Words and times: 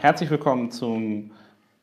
Herzlich 0.00 0.30
willkommen 0.30 0.70
zum 0.70 1.30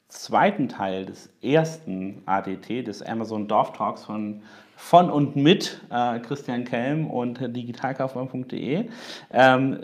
zweiten 0.07 0.69
Teil 0.69 1.05
des 1.05 1.29
ersten 1.43 2.23
ADT, 2.25 2.87
des 2.87 3.03
Amazon 3.03 3.47
Dorf 3.47 3.73
Talks 3.73 4.05
von, 4.05 4.42
von 4.75 5.12
und 5.12 5.35
mit 5.35 5.79
äh, 5.92 6.17
Christian 6.21 6.63
Kelm 6.63 7.11
und 7.11 7.39
digitalkaufmann.de. 7.39 8.89
Ähm, 9.31 9.81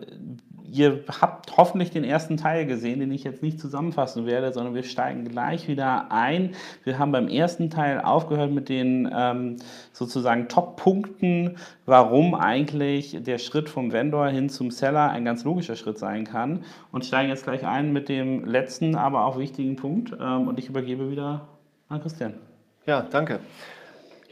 Ihr 0.74 1.04
habt 1.22 1.56
hoffentlich 1.56 1.92
den 1.92 2.04
ersten 2.04 2.36
Teil 2.36 2.66
gesehen, 2.66 3.00
den 3.00 3.12
ich 3.12 3.24
jetzt 3.24 3.44
nicht 3.44 3.60
zusammenfassen 3.60 4.26
werde, 4.26 4.52
sondern 4.52 4.74
wir 4.74 4.82
steigen 4.82 5.24
gleich 5.24 5.68
wieder 5.68 6.12
ein. 6.12 6.56
Wir 6.84 6.98
haben 6.98 7.12
beim 7.12 7.28
ersten 7.28 7.70
Teil 7.70 8.02
aufgehört 8.02 8.52
mit 8.52 8.70
den 8.70 9.08
ähm, 9.16 9.58
sozusagen 9.92 10.48
Top-Punkten, 10.48 11.58
warum 11.86 12.34
eigentlich 12.34 13.20
der 13.22 13.38
Schritt 13.38 13.70
vom 13.70 13.92
Vendor 13.92 14.30
hin 14.30 14.50
zum 14.50 14.72
Seller 14.72 15.12
ein 15.12 15.26
ganz 15.26 15.44
logischer 15.44 15.76
Schritt 15.76 16.00
sein 16.00 16.24
kann 16.24 16.64
und 16.92 17.06
steigen 17.06 17.30
jetzt 17.30 17.44
gleich 17.44 17.68
ein 17.68 17.94
mit 17.94 18.10
dem 18.10 18.44
letzten, 18.44 18.96
aber 18.96 19.26
auch 19.26 19.38
wichtigen 19.38 19.76
Punkt. 19.76 20.12
Ähm, 20.20 20.48
und 20.48 20.58
ich 20.58 20.70
übergebe 20.70 21.12
wieder 21.12 21.50
an 21.88 22.02
Christian. 22.02 22.34
Ja, 22.88 23.02
danke. 23.04 23.42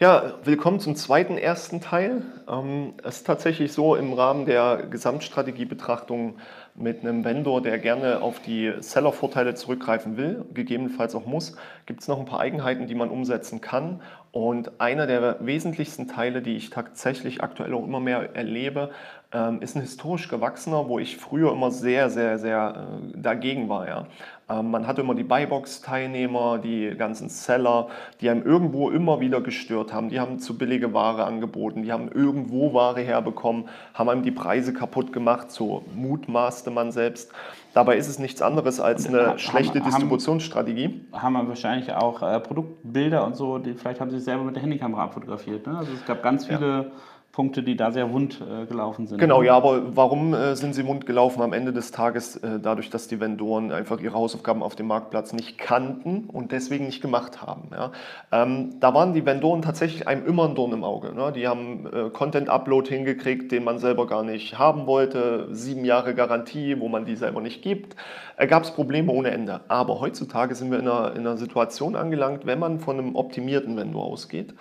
Ja, 0.02 0.34
willkommen 0.46 0.80
zum 0.80 0.96
zweiten 0.96 1.38
ersten 1.38 1.80
Teil. 1.80 2.23
Ähm, 2.50 2.96
es 3.04 3.18
ist 3.18 3.28
tatsächlich 3.28 3.72
so 3.72 3.96
im 3.96 4.14
Rahmen 4.14 4.48
der 4.48 4.88
Gesamtstrategiebetrachtung 4.90 6.40
mit 6.73 7.02
einem 7.02 7.23
Vendor, 7.23 7.62
der 7.62 7.78
gerne 7.78 8.20
auf 8.23 8.40
die 8.40 8.73
Seller-Vorteile 8.80 9.54
zurückgreifen 9.54 10.18
will, 10.18 10.44
gegebenenfalls 10.56 11.14
auch 11.14 11.28
muss, 11.28 11.56
gibt 11.86 12.02
es 12.02 12.08
noch 12.08 12.18
ein 12.18 12.26
paar 12.26 12.40
Eigenheiten, 12.40 12.88
die 12.88 12.95
man 12.95 13.12
umsetzen 13.12 13.62
kann. 13.62 14.02
Und 14.32 14.82
einer 14.82 15.06
der 15.06 15.38
wesentlichsten 15.42 16.08
Teile, 16.08 16.42
die 16.42 16.56
ich 16.56 16.72
tatsächlich 16.72 17.44
aktuell 17.44 17.76
auch 17.76 17.84
immer 17.84 18.00
mehr 18.00 18.36
erlebe, 18.36 18.90
ähm, 19.31 19.62
ist 19.62 19.75
ein 19.75 19.81
historisch 19.81 20.30
gewachsener, 20.30 20.90
wo 20.90 20.97
ich 20.97 21.18
früher 21.18 21.52
immer 21.52 21.70
sehr, 21.70 22.09
sehr, 22.09 22.40
sehr 22.40 22.88
äh, 23.14 23.18
dagegen 23.20 23.70
war. 23.70 23.88
Ja. 23.88 24.08
Ähm, 24.52 24.71
man 24.71 24.88
hatte 24.88 25.02
immer 25.02 25.16
die 25.16 25.23
Buybox-Teilnehmer, 25.23 26.57
die 26.57 26.94
ganzen 26.97 27.30
Seller, 27.30 27.88
die 28.19 28.30
einem 28.30 28.44
irgendwo 28.44 28.89
immer 28.89 29.19
wieder 29.19 29.41
gestört 29.41 29.94
haben. 29.94 30.09
Die 30.09 30.19
haben 30.19 30.39
zu 30.39 30.57
billige 30.57 30.94
Ware 30.94 31.23
angeboten, 31.25 31.83
die 31.83 31.91
haben 31.91 32.09
irgendwo 32.09 32.73
Ware 32.73 33.02
herbekommen, 33.02 33.69
haben 33.94 34.09
einem 34.09 34.23
die 34.23 34.31
Preise 34.31 34.73
kaputt 34.73 35.13
gemacht, 35.13 35.52
so 35.52 35.83
mutmaßte 35.95 36.72
man 36.72 36.91
selbst. 36.91 37.31
Dabei 37.73 37.95
ist 37.95 38.09
es 38.09 38.19
nichts 38.19 38.41
anderes 38.41 38.81
als 38.81 39.07
eine 39.07 39.27
haben, 39.27 39.39
schlechte 39.39 39.79
Distributionsstrategie. 39.79 41.05
Haben 41.13 41.33
wir 41.33 41.47
wahrscheinlich 41.47 41.94
auch 41.94 42.22
äh, 42.22 42.39
Produktbilder 42.41 43.25
und 43.25 43.38
so, 43.38 43.59
die, 43.59 43.75
vielleicht 43.75 44.02
haben 44.02 44.11
sie 44.11 44.19
selber 44.19 44.44
mit 44.44 44.55
der 44.55 44.63
Handykamera 44.63 45.05
abfotografiert. 45.05 45.66
Ne? 45.67 45.77
Also 45.77 45.94
es 45.94 46.05
gab 46.05 46.22
ganz 46.22 46.45
viele 46.45 46.66
ja. 46.66 46.85
Punkte, 47.32 47.64
die 47.64 47.78
da 47.78 47.92
sehr 47.92 48.12
wund 48.12 48.42
äh, 48.42 48.66
gelaufen 48.66 49.08
sind. 49.08 49.18
Genau, 49.18 49.42
ja, 49.42 49.56
aber 49.56 49.96
warum 49.96 50.34
äh, 50.34 50.56
sind 50.56 50.74
sie 50.74 50.86
wund 50.86 51.06
gelaufen 51.06 51.42
am 51.42 51.54
Ende 51.54 51.72
des 51.72 51.92
Tages? 51.92 52.36
Äh, 52.38 52.60
dadurch, 52.62 52.90
dass 52.90 53.08
die 53.08 53.22
Vendoren 53.22 53.72
einfach 53.72 54.02
ihre 54.02 54.16
Hausaufgaben 54.16 54.62
auf 54.62 54.76
dem 54.76 54.88
Marktplatz 54.88 55.32
nicht 55.32 55.58
kannten 55.58 56.26
und 56.26 56.52
deswegen 56.52 56.86
nicht 56.86 57.02
gemacht 57.02 57.42
haben. 57.42 57.70
Ja. 57.72 57.92
Ähm, 58.34 58.76
da 58.82 58.94
waren 58.94 59.14
die 59.14 59.26
Vendoren 59.26 59.62
tatsächlich 59.62 60.08
einem 60.08 60.26
immer 60.26 60.50
ein 60.50 60.56
Dorn 60.56 60.74
im 60.74 60.84
Auge. 60.84 61.14
Ne? 61.14 61.32
Die 61.32 61.48
haben 61.48 61.88
äh, 61.88 62.09
Content-Upload 62.09 62.90
hingekriegt, 62.90 63.52
den 63.52 63.64
man 63.64 63.80
selber 63.80 64.08
gar 64.08 64.24
nicht 64.24 64.59
haben 64.59 64.86
wollte, 64.86 65.48
sieben 65.52 65.86
Jahre 65.86 66.14
Garantie, 66.14 66.80
wo 66.82 66.90
man 66.90 67.06
die 67.06 67.16
selber 67.16 67.40
nicht 67.40 67.62
gibt. 67.62 67.96
Äh, 68.36 68.48
Gab 68.48 68.64
es 68.64 68.72
Probleme 68.72 69.12
ohne 69.12 69.32
Ende. 69.32 69.62
Aber 69.70 70.02
heutzutage 70.02 70.54
sind 70.56 70.70
wir 70.70 70.80
in 70.80 70.88
einer, 70.88 71.14
in 71.16 71.22
einer 71.22 71.38
Situation 71.38 71.96
angelangt, 71.96 72.46
wenn 72.46 72.59
man 72.59 72.80
von 72.80 73.00
einem 73.00 73.16
optimierten 73.16 73.78
Vendor 73.78 74.04
ausgeht, 74.04 74.54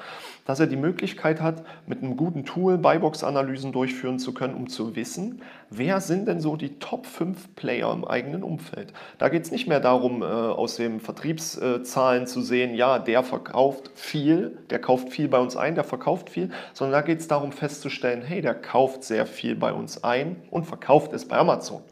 dass 0.51 0.59
er 0.59 0.67
die 0.67 0.75
Möglichkeit 0.75 1.41
hat, 1.41 1.63
mit 1.87 2.03
einem 2.03 2.17
guten 2.17 2.45
Tool 2.45 2.77
Buybox-Analysen 2.77 3.71
durchführen 3.71 4.19
zu 4.19 4.35
können, 4.35 4.55
um 4.55 4.69
zu 4.69 4.97
wissen, 4.97 5.43
wer 5.71 6.01
sind 6.01 6.27
denn 6.27 6.41
so 6.41 6.57
die 6.57 6.81
Top 6.81 7.07
5 7.07 7.55
Player 7.55 7.93
im 7.93 8.05
eigenen 8.05 8.43
Umfeld. 8.43 8.93
Da 9.19 9.29
geht 9.29 9.45
es 9.45 9.53
nicht 9.53 9.69
mehr 9.69 9.79
darum, 9.79 10.23
äh, 10.23 10.25
aus 10.25 10.75
den 10.75 10.99
Vertriebszahlen 10.99 12.27
zu 12.27 12.43
sehen, 12.43 12.75
ja, 12.75 12.99
der 12.99 13.23
verkauft 13.23 13.93
viel, 13.95 14.59
der 14.71 14.81
kauft 14.81 15.11
viel 15.11 15.29
bei 15.29 15.39
uns 15.39 15.57
ein, 15.57 15.77
der 15.77 15.85
verkauft 15.85 16.31
viel, 16.31 16.51
sondern 16.73 17.01
da 17.01 17.07
geht 17.07 17.21
es 17.21 17.29
darum 17.29 17.53
festzustellen, 17.53 18.23
hey, 18.23 18.43
der 18.43 18.55
kauft 18.55 19.05
sehr 19.05 19.27
viel 19.27 19.55
bei 19.55 19.73
uns 19.73 20.03
ein 20.03 20.35
und 20.51 20.65
verkauft 20.65 21.13
es 21.13 21.29
bei 21.29 21.37
Amazon. 21.37 21.83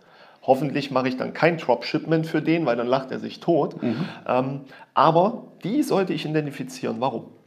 Hoffentlich 0.43 0.91
mache 0.91 1.07
ich 1.07 1.17
dann 1.17 1.33
kein 1.33 1.59
Dropshipment 1.59 2.27
für 2.27 2.43
den, 2.43 2.67
weil 2.67 2.75
dann 2.75 2.89
lacht 2.89 3.13
er 3.13 3.21
sich 3.21 3.39
tot. 3.39 3.81
Mhm. 3.81 4.09
Ähm, 4.27 4.61
aber 4.95 5.45
die 5.63 5.85
sollte 5.85 6.13
ich 6.13 6.27
identifizieren. 6.27 6.97
Warum? 6.99 7.38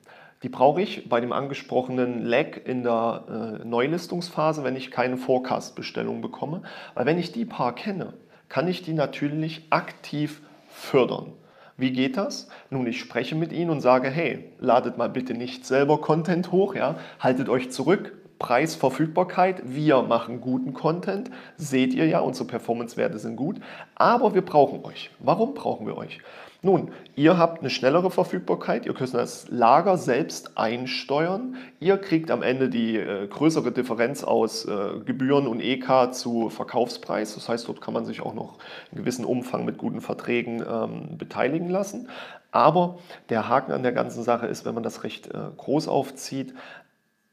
Die 0.43 0.49
brauche 0.49 0.81
ich 0.81 1.07
bei 1.07 1.21
dem 1.21 1.33
angesprochenen 1.33 2.25
Lag 2.25 2.57
in 2.65 2.81
der 2.83 3.59
äh, 3.61 3.65
Neulistungsphase, 3.65 4.63
wenn 4.63 4.75
ich 4.75 4.89
keine 4.89 5.17
Forecast-Bestellung 5.17 6.21
bekomme. 6.21 6.63
Weil 6.95 7.05
wenn 7.05 7.19
ich 7.19 7.31
die 7.31 7.45
paar 7.45 7.75
kenne, 7.75 8.13
kann 8.49 8.67
ich 8.67 8.81
die 8.81 8.93
natürlich 8.93 9.67
aktiv 9.69 10.41
fördern. 10.67 11.33
Wie 11.77 11.91
geht 11.91 12.17
das? 12.17 12.47
Nun, 12.69 12.87
ich 12.87 12.99
spreche 12.99 13.35
mit 13.35 13.51
ihnen 13.51 13.69
und 13.69 13.81
sage, 13.81 14.09
hey, 14.09 14.51
ladet 14.59 14.97
mal 14.97 15.09
bitte 15.09 15.33
nicht 15.33 15.65
selber 15.65 16.01
Content 16.01 16.51
hoch, 16.51 16.75
ja? 16.75 16.95
haltet 17.19 17.47
euch 17.47 17.71
zurück, 17.71 18.13
Preisverfügbarkeit, 18.39 19.61
wir 19.65 20.01
machen 20.01 20.41
guten 20.41 20.73
Content, 20.73 21.29
seht 21.57 21.93
ihr 21.93 22.07
ja, 22.07 22.19
unsere 22.19 22.47
Performance-Werte 22.47 23.19
sind 23.19 23.35
gut, 23.35 23.59
aber 23.95 24.33
wir 24.33 24.41
brauchen 24.41 24.83
euch. 24.83 25.11
Warum 25.19 25.53
brauchen 25.53 25.85
wir 25.85 25.95
euch? 25.95 26.19
Nun, 26.63 26.91
ihr 27.15 27.39
habt 27.39 27.61
eine 27.61 27.71
schnellere 27.71 28.11
Verfügbarkeit, 28.11 28.85
ihr 28.85 28.93
könnt 28.93 29.15
das 29.15 29.47
Lager 29.49 29.97
selbst 29.97 30.59
einsteuern, 30.59 31.55
ihr 31.79 31.97
kriegt 31.97 32.29
am 32.29 32.43
Ende 32.43 32.69
die 32.69 32.97
äh, 32.97 33.25
größere 33.25 33.71
Differenz 33.71 34.23
aus 34.23 34.65
äh, 34.65 34.99
Gebühren 35.03 35.47
und 35.47 35.59
EK 35.59 36.13
zu 36.13 36.51
Verkaufspreis, 36.51 37.33
das 37.33 37.49
heißt, 37.49 37.67
dort 37.67 37.81
kann 37.81 37.95
man 37.95 38.05
sich 38.05 38.21
auch 38.21 38.35
noch 38.35 38.59
in 38.91 38.99
gewissem 38.99 39.25
Umfang 39.25 39.65
mit 39.65 39.79
guten 39.79 40.01
Verträgen 40.01 40.63
ähm, 40.69 41.17
beteiligen 41.17 41.67
lassen. 41.67 42.09
Aber 42.51 42.99
der 43.29 43.49
Haken 43.49 43.71
an 43.71 43.81
der 43.81 43.93
ganzen 43.93 44.23
Sache 44.23 44.45
ist, 44.45 44.63
wenn 44.63 44.75
man 44.75 44.83
das 44.83 45.03
recht 45.03 45.27
äh, 45.27 45.39
groß 45.57 45.87
aufzieht, 45.87 46.53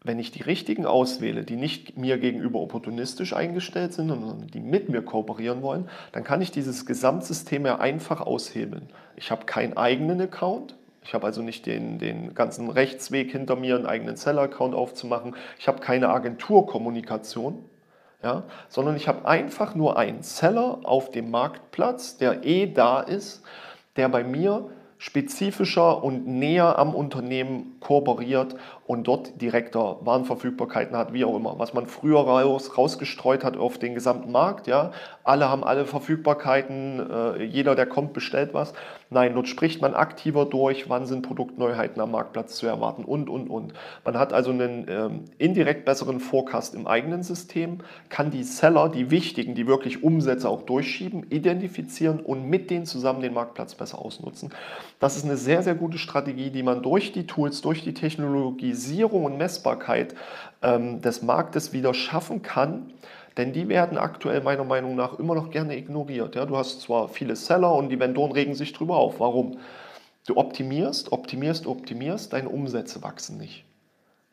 wenn 0.02 0.18
ich 0.18 0.30
die 0.30 0.42
richtigen 0.42 0.86
auswähle, 0.86 1.44
die 1.44 1.56
nicht 1.56 1.98
mir 1.98 2.18
gegenüber 2.18 2.60
opportunistisch 2.60 3.34
eingestellt 3.34 3.92
sind, 3.92 4.08
sondern 4.08 4.46
die 4.46 4.60
mit 4.60 4.88
mir 4.88 5.02
kooperieren 5.02 5.62
wollen, 5.62 5.88
dann 6.12 6.24
kann 6.24 6.40
ich 6.40 6.50
dieses 6.50 6.86
Gesamtsystem 6.86 7.66
ja 7.66 7.78
einfach 7.78 8.20
aushebeln. 8.20 8.88
Ich 9.16 9.30
habe 9.30 9.44
keinen 9.44 9.76
eigenen 9.76 10.20
Account, 10.20 10.76
ich 11.02 11.14
habe 11.14 11.26
also 11.26 11.42
nicht 11.42 11.66
den, 11.66 11.98
den 11.98 12.34
ganzen 12.34 12.68
Rechtsweg 12.68 13.32
hinter 13.32 13.56
mir, 13.56 13.76
einen 13.76 13.86
eigenen 13.86 14.16
Seller-Account 14.16 14.74
aufzumachen. 14.74 15.34
Ich 15.58 15.66
habe 15.66 15.80
keine 15.80 16.10
Agenturkommunikation, 16.10 17.64
ja, 18.22 18.44
sondern 18.68 18.94
ich 18.94 19.08
habe 19.08 19.26
einfach 19.26 19.74
nur 19.74 19.98
einen 19.98 20.22
Seller 20.22 20.80
auf 20.84 21.10
dem 21.10 21.30
Marktplatz, 21.30 22.18
der 22.18 22.44
eh 22.44 22.66
da 22.66 23.00
ist, 23.00 23.42
der 23.96 24.08
bei 24.08 24.22
mir 24.22 24.70
spezifischer 24.98 26.02
und 26.02 26.26
näher 26.26 26.78
am 26.78 26.94
Unternehmen 26.94 27.76
kooperiert 27.80 28.56
und 28.88 29.06
dort 29.06 29.42
direkter 29.42 29.98
Warenverfügbarkeiten 30.00 30.96
hat, 30.96 31.12
wie 31.12 31.22
auch 31.22 31.36
immer. 31.36 31.58
Was 31.58 31.74
man 31.74 31.86
früher 31.86 32.20
raus, 32.20 32.78
rausgestreut 32.78 33.44
hat 33.44 33.58
auf 33.58 33.76
den 33.76 33.94
gesamten 33.94 34.32
Markt, 34.32 34.66
ja, 34.66 34.92
alle 35.24 35.50
haben 35.50 35.62
alle 35.62 35.84
Verfügbarkeiten, 35.84 36.98
äh, 37.10 37.44
jeder, 37.44 37.74
der 37.74 37.84
kommt, 37.84 38.14
bestellt 38.14 38.54
was. 38.54 38.72
Nein, 39.10 39.34
dort 39.34 39.46
spricht 39.46 39.82
man 39.82 39.92
aktiver 39.92 40.46
durch, 40.46 40.88
wann 40.88 41.04
sind 41.04 41.20
Produktneuheiten 41.20 42.00
am 42.00 42.12
Marktplatz 42.12 42.56
zu 42.56 42.66
erwarten 42.66 43.04
und, 43.04 43.28
und, 43.28 43.50
und. 43.50 43.74
Man 44.06 44.18
hat 44.18 44.32
also 44.32 44.52
einen 44.52 44.86
ähm, 44.88 45.24
indirekt 45.36 45.84
besseren 45.84 46.18
Forecast 46.18 46.74
im 46.74 46.86
eigenen 46.86 47.22
System, 47.22 47.80
kann 48.08 48.30
die 48.30 48.42
Seller, 48.42 48.88
die 48.88 49.10
wichtigen, 49.10 49.54
die 49.54 49.66
wirklich 49.66 50.02
Umsätze 50.02 50.48
auch 50.48 50.62
durchschieben, 50.62 51.26
identifizieren 51.28 52.20
und 52.20 52.48
mit 52.48 52.70
denen 52.70 52.86
zusammen 52.86 53.20
den 53.20 53.34
Marktplatz 53.34 53.74
besser 53.74 53.98
ausnutzen. 53.98 54.50
Das 54.98 55.16
ist 55.16 55.24
eine 55.24 55.36
sehr, 55.36 55.62
sehr 55.62 55.76
gute 55.76 55.98
Strategie, 55.98 56.50
die 56.50 56.64
man 56.64 56.82
durch 56.82 57.12
die 57.12 57.26
Tools, 57.26 57.60
durch 57.60 57.84
die 57.84 57.94
Technologie 57.94 58.68
Visualisierung 58.68 59.24
und 59.24 59.36
Messbarkeit 59.36 60.14
ähm, 60.62 61.00
des 61.00 61.22
Marktes 61.22 61.72
wieder 61.72 61.94
schaffen 61.94 62.42
kann. 62.42 62.92
Denn 63.36 63.52
die 63.52 63.68
werden 63.68 63.98
aktuell 63.98 64.40
meiner 64.40 64.64
Meinung 64.64 64.96
nach 64.96 65.18
immer 65.18 65.34
noch 65.34 65.50
gerne 65.50 65.76
ignoriert. 65.76 66.34
Ja, 66.34 66.44
du 66.44 66.56
hast 66.56 66.80
zwar 66.80 67.08
viele 67.08 67.36
Seller 67.36 67.72
und 67.74 67.88
die 67.90 68.00
Vendoren 68.00 68.32
regen 68.32 68.54
sich 68.54 68.72
drüber 68.72 68.96
auf. 68.96 69.20
Warum? 69.20 69.58
Du 70.26 70.36
optimierst, 70.36 71.12
optimierst, 71.12 71.66
optimierst, 71.66 72.32
deine 72.32 72.48
Umsätze 72.48 73.02
wachsen 73.02 73.38
nicht. 73.38 73.67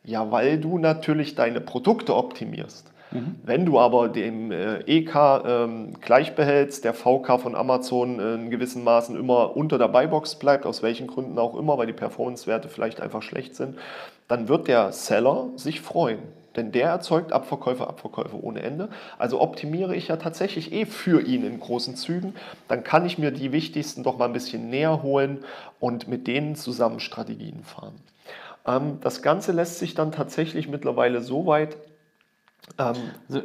Ja, 0.06 0.30
weil 0.30 0.58
du 0.58 0.78
natürlich 0.78 1.34
deine 1.34 1.60
Produkte 1.60 2.14
optimierst. 2.14 2.92
Mhm. 3.10 3.36
Wenn 3.42 3.66
du 3.66 3.78
aber 3.78 4.08
dem 4.08 4.52
äh, 4.52 4.78
EK 4.86 5.14
ähm, 5.44 5.94
gleich 6.00 6.36
behältst, 6.36 6.84
der 6.84 6.94
VK 6.94 7.40
von 7.40 7.56
Amazon 7.56 8.20
äh, 8.20 8.34
in 8.34 8.50
gewissen 8.50 8.84
Maßen 8.84 9.16
immer 9.16 9.56
unter 9.56 9.78
der 9.78 9.88
Buybox 9.88 10.36
bleibt, 10.36 10.64
aus 10.64 10.82
welchen 10.82 11.08
Gründen 11.08 11.38
auch 11.38 11.56
immer, 11.56 11.76
weil 11.76 11.88
die 11.88 11.92
Performance-Werte 11.92 12.68
vielleicht 12.68 13.00
einfach 13.00 13.22
schlecht 13.22 13.56
sind, 13.56 13.78
dann 14.28 14.48
wird 14.48 14.68
der 14.68 14.92
Seller 14.92 15.48
sich 15.56 15.80
freuen. 15.80 16.20
Denn 16.54 16.72
der 16.72 16.88
erzeugt 16.88 17.32
Abverkäufe, 17.32 17.86
Abverkäufe 17.86 18.42
ohne 18.42 18.62
Ende. 18.62 18.88
Also 19.18 19.40
optimiere 19.40 19.94
ich 19.94 20.08
ja 20.08 20.16
tatsächlich 20.16 20.72
eh 20.72 20.86
für 20.86 21.20
ihn 21.20 21.44
in 21.44 21.60
großen 21.60 21.96
Zügen. 21.96 22.34
Dann 22.68 22.82
kann 22.82 23.04
ich 23.04 23.18
mir 23.18 23.30
die 23.32 23.52
wichtigsten 23.52 24.04
doch 24.04 24.18
mal 24.18 24.24
ein 24.24 24.32
bisschen 24.32 24.70
näher 24.70 25.02
holen 25.02 25.40
und 25.80 26.08
mit 26.08 26.26
denen 26.26 26.54
zusammen 26.54 27.00
Strategien 27.00 27.62
fahren. 27.62 27.96
Ähm, 28.66 28.98
das 29.00 29.22
Ganze 29.22 29.52
lässt 29.52 29.78
sich 29.78 29.94
dann 29.94 30.12
tatsächlich 30.12 30.68
mittlerweile 30.68 31.20
so 31.20 31.46
weit 31.46 31.76
ähm, 32.78 32.96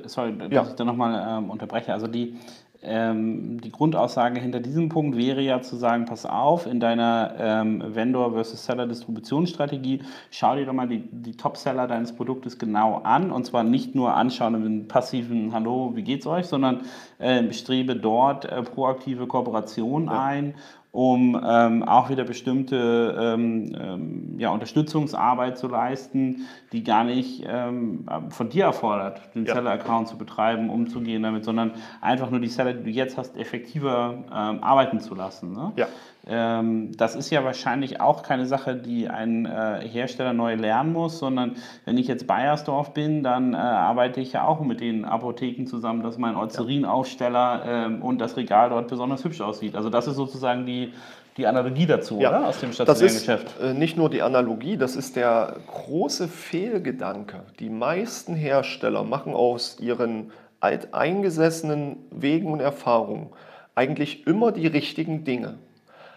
Sorry, 0.06 0.38
dass 0.38 0.52
ja. 0.52 0.64
ich 0.64 0.74
da 0.74 0.84
nochmal 0.84 1.38
ähm, 1.38 1.50
unterbreche. 1.50 1.94
Also 1.94 2.08
die, 2.08 2.36
ähm, 2.82 3.62
die 3.62 3.72
Grundaussage 3.72 4.40
hinter 4.40 4.60
diesem 4.60 4.90
Punkt 4.90 5.16
wäre 5.16 5.42
ja 5.42 5.62
zu 5.62 5.76
sagen, 5.76 6.06
pass 6.06 6.26
auf, 6.26 6.66
in 6.66 6.80
deiner 6.80 7.36
ähm, 7.38 7.84
Vendor 7.96 8.34
versus 8.34 8.66
Seller 8.66 8.88
Distributionsstrategie, 8.88 10.02
schau 10.32 10.56
dir 10.56 10.66
doch 10.66 10.74
mal 10.74 10.88
die, 10.88 11.08
die 11.12 11.38
Top-Seller 11.38 11.88
deines 11.88 12.14
Produktes 12.14 12.58
genau 12.58 13.02
an 13.04 13.32
und 13.32 13.46
zwar 13.46 13.64
nicht 13.64 13.94
nur 13.94 14.16
anschauen 14.16 14.56
im 14.56 14.88
passiven 14.88 15.54
Hallo, 15.54 15.92
wie 15.96 16.04
geht's 16.04 16.26
euch, 16.26 16.48
sondern 16.48 16.82
äh, 17.20 17.52
strebe 17.54 17.96
dort 17.96 18.46
äh, 18.46 18.64
proaktive 18.64 19.28
Kooperationen 19.28 20.08
ja. 20.08 20.24
ein 20.24 20.56
um 20.92 21.40
ähm, 21.42 21.84
auch 21.84 22.10
wieder 22.10 22.26
bestimmte 22.26 23.16
ähm, 23.18 23.76
ähm, 23.80 24.36
ja, 24.38 24.50
Unterstützungsarbeit 24.50 25.58
zu 25.58 25.68
leisten, 25.68 26.48
die 26.74 26.84
gar 26.84 27.06
nicht 27.06 27.46
ähm, 27.48 28.06
von 28.30 28.50
dir 28.50 28.66
erfordert, 28.66 29.22
den 29.34 29.46
ja. 29.46 29.54
Seller-Account 29.54 30.10
zu 30.10 30.18
betreiben, 30.18 30.70
umzugehen 30.70 31.24
damit, 31.24 31.46
sondern 31.46 31.72
einfach 32.02 32.30
nur 32.30 32.42
die 32.42 32.50
Seller, 32.50 32.74
die 32.74 32.84
du 32.84 32.90
jetzt 32.90 33.18
hast, 33.18 33.38
effektiver 33.38 34.26
ähm, 34.28 34.64
arbeiten 34.64 35.00
zu 35.00 35.16
lassen. 35.16 35.54
Ne? 35.54 35.72
Ja. 35.78 35.88
Ähm, 36.28 36.96
das 36.98 37.16
ist 37.16 37.32
ja 37.32 37.44
wahrscheinlich 37.44 38.00
auch 38.00 38.22
keine 38.22 38.46
Sache, 38.46 38.76
die 38.76 39.10
ein 39.10 39.46
äh, 39.46 39.82
Hersteller 39.88 40.34
neu 40.34 40.54
lernen 40.54 40.94
muss, 40.94 41.18
sondern 41.18 41.56
wenn 41.86 41.98
ich 41.98 42.08
jetzt 42.08 42.28
Bayersdorf 42.28 42.94
bin, 42.94 43.24
dann 43.24 43.54
äh, 43.54 43.58
arbeite 43.58 44.22
ich 44.22 44.34
ja 44.34 44.46
auch 44.46 44.62
mit 44.62 44.82
den 44.82 45.04
Apotheken 45.04 45.66
zusammen, 45.66 46.04
dass 46.04 46.20
mein 46.20 46.36
Eucerinaufsteller 46.36 47.88
äh, 47.88 48.02
und 48.02 48.20
das 48.20 48.38
Regal 48.38 48.70
dort 48.70 48.88
besonders 48.88 49.24
hübsch 49.24 49.42
aussieht. 49.42 49.76
Also 49.76 49.90
das 49.90 50.06
ist 50.08 50.16
sozusagen 50.16 50.68
die, 50.68 50.94
die 51.38 51.48
Analogie 51.48 51.88
dazu, 51.88 52.20
ja, 52.20 52.30
oder? 52.30 52.48
Aus 52.48 52.60
dem 52.60 52.72
stationären 52.72 53.08
das 53.08 53.14
ist, 53.16 53.20
Geschäft. 53.22 53.60
Äh, 53.60 53.74
nicht 53.74 53.98
nur 53.98 54.12
die 54.12 54.22
Analogie, 54.22 54.78
das 54.78 54.96
ist 54.96 55.16
der 55.16 55.56
große 55.66 56.28
Fehlgedanke. 56.28 57.42
Die 57.60 57.70
meisten 57.70 58.36
Hersteller 58.36 59.04
machen 59.04 59.34
aus 59.34 59.80
ihren 59.80 60.32
alteingesessenen 60.60 61.98
Wegen 62.12 62.52
und 62.52 62.60
Erfahrungen 62.60 63.30
eigentlich 63.74 64.28
immer 64.28 64.52
die 64.52 64.68
richtigen 64.68 65.24
Dinge. 65.24 65.56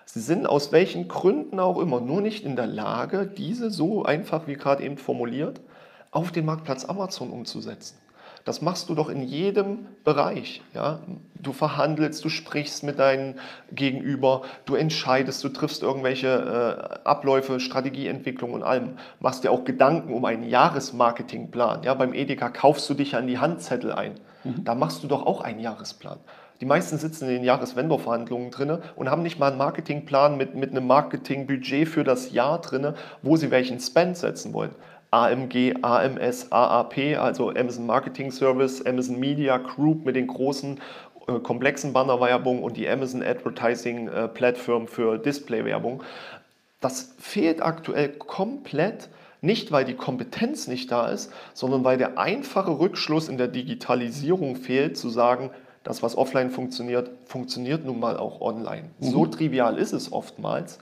Sie 0.05 0.21
sind 0.21 0.47
aus 0.47 0.73
welchen 0.73 1.09
Gründen 1.09 1.59
auch 1.59 1.79
immer 1.79 2.01
nur 2.01 2.21
nicht 2.21 2.45
in 2.45 2.57
der 2.57 2.67
Lage, 2.67 3.27
diese 3.27 3.71
so 3.71 4.05
einfach 4.05 4.47
wie 4.47 4.55
gerade 4.55 4.83
eben 4.85 4.99
formuliert 4.99 5.61
auf 6.11 6.31
den 6.31 6.45
Marktplatz 6.45 6.85
Amazon 6.85 7.31
umzusetzen. 7.31 7.99
Das 8.45 8.61
machst 8.61 8.91
du 8.91 8.95
doch 8.95 9.09
in 9.09 9.23
jedem 9.23 9.87
Bereich. 10.05 10.61
Ja? 10.75 11.01
Du 11.35 11.53
verhandelst, 11.53 12.23
du 12.25 12.29
sprichst 12.29 12.83
mit 12.83 12.99
deinem 12.99 13.37
Gegenüber, 13.73 14.43
du 14.67 14.75
entscheidest, 14.75 15.43
du 15.45 15.49
triffst 15.49 15.83
irgendwelche 15.83 16.29
äh, 16.29 17.09
Abläufe, 17.09 17.59
Strategieentwicklung 17.59 18.53
und 18.53 18.63
allem. 18.63 18.99
Machst 19.19 19.45
dir 19.45 19.51
auch 19.51 19.65
Gedanken 19.65 20.13
um 20.13 20.25
einen 20.27 20.45
Jahresmarketingplan. 20.45 21.85
Ja? 21.85 21.95
Beim 21.95 22.13
Edeka 22.13 22.51
kaufst 22.51 22.89
du 22.91 22.95
dich 22.95 23.17
an 23.17 23.27
die 23.27 23.39
Handzettel 23.39 23.93
ein. 23.93 24.21
Mhm. 24.45 24.65
Da 24.65 24.75
machst 24.75 25.03
du 25.03 25.09
doch 25.09 25.25
auch 25.25 25.41
einen 25.41 25.61
Jahresplan. 25.61 26.19
Die 26.65 26.69
meisten 26.69 26.97
sitzen 26.97 27.29
in 27.29 27.35
den 27.35 27.45
Jahresvendor-Verhandlungen 27.45 28.51
drin 28.51 28.79
und 28.97 29.11
haben 29.11 29.23
nicht 29.23 29.39
mal 29.39 29.49
einen 29.49 29.59
Marketingplan 29.59 30.39
mit, 30.39 30.55
mit 30.55 30.71
einem 30.71 30.87
Marketingbudget 30.87 31.87
für 31.87 32.05
das 32.05 32.33
Jahr 32.33 32.59
drin, 32.63 32.95
wo 33.21 33.37
sie 33.37 33.51
welchen 33.51 33.79
Spend 33.81 34.17
setzen 34.17 34.55
wollen. 34.55 34.75
AMG, 35.11 35.75
AMS, 35.83 36.51
AAP, 36.51 37.19
also 37.19 37.51
Amazon 37.51 37.85
Marketing 37.85 38.31
Service, 38.31 38.81
Amazon 38.87 39.21
Media 39.21 39.59
Group 39.59 40.07
mit 40.07 40.17
den 40.17 40.27
großen 40.27 40.81
äh, 41.29 41.39
komplexen 41.41 41.93
Bannerwerbung 41.93 42.63
und 42.63 42.79
die 42.79 42.89
Amazon 42.89 43.23
Advertising 43.23 44.09
äh, 44.09 44.27
Plattform 44.29 44.89
für 44.89 45.19
Displaywerbung. 45.19 46.03
Das 46.81 47.15
fehlt 47.19 47.61
aktuell 47.61 48.09
komplett. 48.09 49.11
Nicht, 49.43 49.71
weil 49.71 49.85
die 49.85 49.93
Kompetenz 49.93 50.67
nicht 50.67 50.91
da 50.91 51.09
ist, 51.09 51.31
sondern 51.53 51.85
weil 51.85 51.99
der 51.99 52.17
einfache 52.17 52.79
Rückschluss 52.79 53.29
in 53.29 53.37
der 53.37 53.49
Digitalisierung 53.49 54.57
fehlt, 54.57 54.97
zu 54.97 55.11
sagen, 55.11 55.51
das, 55.85 56.03
was 56.03 56.17
offline 56.17 56.51
funktioniert, 56.51 57.11
funktioniert 57.27 57.85
nun 57.85 58.01
mal 58.01 58.17
auch 58.17 58.41
online. 58.41 58.91
Mhm. 58.99 59.05
So 59.05 59.27
trivial 59.27 59.79
ist 59.79 59.93
es 59.93 60.13
oftmals. 60.13 60.79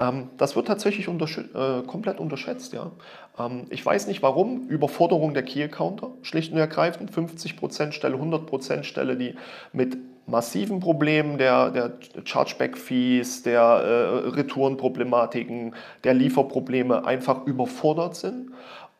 Ähm, 0.00 0.30
das 0.38 0.56
wird 0.56 0.66
tatsächlich 0.66 1.08
untersch 1.08 1.38
äh, 1.38 1.82
komplett 1.86 2.18
unterschätzt. 2.18 2.72
Ja. 2.72 2.90
Ähm, 3.38 3.66
ich 3.68 3.84
weiß 3.84 4.06
nicht 4.08 4.22
warum. 4.22 4.66
Überforderung 4.68 5.34
der 5.34 5.42
Key-Accounter, 5.42 6.08
schlicht 6.22 6.52
und 6.52 6.58
ergreifend. 6.58 7.12
50% 7.12 7.92
Stelle, 7.92 8.16
100% 8.16 8.82
Stelle, 8.82 9.16
die 9.16 9.36
mit 9.72 9.98
massiven 10.26 10.80
Problemen 10.80 11.38
der, 11.38 11.70
der 11.70 11.92
Chargeback-Fees, 12.24 13.42
der 13.42 13.60
äh, 13.60 14.28
Retourenproblematiken, 14.30 15.74
der 16.02 16.14
Lieferprobleme 16.14 17.04
einfach 17.04 17.46
überfordert 17.46 18.16
sind. 18.16 18.50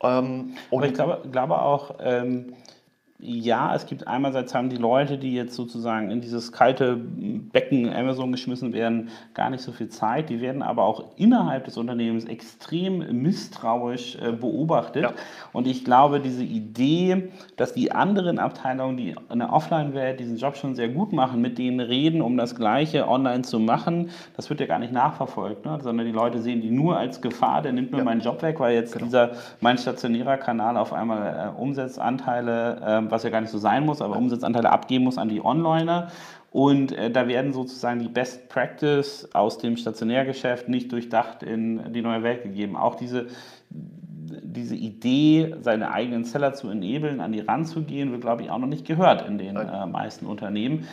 Ähm, 0.02 0.54
Aber 0.70 0.86
ich 0.86 0.94
glaube, 0.94 1.28
glaube 1.30 1.60
auch, 1.60 1.94
ähm, 2.00 2.52
ja, 3.26 3.74
es 3.74 3.86
gibt 3.86 4.06
einerseits 4.06 4.54
haben 4.54 4.70
die 4.70 4.76
Leute, 4.76 5.18
die 5.18 5.34
jetzt 5.34 5.56
sozusagen 5.56 6.10
in 6.10 6.20
dieses 6.20 6.52
kalte 6.52 6.96
Becken 6.96 7.92
Amazon 7.92 8.30
geschmissen 8.30 8.72
werden, 8.72 9.08
gar 9.34 9.50
nicht 9.50 9.62
so 9.62 9.72
viel 9.72 9.88
Zeit. 9.88 10.30
Die 10.30 10.40
werden 10.40 10.62
aber 10.62 10.84
auch 10.84 11.16
innerhalb 11.16 11.64
des 11.64 11.76
Unternehmens 11.76 12.24
extrem 12.24 13.22
misstrauisch 13.22 14.16
äh, 14.16 14.30
beobachtet. 14.30 15.02
Ja. 15.02 15.12
Und 15.52 15.66
ich 15.66 15.84
glaube, 15.84 16.20
diese 16.20 16.44
Idee, 16.44 17.32
dass 17.56 17.72
die 17.72 17.90
anderen 17.90 18.38
Abteilungen, 18.38 18.96
die 18.96 19.16
in 19.30 19.38
der 19.40 19.52
Offline-Welt 19.52 20.20
diesen 20.20 20.36
Job 20.36 20.56
schon 20.56 20.76
sehr 20.76 20.88
gut 20.88 21.12
machen, 21.12 21.40
mit 21.40 21.58
denen 21.58 21.80
reden, 21.80 22.22
um 22.22 22.36
das 22.36 22.54
Gleiche 22.54 23.08
online 23.08 23.42
zu 23.42 23.58
machen, 23.58 24.10
das 24.36 24.50
wird 24.50 24.60
ja 24.60 24.66
gar 24.66 24.78
nicht 24.78 24.92
nachverfolgt, 24.92 25.66
ne? 25.66 25.78
sondern 25.82 26.06
die 26.06 26.12
Leute 26.12 26.38
sehen 26.38 26.60
die 26.60 26.70
nur 26.70 26.96
als 26.96 27.20
Gefahr, 27.20 27.62
der 27.62 27.72
nimmt 27.72 27.90
mir 27.90 27.98
ja. 27.98 28.04
meinen 28.04 28.20
Job 28.20 28.40
weg, 28.42 28.60
weil 28.60 28.74
jetzt 28.74 28.92
genau. 28.92 29.06
dieser 29.06 29.30
mein 29.60 29.78
stationärer 29.78 30.36
Kanal 30.36 30.76
auf 30.76 30.92
einmal 30.92 31.54
äh, 31.56 31.60
Umsatzanteile 31.60 32.80
äh, 32.86 33.15
was 33.16 33.22
ja 33.24 33.30
gar 33.30 33.40
nicht 33.40 33.50
so 33.50 33.58
sein 33.58 33.84
muss, 33.84 34.00
aber 34.00 34.16
Umsatzanteile 34.16 34.70
abgeben 34.70 35.04
muss 35.04 35.18
an 35.18 35.28
die 35.28 35.44
Onliner. 35.44 36.08
Und 36.50 36.92
äh, 36.92 37.10
da 37.10 37.28
werden 37.28 37.52
sozusagen 37.52 38.00
die 38.00 38.08
Best 38.08 38.48
Practice 38.48 39.28
aus 39.34 39.58
dem 39.58 39.76
Stationärgeschäft 39.76 40.68
nicht 40.68 40.92
durchdacht 40.92 41.42
in 41.42 41.92
die 41.92 42.02
neue 42.02 42.22
Welt 42.22 42.44
gegeben. 42.44 42.76
Auch 42.76 42.94
diese 42.94 43.26
diese 44.42 44.74
Idee, 44.74 45.54
seine 45.60 45.92
eigenen 45.92 46.24
Seller 46.24 46.54
zu 46.54 46.68
enablen, 46.68 47.20
an 47.20 47.32
die 47.32 47.40
ranzugehen, 47.40 48.10
wird, 48.10 48.22
glaube 48.22 48.42
ich, 48.42 48.50
auch 48.50 48.58
noch 48.58 48.66
nicht 48.66 48.86
gehört 48.86 49.26
in 49.28 49.38
den 49.38 49.56
äh, 49.56 49.86
meisten 49.86 50.26
Unternehmen. 50.26 50.86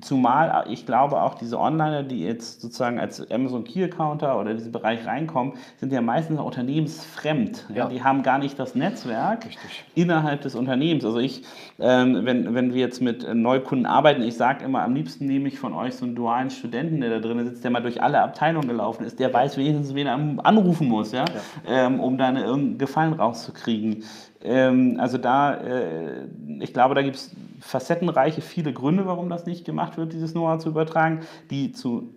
Zumal 0.00 0.64
ich 0.68 0.86
glaube, 0.86 1.20
auch 1.20 1.34
diese 1.34 1.60
Onliner, 1.60 2.02
die 2.02 2.22
jetzt 2.24 2.60
sozusagen 2.60 2.98
als 2.98 3.30
Amazon 3.30 3.64
Key 3.64 3.84
Accounter 3.84 4.38
oder 4.38 4.50
in 4.50 4.56
diesen 4.56 4.72
Bereich 4.72 5.06
reinkommen, 5.06 5.54
sind 5.76 5.92
ja 5.92 6.00
meistens 6.00 6.40
unternehmensfremd. 6.40 7.66
Ja. 7.68 7.76
Ja, 7.76 7.88
die 7.88 8.02
haben 8.02 8.22
gar 8.22 8.38
nicht 8.38 8.58
das 8.58 8.74
Netzwerk 8.74 9.46
Richtig. 9.46 9.84
innerhalb 9.94 10.40
des 10.40 10.54
Unternehmens. 10.54 11.04
Also 11.04 11.18
ich, 11.18 11.42
ähm, 11.78 12.24
wenn, 12.24 12.54
wenn 12.54 12.74
wir 12.74 12.80
jetzt 12.80 13.00
mit 13.00 13.26
Neukunden 13.34 13.86
arbeiten, 13.86 14.22
ich 14.22 14.36
sage 14.36 14.64
immer, 14.64 14.82
am 14.82 14.94
liebsten 14.94 15.26
nehme 15.26 15.48
ich 15.48 15.58
von 15.58 15.72
euch 15.72 15.94
so 15.94 16.04
einen 16.04 16.14
dualen 16.14 16.50
Studenten, 16.50 17.00
der 17.00 17.10
da 17.10 17.18
drin 17.18 17.44
sitzt, 17.44 17.62
der 17.64 17.70
mal 17.70 17.82
durch 17.82 18.02
alle 18.02 18.20
Abteilungen 18.20 18.68
gelaufen 18.68 19.04
ist, 19.04 19.20
der 19.20 19.32
weiß 19.32 19.56
wenigstens, 19.56 19.94
wen 19.94 20.06
er 20.06 20.44
anrufen 20.44 20.88
muss, 20.88 21.12
ja, 21.12 21.24
ja. 21.24 21.86
Ähm, 21.86 22.00
um 22.00 22.18
da 22.18 22.28
eine 22.28 22.44
Gefallen 22.78 23.12
rauszukriegen. 23.12 24.04
Ähm, 24.42 24.96
also 24.98 25.18
da, 25.18 25.54
äh, 25.54 26.26
ich 26.60 26.72
glaube, 26.72 26.94
da 26.94 27.02
gibt 27.02 27.16
es 27.16 27.34
facettenreiche 27.60 28.40
viele 28.40 28.72
Gründe, 28.72 29.06
warum 29.06 29.28
das 29.28 29.46
nicht 29.46 29.64
gemacht 29.64 29.96
wird, 29.96 30.12
dieses 30.12 30.32
Know-how 30.32 30.58
zu 30.60 30.68
übertragen, 30.70 31.20
die 31.50 31.72
zu 31.72 32.14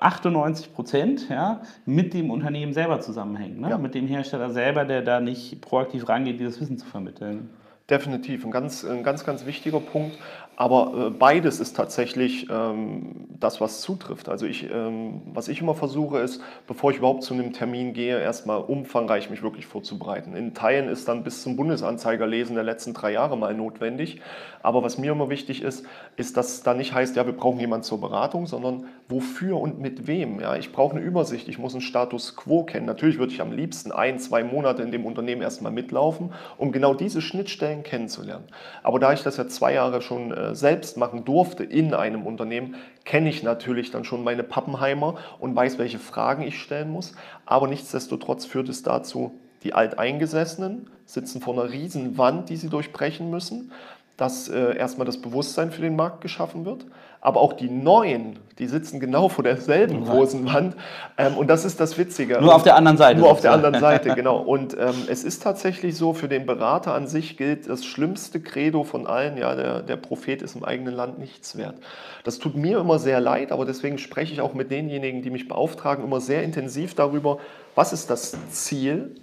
98 0.00 0.72
Prozent 0.72 1.28
ja, 1.28 1.62
mit 1.86 2.14
dem 2.14 2.30
Unternehmen 2.30 2.72
selber 2.72 3.00
zusammenhängen, 3.00 3.60
ne? 3.60 3.70
ja. 3.70 3.78
mit 3.78 3.94
dem 3.94 4.06
Hersteller 4.06 4.50
selber, 4.50 4.84
der 4.84 5.02
da 5.02 5.20
nicht 5.20 5.60
proaktiv 5.60 6.08
rangeht, 6.08 6.40
dieses 6.40 6.60
Wissen 6.60 6.78
zu 6.78 6.86
vermitteln. 6.86 7.50
Definitiv, 7.90 8.44
ein 8.46 8.50
ganz, 8.50 8.82
ein 8.82 9.02
ganz, 9.02 9.26
ganz 9.26 9.44
wichtiger 9.44 9.78
Punkt. 9.78 10.16
Aber 10.56 11.08
äh, 11.08 11.10
beides 11.10 11.58
ist 11.60 11.74
tatsächlich 11.74 12.48
ähm, 12.50 13.26
das, 13.28 13.60
was 13.60 13.80
zutrifft. 13.80 14.28
Also 14.28 14.46
ich, 14.46 14.70
ähm, 14.70 15.22
was 15.32 15.48
ich 15.48 15.60
immer 15.60 15.74
versuche, 15.74 16.18
ist, 16.18 16.40
bevor 16.66 16.92
ich 16.92 16.98
überhaupt 16.98 17.24
zu 17.24 17.34
einem 17.34 17.52
Termin 17.52 17.92
gehe, 17.92 18.20
erstmal 18.20 18.58
umfangreich 18.60 19.30
mich 19.30 19.42
wirklich 19.42 19.66
vorzubereiten. 19.66 20.36
In 20.36 20.54
Teilen 20.54 20.88
ist 20.88 21.08
dann 21.08 21.24
bis 21.24 21.42
zum 21.42 21.56
Bundesanzeigerlesen 21.56 22.54
der 22.54 22.64
letzten 22.64 22.94
drei 22.94 23.12
Jahre 23.12 23.36
mal 23.36 23.54
notwendig. 23.54 24.20
Aber 24.62 24.82
was 24.82 24.96
mir 24.96 25.12
immer 25.12 25.28
wichtig 25.28 25.62
ist, 25.62 25.84
ist, 26.16 26.36
dass 26.36 26.54
es 26.54 26.62
da 26.62 26.72
nicht 26.72 26.94
heißt, 26.94 27.16
ja, 27.16 27.26
wir 27.26 27.34
brauchen 27.34 27.60
jemanden 27.60 27.84
zur 27.84 28.00
Beratung, 28.00 28.46
sondern 28.46 28.86
wofür 29.08 29.60
und 29.60 29.80
mit 29.80 30.06
wem. 30.06 30.40
Ja, 30.40 30.56
ich 30.56 30.72
brauche 30.72 30.96
eine 30.96 31.04
Übersicht, 31.04 31.48
ich 31.48 31.58
muss 31.58 31.74
einen 31.74 31.82
Status 31.82 32.36
quo 32.36 32.64
kennen. 32.64 32.86
Natürlich 32.86 33.18
würde 33.18 33.32
ich 33.32 33.42
am 33.42 33.52
liebsten 33.52 33.92
ein, 33.92 34.18
zwei 34.18 34.44
Monate 34.44 34.82
in 34.82 34.92
dem 34.92 35.04
Unternehmen 35.04 35.42
erstmal 35.42 35.72
mitlaufen, 35.72 36.32
um 36.56 36.72
genau 36.72 36.94
diese 36.94 37.20
Schnittstellen 37.20 37.82
kennenzulernen. 37.82 38.44
Aber 38.82 38.98
da 38.98 39.12
ich 39.12 39.22
das 39.22 39.36
ja 39.36 39.46
zwei 39.48 39.74
Jahre 39.74 40.00
schon 40.00 40.32
äh, 40.32 40.43
selbst 40.52 40.96
machen 40.96 41.24
durfte 41.24 41.64
in 41.64 41.94
einem 41.94 42.26
Unternehmen, 42.26 42.74
kenne 43.04 43.28
ich 43.30 43.42
natürlich 43.42 43.90
dann 43.90 44.04
schon 44.04 44.24
meine 44.24 44.42
Pappenheimer 44.42 45.16
und 45.38 45.56
weiß, 45.56 45.78
welche 45.78 45.98
Fragen 45.98 46.42
ich 46.42 46.58
stellen 46.58 46.90
muss. 46.90 47.14
Aber 47.46 47.68
nichtsdestotrotz 47.68 48.44
führt 48.44 48.68
es 48.68 48.82
dazu, 48.82 49.38
die 49.62 49.72
Alteingesessenen 49.72 50.90
sitzen 51.06 51.40
vor 51.40 51.54
einer 51.54 51.70
riesen 51.70 52.18
Wand, 52.18 52.48
die 52.50 52.56
sie 52.56 52.68
durchbrechen 52.68 53.30
müssen. 53.30 53.72
dass 54.16 54.48
äh, 54.48 54.76
erstmal 54.76 55.06
das 55.06 55.20
Bewusstsein 55.20 55.72
für 55.72 55.82
den 55.82 55.96
Markt 55.96 56.20
geschaffen 56.20 56.64
wird. 56.64 56.86
Aber 57.24 57.40
auch 57.40 57.54
die 57.54 57.70
Neuen, 57.70 58.38
die 58.58 58.66
sitzen 58.66 59.00
genau 59.00 59.30
vor 59.30 59.42
derselben 59.42 60.04
großen 60.04 60.44
Wand. 60.44 60.76
Ähm, 61.16 61.38
und 61.38 61.48
das 61.48 61.64
ist 61.64 61.80
das 61.80 61.96
Witzige. 61.96 62.38
Nur 62.38 62.54
auf 62.54 62.64
der 62.64 62.76
anderen 62.76 62.98
Seite. 62.98 63.18
Nur 63.18 63.30
auf 63.30 63.40
der 63.40 63.52
anderen 63.52 63.80
Seite, 63.80 64.10
genau. 64.14 64.36
Und 64.36 64.74
ähm, 64.74 64.94
es 65.08 65.24
ist 65.24 65.42
tatsächlich 65.42 65.96
so, 65.96 66.12
für 66.12 66.28
den 66.28 66.44
Berater 66.44 66.92
an 66.92 67.06
sich 67.06 67.38
gilt 67.38 67.66
das 67.66 67.86
schlimmste 67.86 68.40
Credo 68.40 68.84
von 68.84 69.06
allen, 69.06 69.38
ja, 69.38 69.54
der, 69.54 69.80
der 69.80 69.96
Prophet 69.96 70.42
ist 70.42 70.54
im 70.54 70.64
eigenen 70.66 70.94
Land 70.94 71.18
nichts 71.18 71.56
wert. 71.56 71.76
Das 72.24 72.38
tut 72.38 72.56
mir 72.56 72.78
immer 72.78 72.98
sehr 72.98 73.20
leid, 73.20 73.52
aber 73.52 73.64
deswegen 73.64 73.96
spreche 73.96 74.34
ich 74.34 74.42
auch 74.42 74.52
mit 74.52 74.70
denjenigen, 74.70 75.22
die 75.22 75.30
mich 75.30 75.48
beauftragen, 75.48 76.04
immer 76.04 76.20
sehr 76.20 76.42
intensiv 76.42 76.94
darüber, 76.94 77.38
was 77.74 77.94
ist 77.94 78.10
das 78.10 78.36
Ziel 78.50 79.14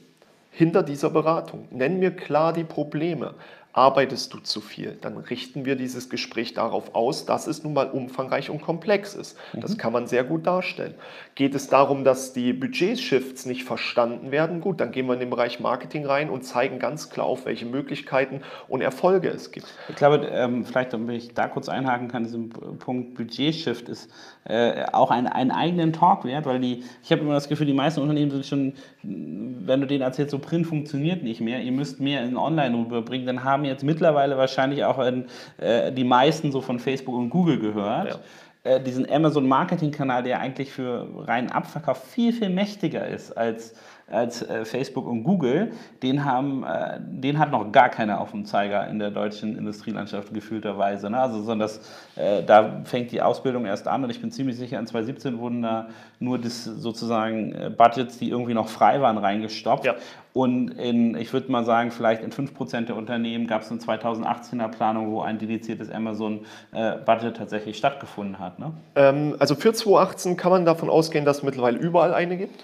hinter 0.50 0.81
dieser 0.81 1.12
Beratung. 1.12 1.67
Nenn 1.70 2.00
mir 2.00 2.12
klar 2.12 2.51
die 2.51 2.63
Probleme 2.63 3.36
arbeitest 3.73 4.33
du 4.33 4.39
zu 4.39 4.59
viel, 4.61 4.97
dann 4.99 5.17
richten 5.17 5.65
wir 5.65 5.75
dieses 5.75 6.09
Gespräch 6.09 6.53
darauf 6.53 6.93
aus, 6.93 7.25
dass 7.25 7.47
es 7.47 7.63
nun 7.63 7.73
mal 7.73 7.89
umfangreich 7.89 8.49
und 8.49 8.61
komplex 8.61 9.15
ist. 9.15 9.37
Das 9.53 9.71
mhm. 9.71 9.77
kann 9.77 9.93
man 9.93 10.07
sehr 10.07 10.23
gut 10.23 10.45
darstellen. 10.45 10.95
Geht 11.35 11.55
es 11.55 11.69
darum, 11.69 12.03
dass 12.03 12.33
die 12.33 12.51
Budgetshifts 12.51 13.45
nicht 13.45 13.63
verstanden 13.63 14.31
werden? 14.31 14.59
Gut, 14.59 14.81
dann 14.81 14.91
gehen 14.91 15.07
wir 15.07 15.13
in 15.13 15.21
den 15.21 15.29
Bereich 15.29 15.61
Marketing 15.61 16.05
rein 16.05 16.29
und 16.29 16.43
zeigen 16.43 16.77
ganz 16.77 17.09
klar 17.09 17.25
auf, 17.25 17.45
welche 17.45 17.65
Möglichkeiten 17.65 18.41
und 18.67 18.81
Erfolge 18.81 19.29
es 19.29 19.51
gibt. 19.51 19.67
Ich 19.88 19.95
glaube, 19.95 20.27
ähm, 20.29 20.65
vielleicht, 20.65 20.91
damit 20.91 21.15
ich 21.15 21.33
da 21.33 21.47
kurz 21.47 21.69
einhaken 21.69 22.09
kann, 22.09 22.23
diesem 22.23 22.50
Punkt 22.50 23.15
Budgetshift 23.15 23.88
ist 23.88 24.11
äh, 24.43 24.83
auch 24.91 25.09
ein, 25.09 25.25
einen 25.25 25.51
eigenen 25.51 25.93
Talk 25.93 26.25
wert, 26.25 26.45
weil 26.45 26.59
die, 26.59 26.83
ich 27.01 27.11
habe 27.11 27.21
immer 27.21 27.33
das 27.33 27.47
Gefühl, 27.47 27.65
die 27.65 27.73
meisten 27.73 28.01
Unternehmen 28.01 28.31
sind 28.31 28.45
schon, 28.45 28.73
wenn 29.03 29.79
du 29.79 29.88
denen 29.88 30.01
erzählst, 30.01 30.31
so 30.31 30.39
Print 30.39 30.67
funktioniert 30.67 31.23
nicht 31.23 31.39
mehr, 31.39 31.61
ihr 31.61 31.71
müsst 31.71 32.01
mehr 32.01 32.23
in 32.23 32.35
Online 32.35 32.75
rüberbringen, 32.75 33.25
dann 33.25 33.43
haben 33.45 33.63
jetzt 33.63 33.83
mittlerweile 33.83 34.38
wahrscheinlich 34.38 34.83
auch 34.83 35.00
in, 35.00 35.25
äh, 35.57 35.93
die 35.93 36.03
meisten 36.03 36.51
so 36.51 36.59
von 36.59 36.79
Facebook 36.79 37.15
und 37.15 37.29
Google 37.29 37.59
gehört. 37.59 38.09
Ja 38.09 38.19
äh, 38.63 38.80
diesen 38.82 39.10
Amazon-Marketing-Kanal, 39.10 40.24
der 40.24 40.39
eigentlich 40.39 40.72
für 40.72 41.08
reinen 41.27 41.51
Abverkauf 41.51 42.03
viel, 42.03 42.32
viel 42.32 42.50
mächtiger 42.50 43.08
ist 43.08 43.32
als 43.32 43.74
als 44.12 44.41
äh, 44.41 44.65
Facebook 44.65 45.08
und 45.08 45.24
Google, 45.24 45.72
den, 46.03 46.25
haben, 46.25 46.63
äh, 46.63 47.00
den 47.00 47.39
hat 47.39 47.51
noch 47.51 47.72
gar 47.72 47.89
keiner 47.89 48.20
auf 48.20 48.32
dem 48.32 48.46
Zeiger 48.46 48.88
in 48.88 49.00
der 49.00 49.12
deutschen 49.12 49.58
Industrielandschaft 49.58 50.34
gefühlterweise. 50.34 51.10
Ne? 51.10 51.20
Also, 51.20 51.38
sondern 51.38 51.60
das, 51.60 51.80
äh, 52.15 52.44
da 52.44 52.82
fängt 52.84 53.12
die 53.12 53.22
Ausbildung 53.22 53.65
erst 53.65 53.88
an 53.88 54.03
und 54.03 54.10
ich 54.10 54.22
bin 54.22 54.32
ziemlich 54.32 54.58
sicher, 54.58 54.80
in 54.80 54.88
2017 54.88 55.39
wurden 55.39 55.62
da 55.62 55.88
nur 56.20 56.38
das 56.38 56.63
sozusagen 56.63 57.53
äh, 57.53 57.70
Budgets, 57.75 58.18
die 58.18 58.30
irgendwie 58.30 58.53
noch 58.53 58.68
frei 58.68 59.01
waren, 59.01 59.18
reingestoppt. 59.18 59.86
Ja. 59.86 59.96
Und 60.34 60.70
in, 60.80 61.15
ich 61.15 61.34
würde 61.34 61.51
mal 61.51 61.65
sagen, 61.65 61.91
vielleicht 61.91 62.24
in 62.24 62.32
5% 62.32 62.86
der 62.86 62.96
Unternehmen 62.96 63.48
gab 63.48 63.63
es 63.63 63.72
eine 63.72 63.82
2018er 63.82 64.70
Planung, 64.70 65.12
wo 65.12 65.22
ein 65.22 65.39
dediziertes 65.39 65.91
Amazon-Budget 65.91 67.36
äh, 67.36 67.38
tatsächlich 67.38 67.77
stattgefunden 67.77 68.39
hat. 68.39 68.58
Ne? 68.58 68.72
Ähm, 68.96 69.36
also 69.39 69.56
für 69.56 69.74
2018 69.74 70.38
kann 70.38 70.51
man 70.51 70.65
davon 70.65 70.89
ausgehen, 70.89 71.25
dass 71.25 71.39
es 71.39 71.44
mittlerweile 71.44 71.77
überall 71.77 72.13
eine 72.13 72.38
gibt. 72.38 72.63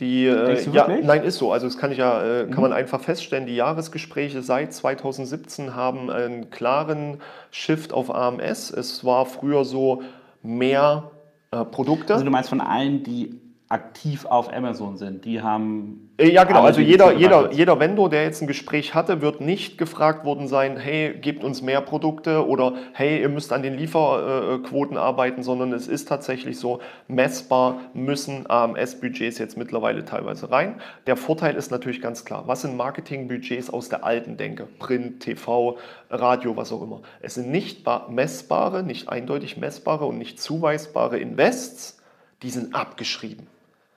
Die, 0.00 0.26
äh, 0.26 0.60
ja, 0.72 0.88
nein, 0.88 1.22
ist 1.22 1.36
so. 1.36 1.52
Also 1.52 1.66
das 1.66 1.78
kann 1.78 1.92
ich 1.92 1.98
ja, 1.98 2.22
äh, 2.22 2.44
kann 2.46 2.56
mhm. 2.56 2.60
man 2.62 2.72
einfach 2.72 3.00
feststellen. 3.00 3.46
Die 3.46 3.54
Jahresgespräche 3.54 4.42
seit 4.42 4.72
2017 4.72 5.76
haben 5.76 6.10
einen 6.10 6.50
klaren 6.50 7.20
Shift 7.52 7.92
auf 7.92 8.12
AMS. 8.12 8.70
Es 8.70 9.04
war 9.04 9.24
früher 9.24 9.64
so 9.64 10.02
mehr 10.42 11.12
äh, 11.52 11.64
Produkte. 11.64 12.12
Also 12.12 12.24
du 12.24 12.30
meinst 12.32 12.48
von 12.48 12.60
allen, 12.60 13.04
die 13.04 13.40
aktiv 13.74 14.24
auf 14.24 14.52
Amazon 14.54 14.96
sind. 14.96 15.24
Die 15.24 15.42
haben. 15.42 16.12
Äh, 16.16 16.30
ja, 16.30 16.44
genau. 16.44 16.62
Also 16.62 16.80
jeder, 16.80 17.12
jeder, 17.12 17.52
jeder 17.52 17.80
Vendor, 17.80 18.08
der 18.08 18.22
jetzt 18.22 18.40
ein 18.40 18.46
Gespräch 18.46 18.94
hatte, 18.94 19.20
wird 19.20 19.40
nicht 19.40 19.78
gefragt 19.78 20.24
worden 20.24 20.46
sein, 20.46 20.76
hey, 20.76 21.12
gebt 21.20 21.42
uns 21.42 21.60
mehr 21.60 21.80
Produkte 21.80 22.46
oder 22.46 22.74
hey, 22.92 23.20
ihr 23.20 23.28
müsst 23.28 23.52
an 23.52 23.64
den 23.64 23.74
Lieferquoten 23.74 24.96
arbeiten, 24.96 25.42
sondern 25.42 25.72
es 25.72 25.88
ist 25.88 26.06
tatsächlich 26.08 26.56
so, 26.56 26.78
messbar 27.08 27.80
müssen 27.94 28.48
AMS-Budgets 28.48 29.38
jetzt 29.38 29.58
mittlerweile 29.58 30.04
teilweise 30.04 30.52
rein. 30.52 30.80
Der 31.08 31.16
Vorteil 31.16 31.56
ist 31.56 31.72
natürlich 31.72 32.00
ganz 32.00 32.24
klar, 32.24 32.44
was 32.46 32.62
sind 32.62 32.76
Marketing-Budgets 32.76 33.70
aus 33.70 33.88
der 33.88 34.04
alten 34.04 34.36
Denke? 34.36 34.68
Print, 34.78 35.18
TV, 35.18 35.78
Radio, 36.10 36.56
was 36.56 36.70
auch 36.70 36.82
immer. 36.82 37.02
Es 37.22 37.34
sind 37.34 37.50
nicht 37.50 37.84
messbare, 38.08 38.84
nicht 38.84 39.08
eindeutig 39.08 39.56
messbare 39.56 40.04
und 40.04 40.18
nicht 40.18 40.40
zuweisbare 40.40 41.18
Invests, 41.18 41.98
die 42.44 42.50
sind 42.50 42.72
abgeschrieben. 42.72 43.48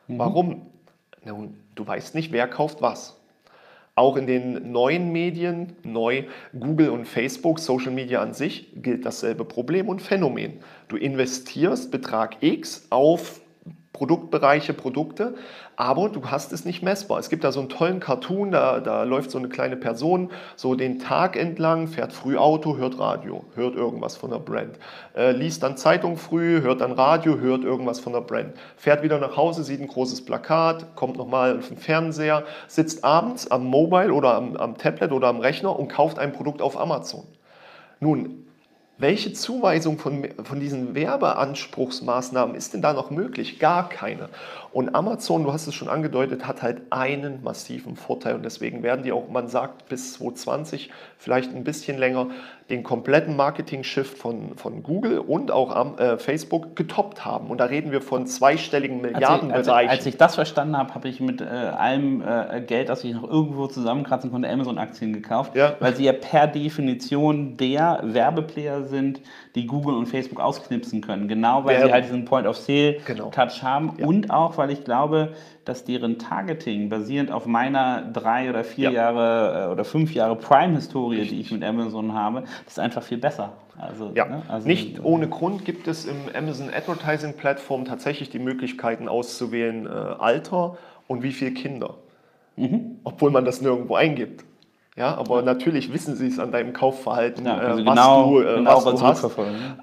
Mhm. 0.08 0.20
Warum? 0.20 0.62
Nun, 1.24 1.58
du 1.76 1.86
weißt 1.86 2.16
nicht, 2.16 2.32
wer 2.32 2.48
kauft 2.48 2.82
was. 2.82 3.20
Auch 3.96 4.16
in 4.16 4.28
den 4.28 4.72
neuen 4.72 5.12
Medien, 5.12 5.76
neu 5.84 6.26
Google 6.58 6.90
und 6.90 7.06
Facebook, 7.06 7.60
Social 7.60 7.92
Media 7.92 8.22
an 8.22 8.34
sich, 8.34 8.72
gilt 8.76 9.06
dasselbe 9.06 9.44
Problem 9.44 9.90
und 9.90 10.04
Phänomen. 10.04 10.60
Du 10.88 10.98
investierst 10.98 11.90
Betrag 11.90 12.38
X 12.42 12.86
auf 12.92 13.42
Produktbereiche, 13.98 14.76
Produkte, 14.76 15.34
aber 15.76 16.10
du 16.10 16.30
hast 16.30 16.54
es 16.54 16.66
nicht 16.66 16.84
messbar. 16.84 17.18
Es 17.18 17.30
gibt 17.30 17.44
da 17.44 17.52
so 17.52 17.62
einen 17.62 17.70
tollen 17.70 18.00
Cartoon, 18.00 18.52
da, 18.52 18.80
da 18.80 19.02
läuft 19.02 19.32
so 19.32 19.40
eine 19.40 19.50
kleine 19.50 19.76
Person 19.76 20.30
so 20.56 20.76
den 20.76 21.00
Tag 21.00 21.36
entlang, 21.36 21.88
fährt 21.88 22.14
früh 22.14 22.38
Auto, 22.38 22.78
hört 22.78 23.00
Radio, 23.00 23.44
hört 23.56 23.74
irgendwas 23.74 24.16
von 24.16 24.30
der 24.30 24.38
Brand, 24.38 24.78
äh, 25.16 25.32
liest 25.32 25.64
dann 25.64 25.78
Zeitung 25.78 26.18
früh, 26.18 26.62
hört 26.62 26.82
dann 26.82 26.92
Radio, 26.92 27.40
hört 27.40 27.64
irgendwas 27.64 28.00
von 28.00 28.14
der 28.14 28.22
Brand, 28.22 28.54
fährt 28.76 29.02
wieder 29.02 29.18
nach 29.18 29.36
Hause, 29.36 29.64
sieht 29.64 29.82
ein 29.82 29.88
großes 29.88 30.26
Plakat, 30.26 30.96
kommt 30.96 31.18
nochmal 31.18 31.58
auf 31.58 31.70
den 31.70 31.78
Fernseher, 31.78 32.44
sitzt 32.68 33.04
abends 33.04 33.50
am 33.50 33.66
Mobile 33.66 34.14
oder 34.14 34.36
am, 34.36 34.56
am 34.58 34.78
Tablet 34.78 35.12
oder 35.12 35.28
am 35.28 35.40
Rechner 35.40 35.78
und 35.78 35.88
kauft 35.88 36.20
ein 36.20 36.34
Produkt 36.34 36.62
auf 36.62 36.80
Amazon. 36.80 37.24
Nun, 38.00 38.47
welche 38.98 39.34
Zuweisung 39.34 40.00
von, 40.00 40.28
von 40.44 40.60
diesen 40.60 40.96
Werbeanspruchsmaßnahmen 40.96 42.56
ist 42.56 42.74
denn 42.74 42.82
da 42.82 42.94
noch 42.94 43.12
möglich? 43.12 43.60
Gar 43.60 43.90
keine. 43.90 44.30
Und 44.78 44.94
Amazon, 44.94 45.44
du 45.44 45.52
hast 45.52 45.66
es 45.66 45.74
schon 45.74 45.90
angedeutet, 45.90 46.46
hat 46.46 46.62
halt 46.62 46.84
einen 46.92 47.42
massiven 47.42 47.96
Vorteil 47.96 48.36
und 48.36 48.46
deswegen 48.46 48.84
werden 48.84 49.02
die 49.02 49.12
auch, 49.12 49.28
man 49.28 49.48
sagt, 49.48 49.90
bis 49.90 50.14
2020, 50.14 50.92
vielleicht 51.18 51.52
ein 51.56 51.64
bisschen 51.64 51.98
länger, 51.98 52.28
den 52.70 52.84
kompletten 52.84 53.36
Marketing-Shift 53.36 54.16
von, 54.16 54.56
von 54.56 54.84
Google 54.84 55.18
und 55.18 55.50
auch 55.50 55.76
am, 55.76 55.98
äh, 55.98 56.20
Facebook 56.20 56.76
getoppt 56.76 57.26
haben. 57.26 57.48
Und 57.48 57.58
da 57.58 57.66
reden 57.66 57.92
wir 57.92 58.02
von 58.02 58.28
zweistelligen 58.28 59.02
Milliardenbereichen. 59.02 59.52
Als, 59.52 59.68
als, 59.68 59.90
als, 59.90 60.06
ich 60.06 60.18
das 60.18 60.36
verstanden 60.36 60.78
habe, 60.78 60.94
habe 60.94 61.08
ich 61.08 61.22
mit 61.22 61.42
äh, 61.42 61.46
allem 61.46 62.22
äh, 62.22 62.62
Geld, 62.62 62.90
das 62.90 63.04
ich 63.04 63.16
noch 63.16 63.28
irgendwo 63.28 63.66
zusammenkratzen 63.66 64.30
konnte, 64.30 64.48
Amazon-Aktien 64.48 65.12
gekauft, 65.12 65.56
ja. 65.56 65.76
weil 65.80 65.96
sie 65.96 66.04
ja 66.04 66.14
per 66.14 66.46
Definition 66.46 67.58
der 67.58 68.02
Werbeplayer 68.04 68.84
sind, 68.84 69.22
die 69.58 69.68
Google 69.68 69.96
und 69.96 70.06
Facebook 70.06 70.40
ausknipsen 70.40 71.02
können. 71.02 71.28
Genau 71.28 71.66
weil 71.66 71.76
Werbung. 71.76 71.88
sie 71.88 71.94
halt 71.94 72.06
diesen 72.06 72.26
Point-of-Sale-Touch 72.26 73.06
genau. 73.06 73.32
haben 73.62 73.94
ja. 73.98 74.06
und 74.06 74.32
auch, 74.32 74.58
weil 74.58 74.72
ich 74.72 74.84
glaube, 74.84 75.34
dass 75.66 75.84
deren 75.84 76.18
Targeting 76.20 76.90
basierend 76.90 77.32
auf 77.32 77.46
meiner 77.46 78.04
drei 78.14 78.50
oder 78.50 78.64
vier 78.64 78.92
ja. 78.92 79.12
Jahre 79.12 79.66
äh, 79.66 79.72
oder 79.72 79.84
fünf 79.84 80.14
Jahre 80.14 80.36
Prime-Historie, 80.36 81.28
die 81.28 81.42
ich 81.42 81.52
mit 81.52 81.64
Amazon 81.64 82.14
habe, 82.14 82.44
das 82.64 82.74
ist 82.74 82.80
einfach 82.80 83.04
viel 83.04 83.18
besser. 83.18 83.54
Also, 83.78 84.12
ja. 84.16 84.26
Ne? 84.26 84.42
also 84.48 84.68
nicht 84.68 85.04
ohne 85.04 85.28
Grund 85.28 85.66
gibt 85.66 85.88
es 85.88 86.06
im 86.06 86.16
Amazon 86.34 86.70
Advertising 86.74 87.34
Plattform 87.34 87.86
tatsächlich 87.86 88.30
die 88.30 88.40
Möglichkeiten 88.40 89.08
auszuwählen 89.08 89.86
äh, 89.86 89.90
Alter 89.90 90.78
und 91.08 91.24
wie 91.24 91.32
viele 91.32 91.52
Kinder. 91.52 91.96
Mhm. 92.56 93.00
Obwohl 93.04 93.30
man 93.32 93.46
das 93.46 93.62
nirgendwo 93.62 93.96
eingibt. 93.96 94.44
Ja, 94.98 95.16
aber 95.16 95.44
natürlich 95.44 95.94
wissen 95.94 96.16
sie 96.16 96.28
es 96.28 96.40
an 96.40 96.52
deinem 96.52 96.74
Kaufverhalten, 96.74 97.46
ja, 97.46 97.56
also 97.58 97.82
äh, 97.82 97.86
was 97.86 97.96
genau, 97.96 98.32
du, 98.32 98.42
äh, 98.42 98.56
genau 98.56 98.86
was 98.86 99.00
du 99.00 99.02
hast. 99.06 99.30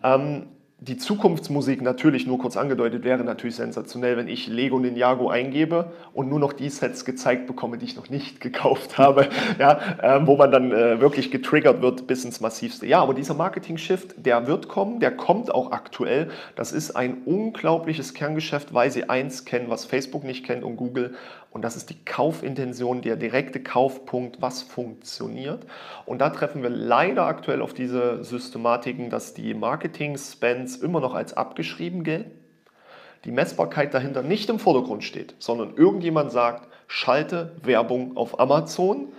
Ähm, 0.02 0.46
die 0.80 0.98
Zukunftsmusik 0.98 1.80
natürlich 1.80 2.26
nur 2.26 2.38
kurz 2.38 2.58
angedeutet 2.58 3.04
wäre 3.04 3.24
natürlich 3.24 3.56
sensationell, 3.56 4.18
wenn 4.18 4.28
ich 4.28 4.48
Lego 4.48 4.78
Ninjago 4.78 5.30
eingebe 5.30 5.92
und 6.12 6.28
nur 6.28 6.38
noch 6.38 6.52
die 6.52 6.68
Sets 6.68 7.06
gezeigt 7.06 7.46
bekomme, 7.46 7.78
die 7.78 7.86
ich 7.86 7.96
noch 7.96 8.10
nicht 8.10 8.40
gekauft 8.40 8.98
habe, 8.98 9.28
ja, 9.58 9.78
äh, 10.02 10.26
wo 10.26 10.36
man 10.36 10.50
dann 10.50 10.72
äh, 10.72 11.00
wirklich 11.00 11.30
getriggert 11.30 11.80
wird 11.80 12.06
bis 12.06 12.24
ins 12.24 12.40
Massivste. 12.40 12.86
Ja, 12.86 13.00
aber 13.00 13.14
dieser 13.14 13.34
Marketing-Shift, 13.34 14.26
der 14.26 14.46
wird 14.46 14.68
kommen, 14.68 15.00
der 15.00 15.12
kommt 15.12 15.54
auch 15.54 15.72
aktuell. 15.72 16.28
Das 16.54 16.72
ist 16.72 16.90
ein 16.90 17.22
unglaubliches 17.24 18.12
Kerngeschäft, 18.12 18.74
weil 18.74 18.90
sie 18.90 19.08
eins 19.08 19.44
kennen, 19.46 19.70
was 19.70 19.86
Facebook 19.86 20.24
nicht 20.24 20.44
kennt 20.44 20.64
und 20.64 20.76
Google 20.76 21.14
und 21.54 21.62
das 21.62 21.76
ist 21.76 21.88
die 21.88 22.04
Kaufintention, 22.04 23.00
der 23.00 23.14
direkte 23.14 23.62
Kaufpunkt, 23.62 24.42
was 24.42 24.62
funktioniert. 24.62 25.64
Und 26.04 26.18
da 26.18 26.30
treffen 26.30 26.64
wir 26.64 26.68
leider 26.68 27.26
aktuell 27.26 27.62
auf 27.62 27.72
diese 27.72 28.24
Systematiken, 28.24 29.08
dass 29.08 29.34
die 29.34 29.54
Marketing-Spends 29.54 30.74
immer 30.74 30.98
noch 30.98 31.14
als 31.14 31.32
abgeschrieben 31.32 32.02
gelten. 32.02 32.32
Die 33.24 33.30
Messbarkeit 33.30 33.94
dahinter 33.94 34.22
nicht 34.22 34.50
im 34.50 34.58
Vordergrund 34.58 35.04
steht, 35.04 35.36
sondern 35.38 35.76
irgendjemand 35.76 36.32
sagt, 36.32 36.68
schalte 36.88 37.54
Werbung 37.62 38.16
auf 38.16 38.40
Amazon. 38.40 39.12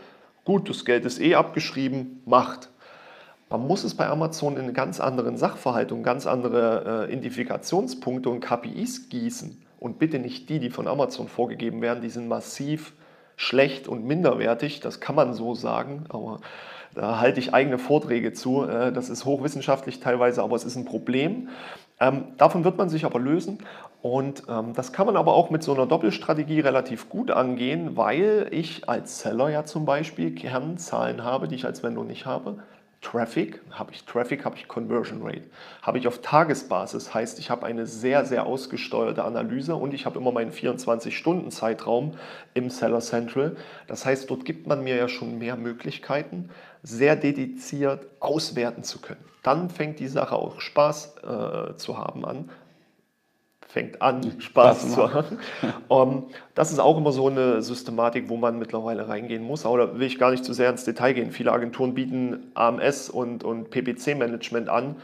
Gut, 0.44 0.70
das 0.70 0.84
Geld 0.84 1.06
ist 1.06 1.22
eh 1.22 1.36
abgeschrieben, 1.36 2.22
macht. 2.25 2.70
Man 3.50 3.65
muss 3.65 3.86
es 3.86 3.96
bei 3.96 4.08
Amazon 4.08 4.58
in 4.58 4.63
einen 4.63 4.74
ganz 4.74 5.00
anderen 5.00 5.38
Sachverhalt 5.38 5.94
und 5.94 6.04
ganz 6.04 6.27
andere 6.27 7.08
äh, 7.08 7.13
Identifikationspunkte 7.13 8.30
und 8.30 8.42
KPIs 8.42 9.08
gießen 9.08 9.64
und 9.86 10.00
bitte 10.00 10.18
nicht 10.18 10.50
die, 10.50 10.58
die 10.58 10.72
von 10.72 10.88
Amazon 10.88 11.27
vorgegeben 11.27 11.80
werden, 11.84 12.01
die 12.01 12.10
sind 12.10 12.27
massiv 12.27 12.94
schlecht 13.36 13.88
und 13.88 14.04
minderwertig, 14.04 14.80
das 14.80 15.00
kann 15.00 15.13
man 15.13 15.36
so 15.36 15.54
sagen, 15.54 16.06
aber 16.10 16.39
da 16.96 17.20
halte 17.20 17.39
ich 17.39 17.54
eigene 17.54 17.77
Vorträge 17.77 18.34
zu. 18.34 18.63
Äh, 18.63 18.92
das 18.92 19.10
ist 19.10 19.25
hochwissenschaftlich 19.25 20.00
teilweise, 20.00 20.42
aber 20.42 20.56
es 20.56 20.63
ist 20.63 20.75
ein 20.75 20.86
Problem. 20.86 21.50
Ähm, 22.00 22.30
davon 22.38 22.63
wird 22.63 22.80
man 22.80 22.89
sich 22.89 23.06
aber 23.06 23.20
lösen 23.20 23.60
und 24.01 24.44
ähm, 24.50 24.74
das 24.74 24.92
kann 24.92 25.06
man 25.06 25.18
aber 25.18 25.36
auch 25.36 25.51
mit 25.51 25.62
so 25.62 25.74
einer 25.74 25.86
Doppelstrategie 25.86 26.62
relativ 26.62 27.08
gut 27.08 27.30
angehen, 27.30 27.96
weil 27.96 28.48
ich 28.50 28.89
als 28.89 29.20
Seller 29.20 29.50
ja 29.50 29.65
zum 29.65 29.86
Beispiel 29.86 30.34
Kernzahlen 30.34 31.24
habe, 31.24 31.48
die 31.48 31.56
ich 31.56 31.65
als 31.65 31.84
Vendor 31.84 32.06
nicht 32.06 32.25
habe. 32.25 32.58
Traffic, 33.05 33.62
habe 33.69 33.91
ich 33.91 34.03
Traffic, 34.03 34.45
habe 34.45 34.55
ich 34.57 34.67
Conversion 34.67 35.21
Rate, 35.21 35.43
habe 35.83 36.00
ich 36.00 36.07
auf 36.07 36.21
Tagesbasis, 36.21 37.13
heißt 37.13 37.38
ich 37.38 37.51
habe 37.51 37.63
eine 37.63 37.85
sehr, 37.85 38.25
sehr 38.25 38.47
ausgesteuerte 38.47 39.24
Analyse 39.24 39.75
und 39.75 39.93
ich 39.93 40.07
habe 40.07 40.17
immer 40.17 40.31
meinen 40.31 40.51
24-Stunden-Zeitraum 40.51 42.15
im 42.55 42.71
Seller 42.71 43.01
Central. 43.01 43.57
Das 43.85 44.07
heißt, 44.07 44.27
dort 44.31 44.43
gibt 44.43 44.65
man 44.65 44.83
mir 44.83 44.95
ja 44.95 45.07
schon 45.07 45.38
mehr 45.38 45.55
Möglichkeiten, 45.55 46.50
sehr 46.81 47.15
dediziert 47.15 48.07
auswerten 48.19 48.83
zu 48.83 49.00
können. 49.00 49.24
Dann 49.43 49.69
fängt 49.69 50.00
die 50.00 50.07
Sache 50.07 50.35
auch 50.35 50.59
Spaß 50.59 51.15
äh, 51.17 51.75
zu 51.75 52.00
haben 52.00 52.25
an, 52.25 52.50
fängt 53.75 54.01
an, 54.01 54.39
Spaß 54.39 54.94
zu 54.94 55.13
haben. 55.13 55.38
um, 55.89 56.27
das 56.53 56.72
ist 56.72 56.79
auch 56.79 56.98
immer 56.98 57.12
so 57.12 57.27
eine 57.27 57.62
Systematik, 57.62 58.29
wo 58.29 58.38
man 58.38 58.58
mittlerweile 58.58 59.10
reingehen 59.10 59.44
muss. 59.44 59.65
Aber 59.65 59.77
da 59.79 60.00
will 60.00 60.08
ich 60.08 60.17
gar 60.17 60.32
nicht 60.32 60.46
zu 60.46 60.53
sehr 60.53 60.70
ins 60.70 60.86
Detail 60.86 61.12
gehen. 61.12 61.32
Viele 61.32 61.51
Agenturen 61.51 61.94
bieten 61.94 62.51
AMS 62.53 63.10
und, 63.10 63.44
und 63.44 63.72
PPC-Management 63.72 64.70
an. 64.70 64.96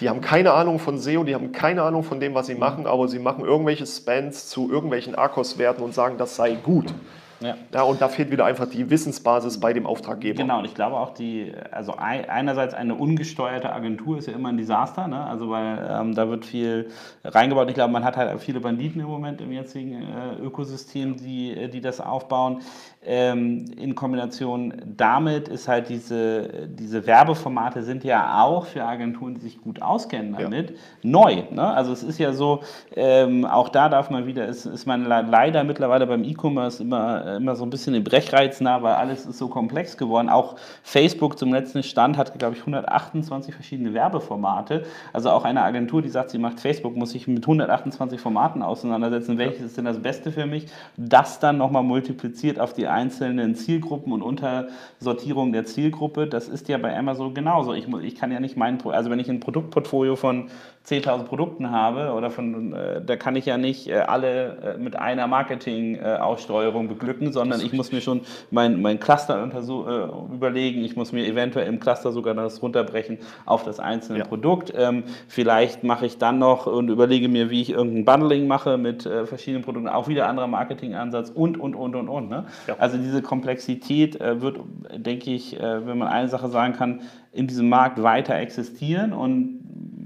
Die 0.00 0.08
haben 0.08 0.20
keine 0.20 0.52
Ahnung 0.52 0.80
von 0.80 0.98
SEO, 0.98 1.22
die 1.22 1.36
haben 1.36 1.52
keine 1.52 1.84
Ahnung 1.84 2.02
von 2.02 2.18
dem, 2.18 2.34
was 2.34 2.48
sie 2.48 2.56
machen, 2.56 2.88
aber 2.88 3.06
sie 3.06 3.20
machen 3.20 3.44
irgendwelche 3.44 3.86
Spans 3.86 4.48
zu 4.48 4.68
irgendwelchen 4.68 5.14
ARCOS-Werten 5.14 5.82
und 5.84 5.94
sagen, 5.94 6.18
das 6.18 6.34
sei 6.34 6.56
gut. 6.56 6.92
Ja. 7.40 7.56
ja, 7.72 7.82
und 7.82 8.00
da 8.00 8.08
fehlt 8.08 8.30
wieder 8.30 8.44
einfach 8.44 8.68
die 8.68 8.90
Wissensbasis 8.90 9.60
bei 9.60 9.72
dem 9.72 9.86
Auftraggeber. 9.86 10.42
Genau, 10.42 10.58
und 10.58 10.64
ich 10.64 10.74
glaube 10.74 10.96
auch, 10.96 11.14
die, 11.14 11.52
also 11.70 11.94
einerseits 11.96 12.74
eine 12.74 12.94
ungesteuerte 12.94 13.72
Agentur 13.72 14.18
ist 14.18 14.26
ja 14.26 14.34
immer 14.34 14.48
ein 14.48 14.56
Desaster, 14.56 15.06
ne? 15.06 15.24
also 15.24 15.50
weil 15.50 15.88
ähm, 15.90 16.14
da 16.14 16.28
wird 16.28 16.44
viel 16.44 16.90
reingebaut. 17.24 17.68
Ich 17.68 17.74
glaube, 17.74 17.92
man 17.92 18.04
hat 18.04 18.16
halt 18.16 18.40
viele 18.40 18.60
Banditen 18.60 19.00
im 19.00 19.06
Moment 19.06 19.40
im 19.40 19.52
jetzigen 19.52 20.02
äh, 20.02 20.42
Ökosystem, 20.42 21.16
die, 21.16 21.68
die 21.70 21.80
das 21.80 22.00
aufbauen. 22.00 22.62
Ähm, 23.04 23.66
in 23.76 23.94
Kombination 23.94 24.74
damit 24.96 25.46
ist 25.46 25.68
halt 25.68 25.88
diese, 25.88 26.66
diese 26.66 27.06
Werbeformate 27.06 27.84
sind 27.84 28.02
ja 28.02 28.42
auch 28.42 28.66
für 28.66 28.84
Agenturen, 28.84 29.34
die 29.34 29.40
sich 29.40 29.60
gut 29.60 29.80
auskennen 29.80 30.34
damit, 30.36 30.70
ja. 30.70 30.76
neu. 31.02 31.42
Ne? 31.52 31.62
Also 31.62 31.92
es 31.92 32.02
ist 32.02 32.18
ja 32.18 32.32
so, 32.32 32.60
ähm, 32.96 33.44
auch 33.44 33.68
da 33.68 33.88
darf 33.88 34.10
man 34.10 34.26
wieder, 34.26 34.46
ist, 34.46 34.66
ist 34.66 34.84
man 34.86 35.04
leider 35.04 35.62
mittlerweile 35.62 36.08
beim 36.08 36.24
E-Commerce 36.24 36.82
immer, 36.82 37.36
immer 37.36 37.54
so 37.54 37.64
ein 37.64 37.70
bisschen 37.70 37.94
im 37.94 38.02
Brechreiz 38.02 38.60
nah, 38.60 38.82
weil 38.82 38.94
alles 38.94 39.26
ist 39.26 39.38
so 39.38 39.46
komplex 39.46 39.96
geworden. 39.96 40.28
Auch 40.28 40.56
Facebook 40.82 41.38
zum 41.38 41.52
letzten 41.52 41.84
Stand 41.84 42.16
hat, 42.16 42.36
glaube 42.36 42.56
ich, 42.56 42.60
128 42.62 43.54
verschiedene 43.54 43.94
Werbeformate. 43.94 44.84
Also 45.12 45.30
auch 45.30 45.44
eine 45.44 45.62
Agentur, 45.62 46.02
die 46.02 46.08
sagt, 46.08 46.30
sie 46.30 46.38
macht 46.38 46.58
Facebook, 46.58 46.96
muss 46.96 47.10
sich 47.10 47.28
mit 47.28 47.44
128 47.44 48.20
Formaten 48.20 48.60
auseinandersetzen. 48.62 49.38
Welches 49.38 49.66
ist 49.66 49.76
denn 49.76 49.84
das 49.84 50.02
Beste 50.02 50.32
für 50.32 50.46
mich? 50.46 50.66
Das 50.96 51.38
dann 51.38 51.58
nochmal 51.58 51.84
multipliziert 51.84 52.58
auf 52.58 52.72
die 52.72 52.87
einzelnen 52.88 53.54
Zielgruppen 53.54 54.12
und 54.12 54.22
Untersortierung 54.22 55.52
der 55.52 55.64
Zielgruppe, 55.64 56.26
das 56.26 56.48
ist 56.48 56.68
ja 56.68 56.78
bei 56.78 56.96
Amazon 56.96 57.34
genauso. 57.34 57.74
Ich, 57.74 57.86
ich 58.02 58.14
kann 58.14 58.32
ja 58.32 58.40
nicht 58.40 58.56
mein, 58.56 58.80
also 58.86 59.10
wenn 59.10 59.18
ich 59.18 59.30
ein 59.30 59.40
Produktportfolio 59.40 60.16
von 60.16 60.50
10.000 60.88 61.24
Produkten 61.24 61.70
habe 61.70 62.12
oder 62.12 62.30
von, 62.30 62.72
äh, 62.72 63.02
da 63.04 63.16
kann 63.16 63.36
ich 63.36 63.46
ja 63.46 63.58
nicht 63.58 63.88
äh, 63.88 63.94
alle 63.94 64.76
äh, 64.76 64.78
mit 64.78 64.96
einer 64.96 65.26
Marketing-Aussteuerung 65.26 66.86
äh, 66.86 66.88
beglücken, 66.88 67.32
sondern 67.32 67.60
ich 67.60 67.72
muss 67.72 67.92
mir 67.92 68.00
schon 68.00 68.22
mein, 68.50 68.80
mein 68.80 68.98
Cluster 68.98 69.42
äh, 69.44 70.34
überlegen. 70.34 70.82
Ich 70.82 70.96
muss 70.96 71.12
mir 71.12 71.26
eventuell 71.26 71.66
im 71.68 71.78
Cluster 71.78 72.12
sogar 72.12 72.34
das 72.34 72.62
runterbrechen 72.62 73.18
auf 73.44 73.64
das 73.64 73.80
einzelne 73.80 74.20
ja. 74.20 74.24
Produkt. 74.24 74.72
Ähm, 74.76 75.04
vielleicht 75.28 75.84
mache 75.84 76.06
ich 76.06 76.18
dann 76.18 76.38
noch 76.38 76.66
und 76.66 76.88
überlege 76.88 77.28
mir, 77.28 77.50
wie 77.50 77.60
ich 77.60 77.70
irgendein 77.70 78.04
Bundling 78.04 78.46
mache 78.46 78.78
mit 78.78 79.04
äh, 79.04 79.26
verschiedenen 79.26 79.64
Produkten, 79.64 79.88
auch 79.88 80.08
wieder 80.08 80.26
anderer 80.26 80.46
Marketingansatz 80.46 81.30
und, 81.30 81.60
und, 81.60 81.74
und, 81.74 81.94
und, 81.94 82.08
und. 82.08 82.30
Ne? 82.30 82.46
Ja. 82.66 82.76
Also 82.78 82.96
diese 82.96 83.20
Komplexität 83.20 84.18
wird, 84.18 84.60
denke 84.96 85.30
ich, 85.30 85.58
wenn 85.58 85.98
man 85.98 86.08
eine 86.08 86.28
Sache 86.28 86.48
sagen 86.48 86.74
kann, 86.74 87.02
in 87.32 87.46
diesem 87.46 87.68
Markt 87.68 88.02
weiter 88.02 88.34
existieren 88.36 89.12
und 89.12 89.57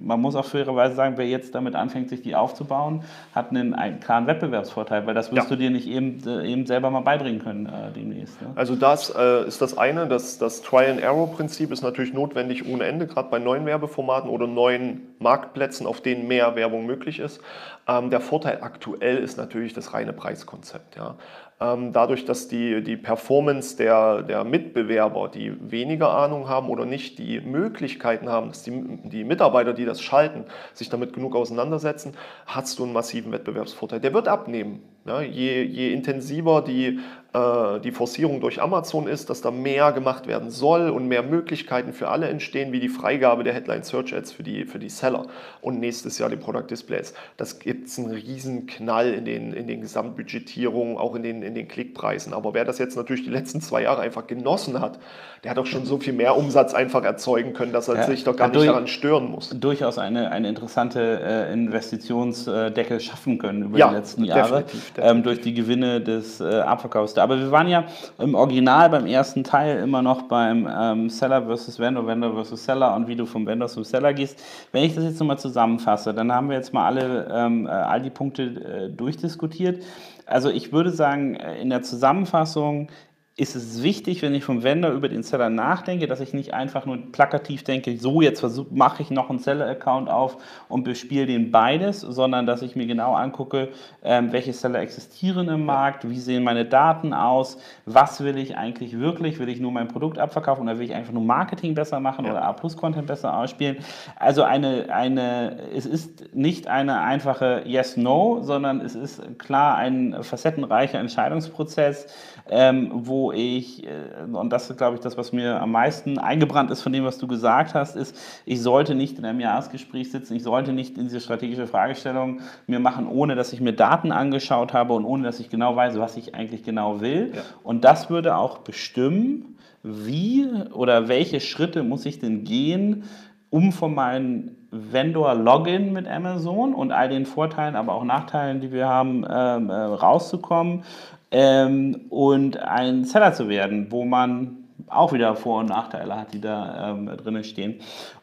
man 0.05 0.21
muss 0.21 0.35
auch 0.35 0.45
fairerweise 0.45 0.95
sagen, 0.95 1.15
wer 1.17 1.27
jetzt 1.27 1.55
damit 1.55 1.75
anfängt, 1.75 2.09
sich 2.09 2.23
die 2.23 2.35
aufzubauen, 2.35 3.05
hat 3.35 3.51
einen, 3.51 3.75
einen 3.75 4.01
klaren 4.01 4.27
Wettbewerbsvorteil, 4.27 5.07
weil 5.07 5.15
das 5.15 5.33
wirst 5.33 5.51
ja. 5.51 5.57
du 5.57 5.57
dir 5.57 5.71
nicht 5.71 5.87
eben, 5.87 6.23
äh, 6.27 6.47
eben 6.47 6.67
selber 6.67 6.91
mal 6.91 7.01
beibringen 7.01 7.41
können 7.41 7.67
äh, 7.67 7.93
demnächst. 7.93 8.41
Ne? 8.43 8.49
Also 8.55 8.77
das 8.77 9.15
äh, 9.17 9.47
ist 9.47 9.62
das 9.62 9.79
eine, 9.79 10.07
das, 10.07 10.38
das 10.38 10.62
Try-and-Error-Prinzip 10.62 11.71
ist 11.71 11.83
natürlich 11.83 12.12
notwendig 12.12 12.69
ohne 12.69 12.85
Ende, 12.85 13.07
gerade 13.07 13.31
bei 13.31 13.38
neuen 13.38 13.67
Werbeformaten 13.67 14.29
oder 14.29 14.47
neuen 14.47 15.03
Marktplätzen, 15.19 15.87
auf 15.87 16.01
denen 16.01 16.29
mehr 16.29 16.57
Werbung 16.57 16.87
möglich 16.87 17.19
ist. 17.19 17.41
Ähm, 17.88 18.11
der 18.11 18.21
Vorteil 18.21 18.59
aktuell 18.62 19.19
ist 19.19 19.37
natürlich 19.38 19.73
das 19.73 19.93
reine 19.95 20.12
Preiskonzept. 20.12 20.97
Ja. 20.97 21.17
Ähm, 21.62 21.92
dadurch, 21.92 22.25
dass 22.25 22.48
die, 22.48 22.83
die 22.83 22.96
Performance 22.96 23.77
der, 23.77 24.22
der 24.22 24.44
Mitbewerber, 24.44 25.29
die 25.29 25.55
weniger 25.70 26.11
Ahnung 26.11 26.48
haben 26.48 26.68
oder 26.68 26.85
nicht 26.85 27.18
die 27.18 27.40
Möglichkeiten 27.40 28.29
haben, 28.29 28.48
dass 28.48 28.62
die, 28.62 28.72
die 29.05 29.25
Mitarbeiter, 29.25 29.72
die 29.72 29.85
das 29.85 30.01
schalten, 30.01 30.44
sich 30.72 30.88
damit 30.88 31.12
genug 31.12 31.37
auseinandersetzen, 31.37 32.14
hast 32.46 32.79
du 32.79 32.85
einen 32.85 32.92
massiven 32.92 33.31
Wettbewerbsvorteil. 33.33 34.01
Der 34.01 34.12
wird 34.14 34.29
abnehmen. 34.29 34.83
Ja, 35.05 35.21
je, 35.21 35.62
je 35.62 35.93
intensiver 35.93 36.62
die 36.62 37.01
äh, 37.35 37.81
die 37.81 37.93
Forcierung 37.93 38.41
durch 38.41 38.61
Amazon 38.61 39.07
ist, 39.07 39.31
dass 39.31 39.41
da 39.41 39.51
mehr 39.51 39.93
gemacht 39.93 40.27
werden 40.27 40.51
soll 40.51 40.91
und 40.91 41.09
mehr 41.09 41.23
Möglichkeiten 41.23 41.95
für 41.95 42.09
alle 42.09 42.29
entstehen, 42.29 42.73
wie 42.73 42.81
die 42.81 42.91
Freigabe 42.91 43.43
der 43.43 43.55
Headline 43.55 43.85
Search 43.85 44.15
Ads 44.15 44.33
für 44.33 44.43
die, 44.43 44.67
für 44.67 44.79
die 44.79 44.91
Seller 44.91 45.27
und 45.62 45.81
nächstes 45.81 46.19
Jahr 46.19 46.29
die 46.29 46.37
Product 46.37 46.67
Displays. 46.69 47.15
Das 47.38 47.59
gibt 47.59 47.88
es 47.88 47.99
einen 47.99 48.11
riesen 48.11 48.67
Knall 48.67 49.15
in 49.15 49.25
den, 49.25 49.55
in 49.55 49.67
den 49.67 49.81
Gesamtbudgetierungen, 49.81 50.99
auch 50.99 51.15
in 51.15 51.23
den, 51.23 51.43
in 51.43 51.55
den 51.55 51.69
Klickpreisen. 51.69 52.35
Aber 52.35 52.53
wer 52.53 52.67
das 52.67 52.79
jetzt 52.79 52.97
natürlich 52.97 53.25
die 53.25 53.31
letzten 53.31 53.62
zwei 53.62 53.83
Jahre 53.83 54.03
einfach 54.03 54.27
genossen 54.27 54.79
hat, 54.81 54.99
der 55.43 55.53
hat 55.53 55.59
doch 55.59 55.67
schon 55.67 55.87
so 55.87 55.99
viel 55.99 56.12
mehr 56.12 56.37
Umsatz 56.37 56.75
einfach 56.75 57.03
erzeugen 57.03 57.55
können, 57.55 57.73
dass 57.73 57.88
er 57.88 57.97
ja, 57.97 58.03
sich 58.05 58.25
doch 58.25 58.37
gar 58.37 58.49
nicht 58.49 58.57
durch, 58.57 58.67
daran 58.67 58.87
stören 58.87 59.31
muss. 59.31 59.49
Durchaus 59.49 59.97
eine, 59.97 60.31
eine 60.31 60.49
interessante 60.49 61.21
äh, 61.23 61.53
Investitionsdecke 61.53 63.01
schaffen 63.01 63.38
können 63.38 63.62
über 63.62 63.79
ja, 63.79 63.88
die 63.88 63.95
letzten 63.95 64.25
Jahre 64.25 64.62
definitiv, 64.65 64.91
definitiv. 64.91 64.91
Ähm, 64.98 65.22
durch 65.22 65.40
die 65.40 65.55
Gewinne 65.55 66.00
des 66.00 66.40
äh, 66.40 66.61
Abverkaufs 66.61 67.16
aber 67.18 67.38
wir 67.38 67.50
waren 67.50 67.68
ja 67.68 67.85
im 68.18 68.35
Original 68.35 68.90
beim 68.90 69.07
ersten 69.07 69.44
Teil 69.44 69.78
immer 69.78 70.02
noch 70.02 70.22
beim 70.22 70.68
ähm, 70.70 71.09
Seller 71.09 71.42
versus 71.42 71.78
Vendor, 71.78 72.07
Vendor 72.07 72.35
versus 72.35 72.64
Seller 72.64 72.94
und 72.94 73.09
wie 73.09 73.16
du 73.16 73.26
vom 73.26 73.46
Vendor 73.46 73.68
zum 73.68 73.85
Seller 73.85 74.12
gehst. 74.12 74.42
Wenn 74.72 74.85
ich 74.85 74.94
das 74.94 75.05
jetzt 75.05 75.20
nochmal 75.20 75.38
zusammenfasse, 75.38 76.12
dann 76.12 76.33
haben 76.33 76.48
wir 76.48 76.57
jetzt 76.57 76.72
mal 76.72 76.87
alle, 76.87 77.28
ähm, 77.33 77.66
äh, 77.66 77.70
all 77.70 78.02
die 78.02 78.11
Punkte 78.11 78.42
äh, 78.42 78.88
durchdiskutiert. 78.90 79.83
Also 80.26 80.50
ich 80.50 80.72
würde 80.72 80.90
sagen, 80.90 81.35
äh, 81.37 81.61
in 81.61 81.70
der 81.70 81.83
Zusammenfassung 81.83 82.88
ist 83.35 83.57
es 83.57 83.83
wichtig, 83.83 84.21
wenn 84.21 84.35
ich 84.35 84.45
vom 84.45 84.62
Vendor 84.62 84.90
über 84.90 85.09
den 85.09 85.23
Seller 85.23 85.49
nachdenke, 85.49 86.07
dass 86.07 86.21
ich 86.21 86.35
nicht 86.35 86.53
einfach 86.53 86.85
nur 86.85 86.99
plakativ 87.12 87.64
denke, 87.64 87.97
so 87.97 88.21
jetzt 88.21 88.45
mache 88.71 89.03
ich 89.03 89.11
noch 89.11 89.31
einen 89.31 89.38
Seller-Account 89.38 90.11
auf 90.11 90.37
und 90.68 90.85
bespiele 90.85 91.25
den 91.25 91.51
beides, 91.51 92.03
sondern 92.03 92.45
dass 92.45 92.61
ich 92.61 92.77
mir 92.77 92.87
genau 92.87 93.14
angucke, 93.14 93.71
ähm, 94.03 94.33
welche 94.33 94.53
Seller 94.53 94.81
existieren 94.81 95.49
im 95.49 95.64
Markt, 95.64 96.09
wie 96.11 96.18
sehen 96.18 96.45
meine 96.45 96.66
Daten 96.66 97.14
aus, 97.14 97.57
was 97.87 98.23
will 98.23 98.37
ich 98.37 98.59
eigentlich 98.59 98.99
wirklich, 98.99 99.38
will 99.38 99.49
ich 99.49 99.61
nur 99.61 99.73
mein 99.73 99.88
Produkt 99.88 100.18
abverkaufen 100.18 100.64
oder 100.64 100.79
will 100.79 100.85
ich 100.85 100.95
einfach 100.95 101.14
nur 101.14 101.25
Marketing 101.25 101.75
besser 101.75 102.01
machen 102.01 102.27
ja. 102.27 102.33
oder 102.33 102.42
A-Plus-Content 102.42 103.07
besser 103.07 103.35
ausspielen. 103.35 103.79
Also 104.16 104.42
eine, 104.42 104.92
eine, 104.95 105.57
es 105.75 105.87
ist 105.87 106.35
nicht 106.35 106.66
eine 106.66 107.01
einfache 107.01 107.62
Yes-No, 107.64 108.42
sondern 108.42 108.83
es 108.83 108.95
ist 108.95 109.38
klar 109.38 109.77
ein 109.77 110.23
facettenreicher 110.23 110.99
Entscheidungsprozess, 110.99 112.07
ähm, 112.50 112.90
wo 112.92 113.33
ich, 113.33 113.87
äh, 113.87 114.24
und 114.33 114.50
das 114.50 114.68
ist, 114.68 114.76
glaube 114.76 114.96
ich, 114.96 115.00
das, 115.00 115.16
was 115.16 115.33
mir 115.33 115.61
am 115.61 115.72
meisten 115.72 116.18
eingebrannt 116.18 116.70
ist 116.70 116.83
von 116.83 116.92
dem, 116.92 117.05
was 117.05 117.18
du 117.18 117.26
gesagt 117.26 117.74
hast, 117.74 117.96
ist, 117.96 118.16
ich 118.44 118.61
sollte 118.61 118.94
nicht 118.94 119.18
in 119.18 119.24
einem 119.24 119.40
Jahresgespräch 119.40 120.11
sitzen, 120.11 120.35
ich 120.35 120.42
sollte 120.42 120.72
nicht 120.72 120.98
in 120.98 121.05
diese 121.05 121.20
strategische 121.20 121.66
Fragestellung 121.66 122.40
mir 122.66 122.81
machen, 122.81 123.07
ohne 123.07 123.35
dass 123.35 123.52
ich 123.52 123.61
mir 123.61 123.72
Daten 123.72 124.12
angeschaut 124.12 124.72
habe 124.72 124.94
und 124.94 125.05
ohne 125.05 125.24
dass 125.24 125.40
ich 125.40 125.50
genau 125.50 125.76
weiß, 125.76 125.98
was 125.98 126.16
ich 126.16 126.35
eigentlich 126.35 126.62
genau 126.62 127.00
will. 127.00 127.33
Ja. 127.35 127.42
Und 127.62 127.85
das 127.85 128.11
würde 128.11 128.37
auch 128.37 128.59
bestimmen, 128.59 129.57
wie 129.83 130.46
oder 130.72 131.09
welche 131.09 131.40
Schritte 131.40 131.83
muss 131.83 132.07
ich 132.07 132.18
denn 132.18 132.44
gehen, 132.44 133.05
um 133.50 133.72
von 133.72 133.94
meinem 133.94 134.57
Vendor-Login 134.70 135.92
mit 135.92 136.09
Amazon 136.09 136.72
und 136.72 136.92
all 136.92 137.11
den 137.11 137.26
Vorteilen, 137.26 137.76
aber 137.76 137.92
auch 137.92 138.05
Nachteilen, 138.05 138.61
die 138.61 138.72
wir 138.72 138.88
haben, 138.88 139.26
ähm, 139.28 139.68
äh, 139.68 139.74
rauszukommen 139.74 140.85
ähm, 141.33 142.03
und 142.11 142.59
ein 142.59 143.05
Seller 143.05 143.33
zu 143.33 143.49
werden, 143.49 143.88
wo 143.90 144.05
man 144.05 144.59
auch 144.88 145.12
wieder 145.12 145.35
Vor- 145.37 145.61
und 145.61 145.71
Nachteile 145.71 146.16
hat, 146.16 146.35
die 146.35 146.40
da 146.40 146.90
ähm, 146.90 147.07
drin 147.16 147.42
stehen. 147.45 147.81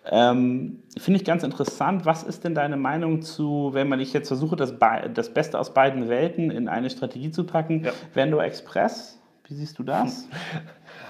Ähm, 0.09 0.83
Finde 0.97 1.19
ich 1.19 1.25
ganz 1.25 1.43
interessant. 1.43 2.05
Was 2.05 2.23
ist 2.23 2.43
denn 2.43 2.53
deine 2.53 2.77
Meinung 2.77 3.21
zu, 3.21 3.69
wenn 3.73 3.89
man 3.89 3.99
ich 3.99 4.13
jetzt 4.13 4.27
versuche, 4.27 4.55
das, 4.55 4.73
das 5.13 5.33
Beste 5.33 5.59
aus 5.59 5.73
beiden 5.73 6.09
Welten 6.09 6.51
in 6.51 6.67
eine 6.67 6.89
Strategie 6.89 7.31
zu 7.31 7.45
packen, 7.45 7.85
ja. 7.85 7.91
Vendor 8.13 8.43
Express? 8.43 9.19
Wie 9.47 9.55
siehst 9.55 9.79
du 9.79 9.83
das? 9.83 10.27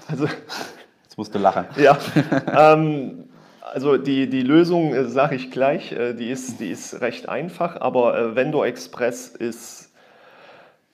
Also, 0.07 0.25
Jetzt 1.03 1.17
musst 1.19 1.35
du 1.35 1.37
lachen. 1.37 1.65
ja, 1.77 1.95
ähm, 2.57 3.25
also 3.61 3.97
die, 3.97 4.27
die 4.27 4.41
Lösung 4.41 4.93
äh, 4.95 5.05
sage 5.05 5.35
ich 5.35 5.51
gleich, 5.51 5.91
äh, 5.91 6.13
die, 6.13 6.29
ist, 6.31 6.59
die 6.59 6.69
ist 6.69 7.01
recht 7.01 7.29
einfach, 7.29 7.79
aber 7.79 8.17
äh, 8.17 8.35
Vendor 8.35 8.65
Express 8.65 9.27
ist, 9.27 9.88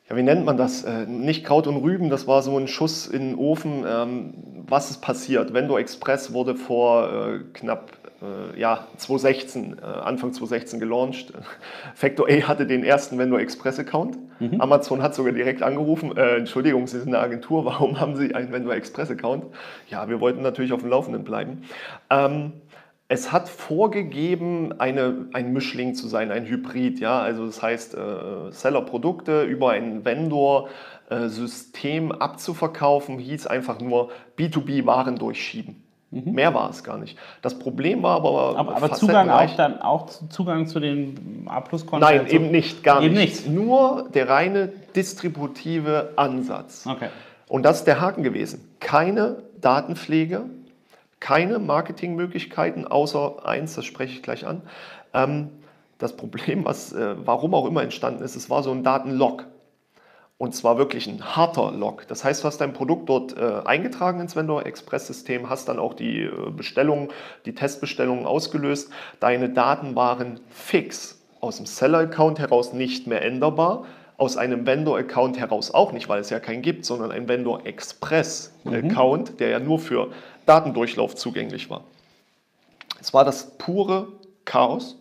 ja, 0.09 0.15
wie 0.15 0.23
nennt 0.23 0.45
man 0.45 0.57
das? 0.57 0.83
Äh, 0.83 1.05
nicht 1.07 1.45
Kraut 1.45 1.67
und 1.67 1.77
Rüben, 1.77 2.09
das 2.09 2.27
war 2.27 2.41
so 2.41 2.57
ein 2.57 2.67
Schuss 2.67 3.07
in 3.07 3.29
den 3.29 3.35
Ofen. 3.35 3.83
Ähm, 3.87 4.33
was 4.67 4.91
ist 4.91 5.01
passiert? 5.01 5.53
Vendor 5.53 5.79
Express 5.79 6.31
wurde 6.33 6.55
vor 6.55 7.09
äh, 7.11 7.39
knapp 7.53 7.91
äh, 8.21 8.59
ja, 8.59 8.87
2016, 8.97 9.77
äh, 9.79 9.85
Anfang 9.85 10.31
2016 10.31 10.79
gelauncht. 10.79 11.33
Factor 11.95 12.27
A 12.29 12.47
hatte 12.47 12.65
den 12.67 12.83
ersten 12.83 13.17
Vendor 13.17 13.39
Express 13.39 13.79
Account. 13.79 14.17
Amazon 14.59 15.01
hat 15.01 15.15
sogar 15.15 15.31
direkt 15.31 15.63
angerufen, 15.63 16.15
äh, 16.17 16.35
Entschuldigung, 16.35 16.87
Sie 16.87 16.99
sind 16.99 17.07
eine 17.07 17.19
Agentur, 17.19 17.63
warum 17.65 17.99
haben 17.99 18.15
Sie 18.15 18.35
einen 18.35 18.51
Vendor 18.51 18.75
Express 18.75 19.09
Account? 19.09 19.45
Ja, 19.89 20.09
wir 20.09 20.19
wollten 20.19 20.41
natürlich 20.41 20.73
auf 20.73 20.81
dem 20.81 20.89
Laufenden 20.89 21.23
bleiben. 21.23 21.63
Ähm, 22.09 22.53
es 23.07 23.31
hat 23.31 23.47
vorgegeben, 23.49 24.79
eine, 24.79 25.27
ein 25.33 25.53
Mischling 25.53 25.93
zu 25.93 26.07
sein, 26.07 26.31
ein 26.31 26.45
Hybrid. 26.45 26.99
Ja? 26.99 27.19
Also 27.19 27.45
das 27.45 27.61
heißt, 27.61 27.95
äh, 27.95 28.51
Seller-Produkte 28.51 29.43
über 29.43 29.71
ein 29.71 30.03
Vendor-System 30.03 32.11
abzuverkaufen, 32.11 33.19
hieß 33.19 33.47
einfach 33.47 33.79
nur 33.79 34.09
B2B-Waren 34.37 35.17
durchschieben. 35.17 35.81
Mehr 36.11 36.53
war 36.53 36.69
es 36.69 36.83
gar 36.83 36.97
nicht. 36.97 37.17
Das 37.41 37.59
Problem 37.59 38.01
war 38.01 38.15
aber, 38.15 38.57
Aber, 38.57 38.77
aber 38.77 38.93
Zugang 38.93 39.29
auch 39.29 39.53
dann 39.57 39.81
auch 39.81 40.05
zu- 40.05 40.27
Zugang 40.29 40.65
zu 40.65 40.79
den 40.79 41.43
A-Plus-Konten? 41.45 42.05
Nein, 42.05 42.27
eben 42.27 42.51
nicht, 42.51 42.83
gar 42.83 43.01
Eben 43.03 43.15
nicht. 43.15 43.45
nicht. 43.45 43.49
Nur 43.53 44.07
der 44.13 44.29
reine 44.29 44.71
distributive 44.95 46.13
Ansatz. 46.15 46.87
Okay. 46.87 47.09
Und 47.49 47.63
das 47.63 47.79
ist 47.79 47.87
der 47.87 47.99
Haken 47.99 48.23
gewesen. 48.23 48.65
Keine 48.79 49.43
Datenpflege, 49.59 50.45
keine 51.25 51.57
Marketingmöglichkeiten, 51.57 52.85
außer 52.85 53.47
eins, 53.47 53.73
das 53.73 53.83
spreche 53.85 54.13
ich 54.13 54.21
gleich 54.21 54.45
an. 54.45 54.61
Ähm, 55.11 55.49
das 55.97 56.15
Problem, 56.15 56.65
was, 56.65 56.93
äh, 56.93 57.15
warum 57.17 57.55
auch 57.55 57.65
immer 57.65 57.81
entstanden 57.81 58.23
ist, 58.23 58.35
es 58.35 58.51
war 58.51 58.61
so 58.61 58.69
ein 58.69 58.83
Datenlog. 58.83 59.47
Und 60.37 60.53
zwar 60.53 60.77
wirklich 60.77 61.07
ein 61.07 61.35
harter 61.35 61.71
Log. 61.71 62.05
Das 62.09 62.23
heißt, 62.23 62.43
du 62.43 62.47
hast 62.47 62.59
dein 62.59 62.73
Produkt 62.73 63.09
dort 63.09 63.35
äh, 63.35 63.61
eingetragen 63.65 64.19
ins 64.19 64.35
Vendor 64.35 64.67
Express 64.67 65.07
System, 65.07 65.49
hast 65.49 65.67
dann 65.67 65.79
auch 65.79 65.95
die 65.95 66.25
äh, 66.25 66.51
Bestellungen, 66.55 67.07
die 67.47 67.55
Testbestellungen 67.55 68.27
ausgelöst. 68.27 68.91
Deine 69.19 69.49
Daten 69.49 69.95
waren 69.95 70.39
fix 70.51 71.25
aus 71.41 71.57
dem 71.57 71.65
Seller-Account 71.65 72.37
heraus 72.37 72.71
nicht 72.71 73.07
mehr 73.07 73.23
änderbar, 73.23 73.85
aus 74.17 74.37
einem 74.37 74.67
Vendor-Account 74.67 75.39
heraus 75.39 75.73
auch 75.73 75.91
nicht, 75.91 76.07
weil 76.07 76.21
es 76.21 76.29
ja 76.29 76.39
keinen 76.39 76.61
gibt, 76.61 76.85
sondern 76.85 77.11
ein 77.11 77.27
Vendor 77.27 77.65
Express-Account, 77.65 79.39
der 79.39 79.49
ja 79.49 79.59
nur 79.59 79.79
für 79.79 80.11
Datendurchlauf 80.45 81.15
zugänglich 81.15 81.69
war. 81.69 81.83
Es 82.99 83.13
war 83.13 83.25
das 83.25 83.57
pure 83.57 84.07
Chaos. 84.45 84.97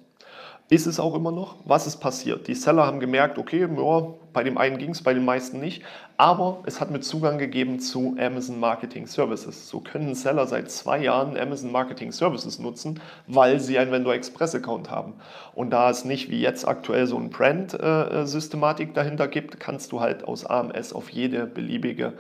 Ist 0.71 0.87
es 0.87 0.99
auch 0.99 1.15
immer 1.15 1.31
noch? 1.31 1.57
Was 1.67 1.87
ist 1.87 1.99
passiert? 1.99 2.49
Die 2.49 2.55
Seller 2.55 2.87
haben 2.87 2.99
gemerkt, 2.99 3.37
okay, 3.37 3.61
ja, 3.61 4.07
bei 4.33 4.43
dem 4.43 4.57
einen 4.57 4.79
ging 4.79 4.91
es, 4.91 5.03
bei 5.03 5.13
den 5.13 5.25
meisten 5.25 5.61
nicht, 5.61 5.83
aber 6.17 6.63
es 6.65 6.81
hat 6.81 6.91
mit 6.91 7.05
Zugang 7.05 7.37
gegeben 7.37 7.81
zu 7.81 8.17
Amazon 8.19 8.59
Marketing 8.59 9.07
Services. 9.07 9.69
So 9.69 9.81
können 9.81 10.15
Seller 10.15 10.47
seit 10.47 10.71
zwei 10.71 11.03
Jahren 11.03 11.37
Amazon 11.37 11.71
Marketing 11.71 12.13
Services 12.13 12.59
nutzen, 12.59 12.99
weil 13.27 13.61
sie 13.61 13.79
einen 13.79 13.93
Vendor 13.93 14.15
Express 14.15 14.55
Account 14.55 14.91
haben. 14.91 15.13
Und 15.55 15.69
da 15.69 15.91
es 15.91 16.07
nicht 16.07 16.31
wie 16.31 16.41
jetzt 16.41 16.67
aktuell 16.67 17.07
so 17.07 17.19
ein 17.19 17.29
Brand-Systematik 17.29 18.95
dahinter 18.95 19.29
gibt, 19.29 19.61
kannst 19.61 19.93
du 19.93 20.01
halt 20.01 20.25
aus 20.25 20.47
AMS 20.47 20.95
auf 20.95 21.11
jede 21.11 21.47
beliebige 21.47 22.15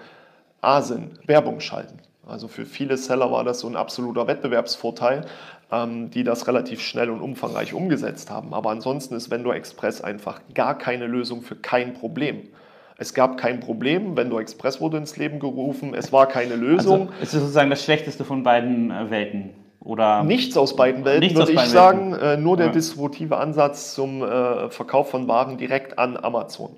ASIN 0.60 1.18
Werbung 1.26 1.60
schalten. 1.60 1.98
Also 2.26 2.48
für 2.48 2.64
viele 2.64 2.96
Seller 2.96 3.30
war 3.30 3.44
das 3.44 3.60
so 3.60 3.68
ein 3.68 3.76
absoluter 3.76 4.26
Wettbewerbsvorteil, 4.26 5.26
ähm, 5.70 6.10
die 6.10 6.24
das 6.24 6.46
relativ 6.46 6.80
schnell 6.80 7.10
und 7.10 7.20
umfangreich 7.20 7.74
umgesetzt 7.74 8.30
haben. 8.30 8.54
Aber 8.54 8.70
ansonsten 8.70 9.14
ist 9.14 9.30
Vendor 9.30 9.54
Express 9.54 10.00
einfach 10.00 10.40
gar 10.54 10.78
keine 10.78 11.06
Lösung 11.06 11.42
für 11.42 11.56
kein 11.56 11.94
Problem. 11.94 12.48
Es 12.96 13.12
gab 13.12 13.36
kein 13.38 13.60
Problem, 13.60 14.16
Vendor 14.16 14.40
Express 14.40 14.80
wurde 14.80 14.98
ins 14.98 15.16
Leben 15.16 15.40
gerufen, 15.40 15.94
es 15.94 16.12
war 16.12 16.26
keine 16.26 16.54
Lösung. 16.54 17.08
Also, 17.08 17.12
es 17.20 17.34
ist 17.34 17.40
sozusagen 17.40 17.70
das 17.70 17.82
Schlechteste 17.82 18.24
von 18.24 18.42
beiden 18.44 18.90
äh, 18.90 19.10
Welten. 19.10 19.50
Oder 19.80 20.22
Nichts 20.24 20.56
aus 20.56 20.76
beiden 20.76 21.04
Welten, 21.04 21.36
würde 21.36 21.52
ich 21.52 21.60
sagen. 21.60 22.14
Äh, 22.14 22.38
nur 22.38 22.56
der 22.56 22.66
Ja. 22.66 22.72
distributive 22.72 23.36
Ansatz 23.36 23.94
zum 23.94 24.22
äh, 24.22 24.70
Verkauf 24.70 25.10
von 25.10 25.28
Waren 25.28 25.58
direkt 25.58 25.98
an 25.98 26.16
Amazon. 26.16 26.70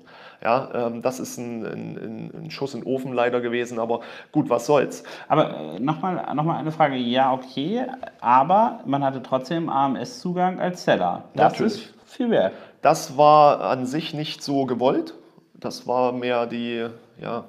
Ja, 0.43 0.69
ähm, 0.73 1.01
das 1.01 1.19
ist 1.19 1.37
ein, 1.37 1.65
ein, 1.65 2.31
ein 2.45 2.51
Schuss 2.51 2.73
in 2.73 2.81
den 2.81 2.87
Ofen 2.87 3.13
leider 3.13 3.41
gewesen, 3.41 3.79
aber 3.79 4.01
gut, 4.31 4.49
was 4.49 4.65
soll's. 4.65 5.03
Aber 5.27 5.75
äh, 5.75 5.79
nochmal 5.79 6.33
noch 6.35 6.43
mal 6.43 6.57
eine 6.57 6.71
Frage. 6.71 6.95
Ja, 6.95 7.33
okay, 7.33 7.85
aber 8.21 8.81
man 8.85 9.03
hatte 9.03 9.23
trotzdem 9.23 9.69
AMS-Zugang 9.69 10.59
als 10.59 10.83
Seller. 10.83 11.23
Das 11.33 11.53
Natürlich. 11.53 11.73
ist 11.73 11.93
viel 12.05 12.29
wert. 12.29 12.53
Das 12.81 13.17
war 13.17 13.61
an 13.61 13.85
sich 13.85 14.13
nicht 14.13 14.43
so 14.43 14.65
gewollt. 14.65 15.15
Das 15.55 15.87
war 15.87 16.11
mehr 16.11 16.45
die, 16.45 16.87
ja, 17.19 17.45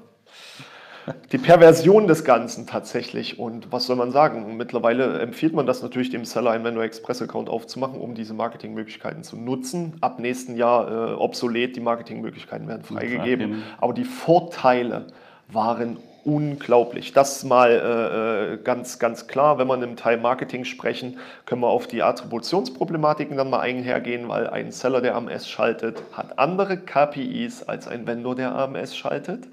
die 1.33 1.39
Perversion 1.39 2.07
des 2.07 2.25
Ganzen 2.25 2.67
tatsächlich. 2.67 3.39
Und 3.39 3.73
was 3.73 3.87
soll 3.87 3.97
man 3.97 4.11
sagen? 4.11 4.57
Mittlerweile 4.57 5.21
empfiehlt 5.21 5.55
man 5.55 5.67
das 5.67 5.83
natürlich 5.83 6.11
dem 6.11 6.25
Seller, 6.25 6.51
einen 6.51 6.65
Vendor 6.65 6.85
Express 6.85 7.23
Account 7.23 7.49
aufzumachen, 7.49 8.01
um 8.01 8.15
diese 8.15 8.35
Marketingmöglichkeiten 8.35 9.23
zu 9.23 9.37
nutzen. 9.37 9.95
Ab 10.01 10.19
nächsten 10.19 10.57
Jahr 10.57 11.13
äh, 11.13 11.15
obsolet, 11.15 11.77
die 11.77 11.81
Marketingmöglichkeiten 11.81 12.69
werden 12.69 12.83
freigegeben. 12.83 13.21
freigegeben. 13.21 13.63
Aber 13.79 13.93
die 13.93 14.05
Vorteile 14.05 15.07
waren 15.49 15.99
unglaublich. 16.29 17.15
Das 17.15 17.43
mal 17.43 17.71
äh, 17.71 18.55
äh, 18.55 18.57
ganz, 18.59 18.99
ganz 18.99 19.29
klar. 19.29 19.59
Wenn 19.59 19.67
wir 19.67 19.83
im 19.83 19.97
Teil 19.97 20.19
Marketing 20.19 20.67
sprechen, 20.67 21.17
können 21.47 21.63
wir 21.63 21.69
auf 21.69 21.87
die 21.87 22.03
Attributionsproblematiken 22.03 23.39
dann 23.39 23.49
mal 23.49 23.61
einhergehen, 23.61 24.29
weil 24.29 24.47
ein 24.47 24.71
Seller, 24.71 25.01
der 25.01 25.17
AMS 25.17 25.49
schaltet, 25.49 26.03
hat 26.13 26.39
andere 26.39 26.77
KPIs 26.77 27.63
als 27.63 27.89
ein 27.89 28.07
Vendor, 28.07 28.35
der 28.35 28.55
AMS 28.55 28.95
schaltet. 28.95 29.49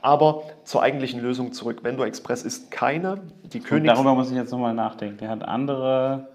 Aber 0.00 0.44
zur 0.62 0.82
eigentlichen 0.82 1.20
Lösung 1.20 1.52
zurück. 1.52 1.82
Vendor 1.82 2.06
Express 2.06 2.44
ist 2.44 2.70
keine. 2.70 3.18
Die 3.42 3.58
Und 3.58 3.66
Königs 3.66 3.92
darüber 3.92 4.14
muss 4.14 4.30
ich 4.30 4.36
jetzt 4.36 4.52
nochmal 4.52 4.74
nachdenken. 4.74 5.18
Der 5.18 5.28
hat 5.28 5.42
andere 5.42 6.28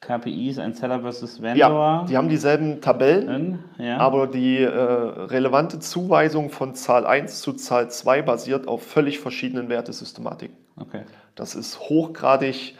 KPIs, 0.00 0.58
ein 0.58 0.72
Seller 0.72 1.00
versus 1.00 1.38
ja, 1.38 1.44
Vendor. 1.44 2.06
die 2.08 2.16
haben 2.16 2.28
dieselben 2.28 2.80
Tabellen. 2.80 3.58
Ja. 3.78 3.98
Aber 3.98 4.26
die 4.26 4.58
äh, 4.58 4.68
relevante 4.68 5.78
Zuweisung 5.78 6.50
von 6.50 6.74
Zahl 6.74 7.06
1 7.06 7.40
zu 7.42 7.52
Zahl 7.52 7.90
2 7.90 8.22
basiert 8.22 8.66
auf 8.66 8.82
völlig 8.82 9.20
verschiedenen 9.20 9.68
Wertesystematiken. 9.68 10.56
okay. 10.76 11.02
Das 11.34 11.54
ist 11.54 11.78
hochgradig 11.80 12.74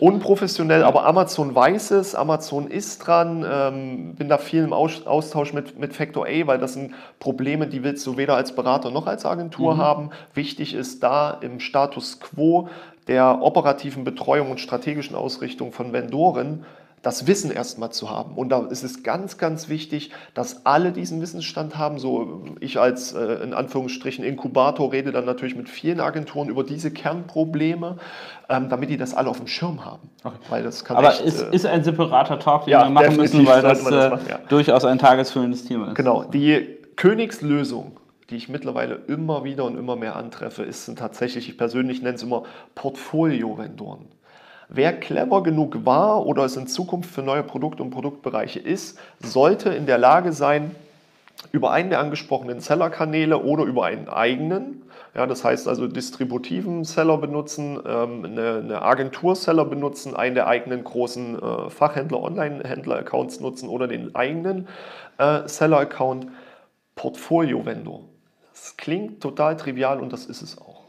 unprofessionell, 0.00 0.82
aber 0.82 1.06
Amazon 1.06 1.54
weiß 1.54 1.92
es, 1.92 2.14
Amazon 2.14 2.68
ist 2.68 2.98
dran. 2.98 3.46
Ähm, 3.48 4.14
bin 4.16 4.28
da 4.28 4.38
viel 4.38 4.64
im 4.64 4.72
Aus 4.72 5.06
Austausch 5.06 5.52
mit, 5.52 5.78
mit 5.78 5.94
Factor 5.94 6.26
A, 6.26 6.46
weil 6.46 6.58
das 6.58 6.74
sind 6.74 6.94
Probleme, 7.20 7.66
die 7.66 7.84
willst 7.84 8.06
du 8.06 8.16
weder 8.16 8.34
als 8.34 8.54
Berater 8.54 8.90
noch 8.90 9.06
als 9.06 9.24
Agentur 9.24 9.76
haben. 9.76 10.10
Wichtig 10.34 10.74
ist 10.74 11.02
da 11.02 11.30
im 11.40 11.60
Status 11.60 12.20
quo 12.20 12.68
der 13.08 13.42
operativen 13.42 14.04
Betreuung 14.04 14.50
und 14.50 14.60
strategischen 14.60 15.16
Ausrichtung 15.16 15.72
von 15.72 15.92
Vendoren 15.92 16.64
das 17.06 17.28
Wissen 17.28 17.52
erstmal 17.52 17.92
zu 17.92 18.10
haben. 18.10 18.34
Und 18.34 18.48
da 18.48 18.66
ist 18.66 18.82
es 18.82 19.04
ganz, 19.04 19.38
ganz 19.38 19.68
wichtig, 19.68 20.10
dass 20.34 20.66
alle 20.66 20.90
diesen 20.90 21.20
Wissensstand 21.20 21.78
haben. 21.78 22.00
So 22.00 22.42
ich 22.58 22.80
als 22.80 23.12
äh, 23.12 23.44
in 23.44 23.54
Anführungsstrichen 23.54 24.24
Inkubator 24.24 24.92
rede 24.92 25.12
dann 25.12 25.24
natürlich 25.24 25.54
mit 25.54 25.68
vielen 25.68 26.00
Agenturen 26.00 26.48
über 26.48 26.64
diese 26.64 26.90
Kernprobleme, 26.90 27.98
ähm, 28.48 28.68
damit 28.68 28.90
die 28.90 28.96
das 28.96 29.14
alle 29.14 29.30
auf 29.30 29.38
dem 29.38 29.46
Schirm 29.46 29.84
haben. 29.84 30.10
Weil 30.48 30.64
das 30.64 30.84
kann 30.84 30.96
Aber 30.96 31.10
echt, 31.10 31.20
ist, 31.20 31.42
äh, 31.42 31.54
ist 31.54 31.64
ein 31.64 31.84
separater 31.84 32.40
Talk, 32.40 32.64
den 32.64 32.72
ja, 32.72 32.84
wir 32.84 32.90
machen 32.90 33.16
müssen, 33.16 33.46
weil 33.46 33.62
das, 33.62 33.84
das 33.84 33.92
äh, 33.92 34.10
machen, 34.10 34.26
ja. 34.28 34.38
durchaus 34.48 34.84
ein 34.84 34.98
tagesfüllendes 34.98 35.64
Thema 35.64 35.88
ist. 35.88 35.94
Genau, 35.94 36.24
die 36.24 36.76
Königslösung, 36.96 38.00
die 38.30 38.36
ich 38.36 38.48
mittlerweile 38.48 38.96
immer 39.06 39.44
wieder 39.44 39.64
und 39.64 39.78
immer 39.78 39.96
mehr 39.96 40.16
antreffe, 40.16 40.62
ist 40.62 40.84
sind 40.84 40.98
tatsächlich, 40.98 41.48
ich 41.48 41.58
persönlich 41.58 42.02
nenne 42.02 42.16
es 42.16 42.22
immer 42.22 42.44
Portfolio-Vendoren. 42.74 44.06
Wer 44.68 44.98
clever 44.98 45.42
genug 45.44 45.84
war 45.84 46.26
oder 46.26 46.44
es 46.44 46.56
in 46.56 46.66
Zukunft 46.66 47.10
für 47.10 47.22
neue 47.22 47.44
Produkte 47.44 47.82
und 47.82 47.90
Produktbereiche 47.90 48.58
ist, 48.58 48.98
sollte 49.20 49.70
in 49.70 49.86
der 49.86 49.98
Lage 49.98 50.32
sein, 50.32 50.74
über 51.52 51.70
einen 51.70 51.90
der 51.90 52.00
angesprochenen 52.00 52.60
Seller-Kanäle 52.60 53.42
oder 53.42 53.64
über 53.64 53.84
einen 53.84 54.08
eigenen, 54.08 54.82
ja, 55.14 55.26
das 55.26 55.44
heißt 55.44 55.68
also 55.68 55.86
distributiven 55.86 56.84
Seller 56.84 57.18
benutzen, 57.18 57.78
ähm, 57.86 58.24
eine, 58.24 58.60
eine 58.64 58.82
Agentur-Seller 58.82 59.64
benutzen, 59.64 60.16
einen 60.16 60.34
der 60.34 60.46
eigenen 60.46 60.82
großen 60.82 61.40
äh, 61.40 61.70
Fachhändler, 61.70 62.20
Online-Händler-Accounts 62.22 63.40
nutzen 63.40 63.68
oder 63.68 63.86
den 63.86 64.14
eigenen 64.14 64.66
äh, 65.18 65.46
Seller-Account, 65.46 66.26
Portfolio-Vendor. 66.96 68.02
Das 68.56 68.78
klingt 68.78 69.20
total 69.20 69.58
trivial 69.58 70.00
und 70.00 70.14
das 70.14 70.24
ist 70.24 70.40
es 70.40 70.56
auch. 70.56 70.84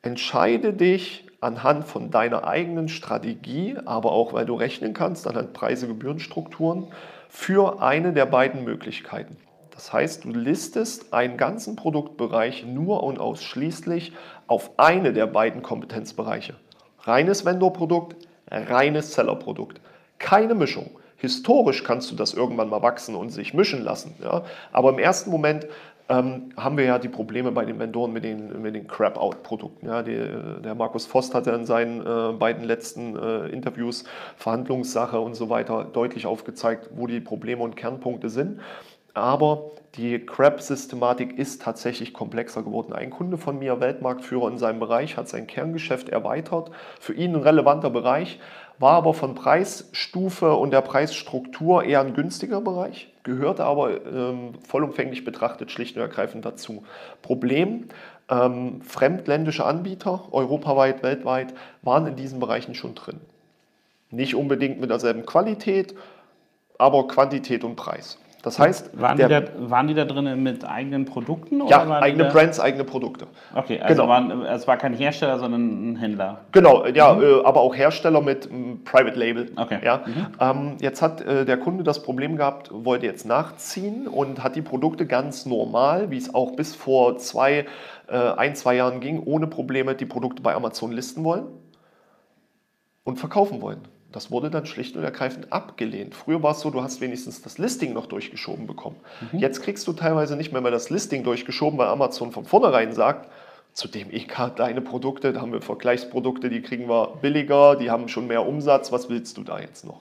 Entscheide 0.00 0.72
dich 0.72 1.26
anhand 1.40 1.84
von 1.84 2.12
deiner 2.12 2.46
eigenen 2.46 2.88
Strategie, 2.88 3.76
aber 3.84 4.12
auch 4.12 4.32
weil 4.32 4.46
du 4.46 4.54
rechnen 4.54 4.94
kannst, 4.94 5.26
anhand 5.26 5.54
Preise, 5.54 5.88
Gebührenstrukturen, 5.88 6.86
für 7.28 7.82
eine 7.82 8.12
der 8.12 8.26
beiden 8.26 8.62
Möglichkeiten. 8.62 9.36
Das 9.72 9.92
heißt, 9.92 10.24
du 10.24 10.28
listest 10.30 11.12
einen 11.12 11.36
ganzen 11.36 11.74
Produktbereich 11.74 12.64
nur 12.64 13.02
und 13.02 13.18
ausschließlich 13.18 14.12
auf 14.46 14.70
eine 14.78 15.12
der 15.12 15.26
beiden 15.26 15.62
Kompetenzbereiche. 15.62 16.54
Reines 17.00 17.44
Vendor-Produkt, 17.44 18.28
reines 18.50 19.14
Seller-Produkt. 19.14 19.80
Keine 20.20 20.54
Mischung. 20.54 20.90
Historisch 21.16 21.82
kannst 21.82 22.12
du 22.12 22.14
das 22.14 22.34
irgendwann 22.34 22.68
mal 22.68 22.82
wachsen 22.82 23.16
und 23.16 23.30
sich 23.30 23.52
mischen 23.52 23.82
lassen. 23.82 24.14
Ja? 24.22 24.44
Aber 24.70 24.90
im 24.90 25.00
ersten 25.00 25.30
Moment 25.30 25.66
ähm, 26.08 26.50
haben 26.56 26.76
wir 26.78 26.84
ja 26.84 26.98
die 26.98 27.08
Probleme 27.08 27.52
bei 27.52 27.64
den 27.64 27.78
Vendoren 27.78 28.12
mit 28.12 28.24
den, 28.24 28.62
mit 28.62 28.74
den 28.74 28.86
Crap-Out-Produkten. 28.86 29.86
Ja, 29.86 30.02
die, 30.02 30.16
der 30.64 30.74
Markus 30.74 31.06
Vost 31.06 31.34
hat 31.34 31.46
ja 31.46 31.54
in 31.54 31.66
seinen 31.66 32.00
äh, 32.00 32.32
beiden 32.32 32.64
letzten 32.64 33.16
äh, 33.16 33.48
Interviews 33.48 34.04
Verhandlungssache 34.36 35.20
und 35.20 35.34
so 35.34 35.50
weiter 35.50 35.84
deutlich 35.84 36.26
aufgezeigt, 36.26 36.90
wo 36.94 37.06
die 37.06 37.20
Probleme 37.20 37.62
und 37.62 37.76
Kernpunkte 37.76 38.30
sind. 38.30 38.60
Aber 39.12 39.72
die 39.96 40.24
Crap-Systematik 40.24 41.38
ist 41.38 41.62
tatsächlich 41.62 42.14
komplexer 42.14 42.62
geworden. 42.62 42.92
Ein 42.92 43.10
Kunde 43.10 43.36
von 43.36 43.58
mir, 43.58 43.80
Weltmarktführer 43.80 44.48
in 44.48 44.58
seinem 44.58 44.78
Bereich, 44.78 45.16
hat 45.16 45.28
sein 45.28 45.46
Kerngeschäft 45.46 46.08
erweitert. 46.08 46.70
Für 47.00 47.14
ihn 47.14 47.34
ein 47.34 47.42
relevanter 47.42 47.90
Bereich, 47.90 48.38
war 48.78 48.92
aber 48.92 49.14
von 49.14 49.34
Preisstufe 49.34 50.54
und 50.54 50.70
der 50.70 50.82
Preisstruktur 50.82 51.84
eher 51.84 52.00
ein 52.00 52.14
günstiger 52.14 52.60
Bereich, 52.60 53.08
gehörte 53.24 53.64
aber 53.64 54.04
ähm, 54.06 54.54
vollumfänglich 54.66 55.24
betrachtet 55.24 55.70
schlicht 55.70 55.96
und 55.96 56.02
ergreifend 56.02 56.44
dazu. 56.44 56.84
Problem, 57.22 57.88
ähm, 58.30 58.80
fremdländische 58.82 59.64
Anbieter, 59.64 60.22
europaweit, 60.30 61.02
weltweit, 61.02 61.54
waren 61.82 62.06
in 62.06 62.16
diesen 62.16 62.40
Bereichen 62.40 62.74
schon 62.74 62.94
drin. 62.94 63.20
Nicht 64.10 64.34
unbedingt 64.34 64.80
mit 64.80 64.90
derselben 64.90 65.26
Qualität, 65.26 65.94
aber 66.78 67.08
Quantität 67.08 67.64
und 67.64 67.76
Preis. 67.76 68.18
Das 68.42 68.56
heißt, 68.58 68.98
waren, 69.00 69.16
der, 69.16 69.28
die, 69.28 69.46
da, 69.46 69.70
waren 69.70 69.88
die 69.88 69.94
da 69.94 70.04
drin 70.04 70.42
mit 70.42 70.64
eigenen 70.64 71.04
Produkten? 71.04 71.66
ja, 71.66 72.00
eigene 72.00 72.26
Brands, 72.26 72.60
eigene 72.60 72.84
Produkte. 72.84 73.26
Okay, 73.52 73.80
also 73.80 74.02
genau. 74.02 74.08
waren, 74.08 74.42
es 74.46 74.68
war 74.68 74.76
kein 74.76 74.94
Hersteller, 74.94 75.40
sondern 75.40 75.92
ein 75.92 75.96
Händler. 75.96 76.42
Genau, 76.52 76.86
ja, 76.86 77.14
mhm. 77.14 77.22
äh, 77.22 77.42
aber 77.42 77.60
auch 77.60 77.74
Hersteller 77.74 78.20
mit 78.20 78.48
m, 78.48 78.84
Private 78.84 79.18
Label. 79.18 79.50
Okay. 79.56 79.80
Ja. 79.82 80.02
Mhm. 80.06 80.26
Ähm, 80.40 80.76
jetzt 80.80 81.02
hat 81.02 81.20
äh, 81.20 81.44
der 81.44 81.56
Kunde 81.56 81.82
das 81.82 82.02
Problem 82.04 82.36
gehabt, 82.36 82.70
wollte 82.72 83.06
jetzt 83.06 83.26
nachziehen 83.26 84.06
und 84.06 84.44
hat 84.44 84.54
die 84.54 84.62
Produkte 84.62 85.06
ganz 85.06 85.44
normal, 85.44 86.12
wie 86.12 86.18
es 86.18 86.32
auch 86.32 86.52
bis 86.52 86.76
vor 86.76 87.18
zwei, 87.18 87.66
äh, 88.06 88.16
ein, 88.16 88.54
zwei 88.54 88.76
Jahren 88.76 89.00
ging, 89.00 89.20
ohne 89.24 89.48
Probleme 89.48 89.96
die 89.96 90.06
Produkte 90.06 90.42
bei 90.42 90.54
Amazon 90.54 90.92
listen 90.92 91.24
wollen 91.24 91.46
und 93.02 93.18
verkaufen 93.18 93.60
wollen. 93.60 93.80
Das 94.10 94.30
wurde 94.30 94.50
dann 94.50 94.64
schlicht 94.64 94.96
und 94.96 95.04
ergreifend 95.04 95.52
abgelehnt. 95.52 96.14
Früher 96.14 96.42
war 96.42 96.52
es 96.52 96.60
so, 96.60 96.70
du 96.70 96.82
hast 96.82 97.00
wenigstens 97.00 97.42
das 97.42 97.58
Listing 97.58 97.92
noch 97.92 98.06
durchgeschoben 98.06 98.66
bekommen. 98.66 98.96
Mhm. 99.32 99.38
Jetzt 99.38 99.62
kriegst 99.62 99.86
du 99.86 99.92
teilweise 99.92 100.36
nicht 100.36 100.52
mehr, 100.52 100.62
mehr 100.62 100.70
das 100.70 100.88
Listing 100.88 101.24
durchgeschoben, 101.24 101.78
weil 101.78 101.88
Amazon 101.88 102.32
von 102.32 102.44
vornherein 102.44 102.92
sagt, 102.92 103.28
zu 103.74 103.86
dem 103.86 104.10
EK 104.10 104.56
deine 104.56 104.80
Produkte, 104.80 105.32
da 105.32 105.40
haben 105.40 105.52
wir 105.52 105.60
Vergleichsprodukte, 105.60 106.48
die 106.48 106.62
kriegen 106.62 106.88
wir 106.88 107.18
billiger, 107.20 107.76
die 107.76 107.90
haben 107.90 108.08
schon 108.08 108.26
mehr 108.26 108.46
Umsatz, 108.46 108.90
was 108.90 109.08
willst 109.08 109.36
du 109.36 109.44
da 109.44 109.60
jetzt 109.60 109.84
noch? 109.84 110.00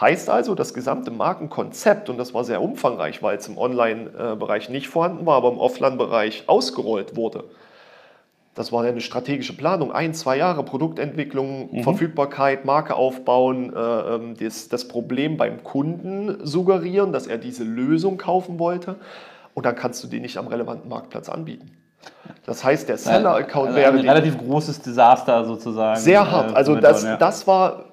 Heißt 0.00 0.30
also, 0.30 0.54
das 0.54 0.72
gesamte 0.72 1.10
Markenkonzept, 1.10 2.08
und 2.08 2.18
das 2.18 2.32
war 2.32 2.44
sehr 2.44 2.62
umfangreich, 2.62 3.22
weil 3.22 3.38
es 3.38 3.48
im 3.48 3.58
Online-Bereich 3.58 4.68
nicht 4.68 4.88
vorhanden 4.88 5.26
war, 5.26 5.36
aber 5.36 5.50
im 5.50 5.58
Offline-Bereich 5.58 6.44
ausgerollt 6.46 7.16
wurde, 7.16 7.44
das 8.56 8.72
war 8.72 8.82
eine 8.82 9.02
strategische 9.02 9.54
Planung, 9.54 9.92
ein, 9.92 10.14
zwei 10.14 10.38
Jahre 10.38 10.64
Produktentwicklung, 10.64 11.68
mhm. 11.70 11.82
Verfügbarkeit, 11.82 12.64
Marke 12.64 12.96
aufbauen, 12.96 13.72
äh, 13.76 13.78
ähm, 13.78 14.34
das, 14.34 14.68
das 14.68 14.88
Problem 14.88 15.36
beim 15.36 15.62
Kunden 15.62 16.38
suggerieren, 16.44 17.12
dass 17.12 17.26
er 17.26 17.36
diese 17.36 17.64
Lösung 17.64 18.16
kaufen 18.16 18.58
wollte. 18.58 18.96
Und 19.52 19.66
dann 19.66 19.76
kannst 19.76 20.02
du 20.02 20.08
die 20.08 20.20
nicht 20.20 20.38
am 20.38 20.46
relevanten 20.48 20.88
Marktplatz 20.88 21.28
anbieten. 21.28 21.70
Das 22.46 22.64
heißt, 22.64 22.88
der 22.88 22.96
Seller-Account 22.96 23.68
also 23.68 23.78
wäre. 23.78 23.92
Ein 23.92 24.08
relativ 24.08 24.38
großes 24.38 24.80
Desaster 24.80 25.44
sozusagen. 25.44 26.00
Sehr 26.00 26.20
äh, 26.20 26.24
hart. 26.24 26.56
Also, 26.56 26.76
das, 26.76 27.04
ja. 27.04 27.18
das 27.18 27.46
war 27.46 27.84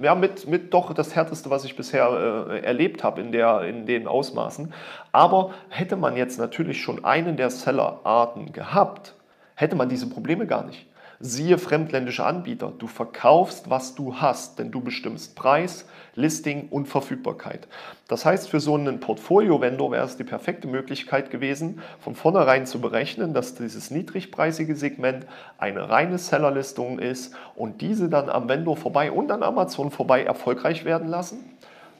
ja, 0.00 0.14
mit, 0.14 0.46
mit 0.48 0.72
doch 0.72 0.94
das 0.94 1.14
Härteste, 1.14 1.50
was 1.50 1.66
ich 1.66 1.76
bisher 1.76 2.46
äh, 2.48 2.60
erlebt 2.60 3.04
habe 3.04 3.20
in, 3.20 3.32
der, 3.32 3.62
in 3.62 3.84
den 3.84 4.06
Ausmaßen. 4.06 4.72
Aber 5.12 5.50
hätte 5.68 5.96
man 5.96 6.16
jetzt 6.16 6.38
natürlich 6.38 6.80
schon 6.80 7.04
einen 7.04 7.36
der 7.36 7.50
Seller-Arten 7.50 8.52
gehabt, 8.52 9.14
hätte 9.62 9.76
man 9.76 9.88
diese 9.88 10.08
Probleme 10.08 10.46
gar 10.46 10.66
nicht. 10.66 10.86
Siehe 11.20 11.56
fremdländische 11.56 12.24
Anbieter. 12.24 12.72
Du 12.76 12.88
verkaufst, 12.88 13.70
was 13.70 13.94
du 13.94 14.16
hast, 14.16 14.58
denn 14.58 14.72
du 14.72 14.80
bestimmst 14.80 15.36
Preis, 15.36 15.86
Listing 16.16 16.68
und 16.68 16.86
Verfügbarkeit. 16.86 17.68
Das 18.08 18.26
heißt, 18.26 18.48
für 18.48 18.58
so 18.58 18.74
einen 18.74 18.98
Portfolio-Vendor 18.98 19.92
wäre 19.92 20.04
es 20.04 20.16
die 20.16 20.24
perfekte 20.24 20.66
Möglichkeit 20.66 21.30
gewesen, 21.30 21.80
von 22.00 22.16
vornherein 22.16 22.66
zu 22.66 22.80
berechnen, 22.80 23.34
dass 23.34 23.54
dieses 23.54 23.92
niedrigpreisige 23.92 24.74
Segment 24.74 25.26
eine 25.58 25.88
reine 25.88 26.18
Sellerlistung 26.18 26.98
ist 26.98 27.32
und 27.54 27.82
diese 27.82 28.08
dann 28.08 28.28
am 28.28 28.48
Vendor 28.48 28.76
vorbei 28.76 29.12
und 29.12 29.30
an 29.30 29.44
Amazon 29.44 29.92
vorbei 29.92 30.24
erfolgreich 30.24 30.84
werden 30.84 31.06
lassen 31.06 31.51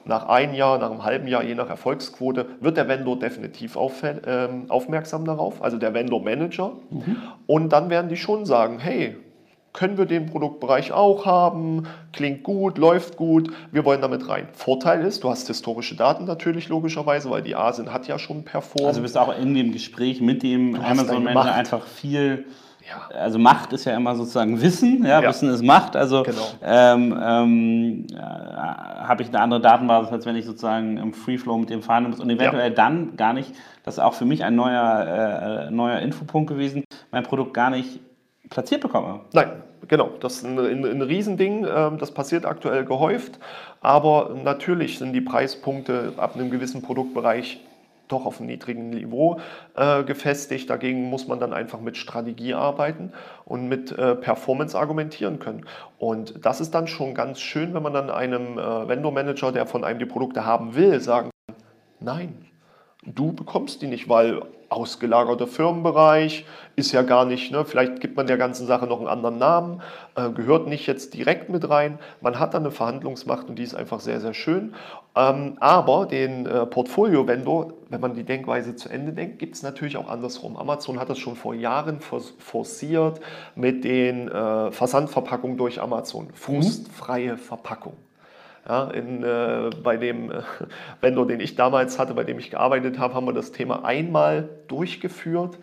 nach 0.05 0.29
einem 0.29 0.55
Jahr, 0.55 0.79
nach 0.79 0.91
einem 0.91 1.05
halben 1.05 1.29
Jahr, 1.29 1.43
je 1.43 1.55
nach 1.55 1.69
Erfolgsquote, 1.69 2.47
wird 2.61 2.77
der 2.77 2.89
Vendor 2.89 3.19
definitiv 3.19 3.77
auf, 3.77 4.03
äh, 4.03 4.49
aufmerksam 4.69 5.25
darauf, 5.25 5.63
also 5.63 5.79
der 5.79 5.95
Vendor 5.95 6.23
Manager. 6.23 6.73
Mhm. 6.91 7.17
Und 7.47 7.73
dann 7.73 7.91
werden 7.91 8.09
die 8.09 8.17
schon 8.17 8.47
sagen, 8.47 8.79
hey, 8.79 9.17
können 9.73 9.97
wir 9.97 10.05
den 10.05 10.27
Produktbereich 10.27 10.93
auch 10.93 11.25
haben, 11.25 11.87
klingt 12.13 12.43
gut, 12.43 12.77
läuft 12.77 13.17
gut, 13.17 13.51
wir 13.71 13.85
wollen 13.85 14.03
damit 14.03 14.29
rein. 14.29 14.49
Vorteil 14.53 15.05
ist, 15.05 15.25
du 15.25 15.31
hast 15.31 15.47
historische 15.47 15.97
Daten 15.97 16.27
natürlich 16.27 16.69
logischerweise, 16.69 17.31
weil 17.31 17.43
die 17.43 17.57
ASIN 17.57 17.93
hat 17.93 18.07
ja 18.07 18.19
schon 18.19 18.45
performt. 18.45 18.89
Also 18.89 19.01
bist 19.01 19.17
du 19.17 19.21
auch 19.21 19.37
in 19.39 19.55
dem 19.55 19.73
Gespräch 19.73 20.21
mit 20.21 20.43
dem 20.43 20.75
Amazon 20.75 21.25
Manager 21.25 21.55
einfach 21.55 21.87
viel 21.87 22.45
ja. 22.89 23.17
Also 23.17 23.39
Macht 23.39 23.73
ist 23.73 23.85
ja 23.85 23.97
immer 23.97 24.15
sozusagen 24.15 24.61
Wissen, 24.61 25.05
ja, 25.05 25.21
ja. 25.21 25.29
Wissen 25.29 25.49
ist 25.49 25.63
Macht. 25.63 25.97
Also 25.97 26.23
genau. 26.23 26.49
ähm, 26.63 27.19
ähm, 27.23 28.07
äh, 28.13 28.19
habe 28.19 29.23
ich 29.23 29.29
eine 29.29 29.41
andere 29.41 29.61
Datenbasis, 29.61 30.13
als 30.13 30.27
wenn 30.27 30.37
ich 30.37 30.45
sozusagen 30.45 30.97
im 30.97 31.13
Freeflow 31.13 31.59
mit 31.59 31.71
dem 31.71 31.83
fahren 31.83 32.09
muss 32.09 32.21
und 32.21 32.31
eventuell 32.31 32.71
ja. 32.71 32.75
dann 32.75 33.17
gar 33.17 33.33
nicht, 33.33 33.53
das 33.85 33.95
ist 33.95 34.01
auch 34.01 34.15
für 34.15 34.25
mich 34.25 34.45
ein 34.45 34.55
neuer, 34.55 35.67
äh, 35.69 35.71
neuer 35.71 35.99
Infopunkt 36.01 36.51
gewesen, 36.51 36.85
mein 37.11 37.23
Produkt 37.23 37.55
gar 37.55 37.71
nicht 37.71 38.01
platziert 38.51 38.81
bekomme. 38.81 39.21
Nein, 39.33 39.63
genau, 39.89 40.11
das 40.21 40.37
ist 40.37 40.45
ein, 40.45 40.59
ein, 40.59 40.85
ein 40.85 41.03
Riesending, 41.03 41.67
ähm, 41.67 41.99
das 41.99 42.13
passiert 42.13 42.45
aktuell 42.47 42.85
gehäuft, 42.85 43.39
aber 43.81 44.37
natürlich 44.43 44.99
sind 44.99 45.13
die 45.13 45.21
Preispunkte 45.21 46.13
ab 46.17 46.35
einem 46.35 46.51
gewissen 46.51 46.83
Produktbereich 46.83 47.61
doch 48.13 48.27
auf 48.27 48.39
einem 48.39 48.49
niedrigen 48.49 48.91
Niveau 48.91 49.41
äh, 49.75 50.05
gefestigt. 50.05 50.71
Dagegen 50.71 51.09
muss 51.09 51.27
man 51.27 51.41
dann 51.41 51.53
einfach 51.53 51.81
mit 51.81 51.97
Strategie 51.97 52.55
arbeiten 52.55 53.13
und 53.45 53.69
mit 53.69 53.93
äh, 53.93 54.15
Performance 54.15 54.79
argumentieren 54.79 55.39
können. 55.39 55.67
Und 55.99 56.45
das 56.45 56.61
ist 56.61 56.73
dann 56.75 56.87
schon 56.87 57.15
ganz 57.15 57.41
schön, 57.41 57.75
wenn 57.75 57.83
man 57.83 57.93
dann 57.93 58.11
einem 58.11 58.59
äh, 58.59 58.89
Vendor-Manager, 58.89 59.53
der 59.53 59.67
von 59.67 59.85
einem 59.85 59.99
die 59.99 60.07
Produkte 60.07 60.45
haben 60.45 60.75
will, 60.75 61.01
sagen 61.01 61.31
kann, 61.49 61.57
nein, 62.01 62.52
du 63.03 63.33
bekommst 63.33 63.83
die 63.83 63.87
nicht, 63.87 64.09
weil 64.09 64.43
ausgelagerter 64.69 65.47
Firmenbereich 65.47 66.47
ist 66.77 66.93
ja 66.93 67.03
gar 67.03 67.27
nicht, 67.27 67.53
ne, 67.53 67.65
vielleicht 67.65 68.01
gibt 68.01 68.17
man 68.17 68.27
der 68.27 68.39
ganzen 68.39 68.67
Sache 68.67 68.87
noch 68.87 68.99
einen 68.99 69.09
anderen 69.09 69.37
Namen, 69.37 69.83
äh, 70.15 70.31
gehört 70.31 70.67
nicht 70.67 70.87
jetzt 70.87 71.13
direkt 71.13 71.51
mit 71.51 71.69
rein. 71.69 71.99
Man 72.23 72.39
hat 72.39 72.55
dann 72.55 72.63
eine 72.63 72.71
Verhandlungsmacht 72.71 73.49
und 73.49 73.59
die 73.59 73.65
ist 73.65 73.75
einfach 73.75 74.01
sehr, 74.01 74.21
sehr 74.21 74.33
schön. 74.33 74.75
Ähm, 75.15 75.59
aber 75.61 76.07
den 76.07 76.47
äh, 76.47 76.65
Portfolio-Vendor, 76.65 77.75
wenn 77.91 78.01
man 78.01 78.15
die 78.15 78.25
Denkweise 78.25 78.75
zu 78.75 78.89
Ende 78.89 79.13
denkt, 79.13 79.39
gibt 79.39 79.57
es 79.57 79.63
natürlich 79.63 79.99
auch 79.99 80.09
andersrum. 80.09 80.57
Amazon 80.57 80.99
hat 80.99 81.11
das 81.11 81.19
schon 81.19 81.37
vor 81.37 81.55
Jahren 81.55 82.01
forciert 82.01 83.21
mit 83.55 83.85
den 83.85 84.29
äh, 84.29 84.73
Versandverpackungen 84.73 85.59
durch 85.59 85.83
Amazon. 85.83 86.29
Frustfreie 86.33 87.37
Verpackung. 87.37 87.95
Ja, 88.69 88.85
in, 88.91 89.25
äh, 89.25 89.71
bei 89.83 89.97
dem 89.97 90.31
äh, 90.31 90.43
Vendor, 91.01 91.27
den 91.27 91.41
ich 91.41 91.57
damals 91.57 91.99
hatte, 91.99 92.15
bei 92.15 92.25
dem 92.25 92.39
ich 92.39 92.51
gearbeitet 92.51 92.99
habe, 92.99 93.15
haben 93.15 93.27
wir 93.27 93.33
das 93.33 93.51
Thema 93.51 93.85
einmal 93.85 94.49
durchgeführt. 94.69 95.59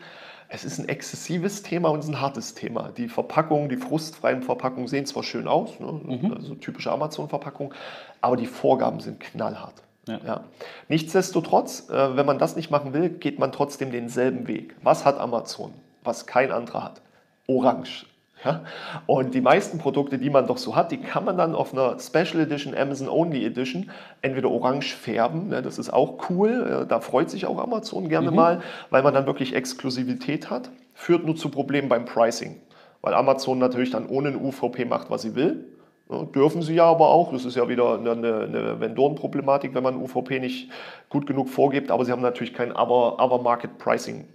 Es 0.50 0.66
ist 0.66 0.80
ein 0.80 0.90
exzessives 0.90 1.62
Thema 1.62 1.90
und 1.90 2.00
es 2.00 2.06
ist 2.06 2.12
ein 2.12 2.22
hartes 2.22 2.56
Thema. 2.56 2.92
Die 2.98 3.08
Verpackungen, 3.08 3.70
die 3.70 3.78
frustfreien 3.78 4.42
Verpackungen 4.42 4.88
sehen 4.88 5.06
zwar 5.06 5.24
schön 5.24 5.48
aus, 5.48 5.80
ne, 5.80 5.92
mhm. 5.92 6.34
also 6.34 6.56
typische 6.56 6.92
Amazon-Verpackung, 6.92 7.74
aber 8.20 8.36
die 8.36 8.48
Vorgaben 8.48 9.00
sind 9.00 9.20
knallhart. 9.20 9.76
Ja. 10.08 10.20
Ja. 10.26 10.44
Nichtsdestotrotz, 10.88 11.90
äh, 11.90 12.18
wenn 12.18 12.26
man 12.26 12.40
das 12.40 12.56
nicht 12.56 12.72
machen 12.72 12.94
will, 12.94 13.10
geht 13.10 13.38
man 13.38 13.52
trotzdem 13.52 13.92
denselben 13.92 14.48
Weg. 14.48 14.76
Was 14.82 15.06
hat 15.06 15.20
Amazon, 15.20 15.74
was 16.04 16.26
kein 16.26 16.52
anderer 16.52 16.84
hat? 16.84 17.02
Orange. 17.48 18.08
Ja? 18.44 18.64
Und 19.06 19.34
die 19.34 19.42
meisten 19.42 19.80
Produkte, 19.80 20.18
die 20.18 20.30
man 20.30 20.48
doch 20.48 20.58
so 20.58 20.76
hat, 20.76 20.92
die 20.92 20.98
kann 20.98 21.26
man 21.26 21.38
dann 21.38 21.56
auf 21.56 21.74
einer 21.74 22.00
Special 22.00 22.42
Edition, 22.42 22.76
Amazon 22.76 23.10
Only 23.10 23.46
Edition, 23.46 23.90
entweder 24.22 24.50
orange 24.50 24.96
färben, 24.96 25.50
ne? 25.50 25.62
das 25.62 25.78
ist 25.78 25.92
auch 25.92 26.30
cool, 26.30 26.86
da 26.88 27.00
freut 27.02 27.30
sich 27.30 27.46
auch 27.46 27.58
Amazon 27.60 28.10
gerne 28.10 28.32
mhm. 28.32 28.36
mal, 28.36 28.62
weil 28.90 29.04
man 29.04 29.14
dann 29.14 29.26
wirklich 29.26 29.56
Exklusivität 29.56 30.50
hat, 30.50 30.70
führt 30.94 31.26
nur 31.26 31.36
zu 31.36 31.50
Problemen 31.50 31.90
beim 31.90 32.06
Pricing, 32.06 32.62
weil 33.02 33.14
Amazon 33.14 33.60
natürlich 33.60 33.92
dann 33.92 34.08
ohne 34.08 34.30
ein 34.30 34.36
UVP 34.36 34.86
macht, 34.86 35.10
was 35.10 35.22
sie 35.24 35.36
will 35.36 35.66
Ja, 36.10 36.24
dürfen 36.24 36.62
sie 36.62 36.76
ja 36.76 36.86
aber 36.86 37.10
auch. 37.10 37.32
Das 37.32 37.46
ist 37.46 37.56
ja 37.56 37.70
wieder 37.70 38.00
eine, 38.00 38.12
eine 38.12 38.80
Vendorenproblematik, 38.80 39.76
wenn 39.76 39.84
man 39.84 39.96
UVP 39.96 40.40
nicht 40.40 40.72
gut 41.10 41.28
genug 41.28 41.50
vorgibt. 41.50 41.92
Aber 41.92 42.04
sie 42.04 42.12
haben 42.12 42.22
natürlich 42.22 42.54
kein 42.54 42.72
Other, 42.72 43.24
Other 43.24 43.42
Market 43.42 43.78
Pricing 43.78 44.26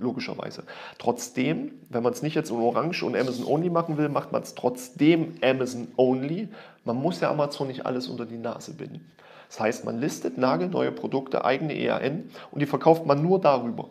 logischerweise. 0.00 0.64
Trotzdem, 0.98 1.72
wenn 1.88 2.02
man 2.02 2.12
es 2.12 2.22
nicht 2.22 2.34
jetzt 2.34 2.50
in 2.50 2.56
Orange 2.56 3.04
und 3.04 3.16
Amazon 3.16 3.46
Only 3.46 3.70
machen 3.70 3.96
will, 3.96 4.08
macht 4.08 4.32
man 4.32 4.42
es 4.42 4.54
trotzdem 4.54 5.34
Amazon 5.42 5.88
Only. 5.96 6.48
Man 6.84 6.96
muss 6.96 7.20
ja 7.20 7.30
Amazon 7.30 7.68
nicht 7.68 7.86
alles 7.86 8.08
unter 8.08 8.26
die 8.26 8.38
Nase 8.38 8.74
binden. 8.74 9.10
Das 9.48 9.60
heißt, 9.60 9.84
man 9.84 9.98
listet 9.98 10.38
nagelneue 10.38 10.92
Produkte, 10.92 11.44
eigene 11.44 11.74
EAN 11.74 12.30
und 12.50 12.60
die 12.60 12.66
verkauft 12.66 13.04
man 13.06 13.22
nur 13.22 13.40
darüber. 13.40 13.88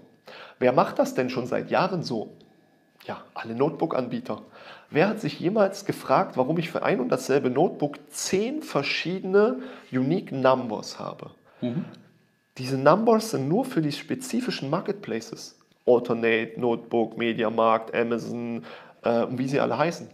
Wer 0.57 0.71
macht 0.71 0.99
das 0.99 1.15
denn 1.15 1.29
schon 1.29 1.47
seit 1.47 1.69
Jahren 1.69 2.03
so? 2.03 2.31
Ja, 3.05 3.21
alle 3.33 3.55
Notebook-Anbieter. 3.55 4.41
Wer 4.89 5.09
hat 5.09 5.19
sich 5.19 5.39
jemals 5.39 5.85
gefragt, 5.85 6.37
warum 6.37 6.57
ich 6.57 6.71
für 6.71 6.83
ein 6.83 6.99
und 6.99 7.09
dasselbe 7.09 7.49
Notebook 7.49 7.97
zehn 8.09 8.61
verschiedene 8.61 9.59
Unique 9.91 10.31
Numbers 10.31 10.97
habe? 10.97 11.31
Mhm. 11.61 11.85
Diese 12.57 12.77
Numbers 12.77 13.31
sind 13.31 13.47
nur 13.47 13.65
für 13.65 13.81
die 13.81 13.91
spezifischen 13.91 14.69
Marketplaces. 14.69 15.58
Alternate, 15.89 16.59
Notebook, 16.59 17.17
Mediamarkt, 17.17 17.93
Amazon 17.95 18.63
äh, 19.03 19.25
wie 19.31 19.47
sie 19.47 19.59
alle 19.59 19.77
heißen. 19.77 20.09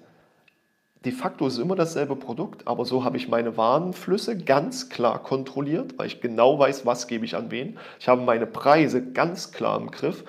De 1.04 1.12
facto 1.12 1.46
ist 1.46 1.54
es 1.54 1.60
immer 1.60 1.76
dasselbe 1.76 2.16
Produkt, 2.16 2.68
aber 2.68 2.84
so 2.84 3.04
habe 3.04 3.18
ich 3.18 3.28
meine 3.28 3.58
Warenflüsse 3.58 4.38
ganz 4.38 4.90
klar 4.90 5.22
kontrolliert, 5.22 6.00
weil 6.00 6.08
ich 6.08 6.20
genau 6.20 6.58
weiß, 6.58 6.86
was 6.88 7.08
gebe 7.08 7.26
ich 7.26 7.36
an 7.36 7.52
wen. 7.52 7.78
Ich 8.00 8.08
habe 8.08 8.24
meine 8.24 8.48
Preise 8.48 9.12
ganz 9.12 9.52
klar 9.52 9.80
im 9.80 9.92
Griff 9.92 10.24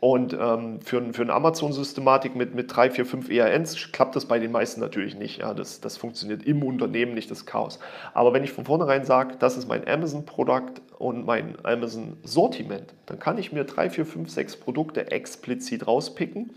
und 0.00 0.32
ähm, 0.32 0.80
für, 0.80 1.12
für 1.12 1.22
eine 1.22 1.34
Amazon-Systematik 1.34 2.34
mit, 2.34 2.54
mit 2.54 2.74
3, 2.74 2.90
4, 2.90 3.06
5 3.06 3.30
ERNs 3.30 3.92
klappt 3.92 4.16
das 4.16 4.24
bei 4.24 4.38
den 4.38 4.50
meisten 4.50 4.80
natürlich 4.80 5.14
nicht. 5.14 5.40
Ja, 5.40 5.52
das, 5.52 5.82
das 5.82 5.98
funktioniert 5.98 6.42
im 6.42 6.62
Unternehmen 6.62 7.12
nicht, 7.12 7.30
das 7.30 7.44
Chaos. 7.44 7.78
Aber 8.14 8.32
wenn 8.32 8.42
ich 8.42 8.52
von 8.52 8.64
vornherein 8.64 9.04
sage, 9.04 9.36
das 9.38 9.58
ist 9.58 9.68
mein 9.68 9.86
Amazon-Produkt 9.86 10.80
und 10.98 11.26
mein 11.26 11.54
Amazon-Sortiment, 11.62 12.94
dann 13.04 13.18
kann 13.18 13.36
ich 13.36 13.52
mir 13.52 13.64
3, 13.64 13.90
4, 13.90 14.06
5, 14.06 14.30
6 14.30 14.56
Produkte 14.56 15.10
explizit 15.10 15.86
rauspicken. 15.86 16.50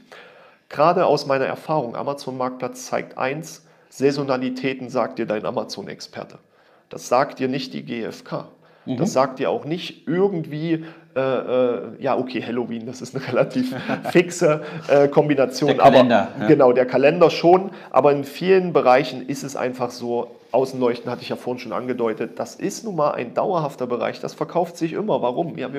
Gerade 0.69 1.05
aus 1.05 1.25
meiner 1.25 1.45
Erfahrung, 1.45 1.97
Amazon-Marktplatz 1.97 2.85
zeigt 2.85 3.17
eins, 3.17 3.65
Saisonalitäten 3.89 4.89
sagt 4.89 5.19
dir 5.19 5.25
dein 5.25 5.45
Amazon-Experte. 5.45 6.39
Das 6.87 7.09
sagt 7.09 7.39
dir 7.39 7.49
nicht 7.49 7.73
die 7.73 7.83
GfK. 7.83 8.47
Mhm. 8.85 8.97
Das 8.97 9.13
sagt 9.13 9.39
dir 9.39 9.49
auch 9.49 9.65
nicht 9.65 10.07
irgendwie, 10.07 10.85
äh, 11.15 11.19
äh, 11.19 11.81
ja, 11.99 12.17
okay, 12.17 12.43
Halloween, 12.43 12.85
das 12.85 13.01
ist 13.01 13.15
eine 13.15 13.27
relativ 13.33 13.75
fixe 14.11 14.61
äh, 14.87 15.07
Kombination. 15.07 15.69
Der 15.69 15.77
Kalender. 15.77 16.29
Aber, 16.33 16.41
ja. 16.41 16.47
Genau, 16.47 16.71
der 16.73 16.85
Kalender 16.85 17.29
schon. 17.29 17.71
Aber 17.91 18.11
in 18.11 18.23
vielen 18.23 18.73
Bereichen 18.73 19.27
ist 19.27 19.43
es 19.43 19.55
einfach 19.55 19.91
so, 19.91 20.35
Außenleuchten 20.51 21.11
hatte 21.11 21.21
ich 21.21 21.29
ja 21.29 21.35
vorhin 21.35 21.59
schon 21.59 21.73
angedeutet, 21.73 22.39
das 22.39 22.55
ist 22.55 22.83
nun 22.83 22.95
mal 22.95 23.11
ein 23.11 23.33
dauerhafter 23.33 23.87
Bereich, 23.87 24.19
das 24.19 24.33
verkauft 24.33 24.77
sich 24.77 24.93
immer. 24.93 25.21
Warum? 25.21 25.57
Ja, 25.57 25.69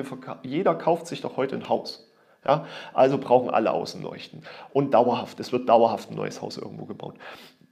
jeder 0.43 0.75
kauft 0.75 1.07
sich 1.07 1.21
doch 1.21 1.37
heute 1.37 1.55
ein 1.55 1.69
Haus. 1.69 2.11
Ja, 2.45 2.65
also 2.93 3.17
brauchen 3.17 3.49
alle 3.49 3.71
Außenleuchten. 3.71 4.43
Und 4.71 4.93
dauerhaft, 4.93 5.39
es 5.39 5.51
wird 5.51 5.67
dauerhaft 5.67 6.11
ein 6.11 6.15
neues 6.15 6.41
Haus 6.41 6.57
irgendwo 6.57 6.85
gebaut. 6.85 7.15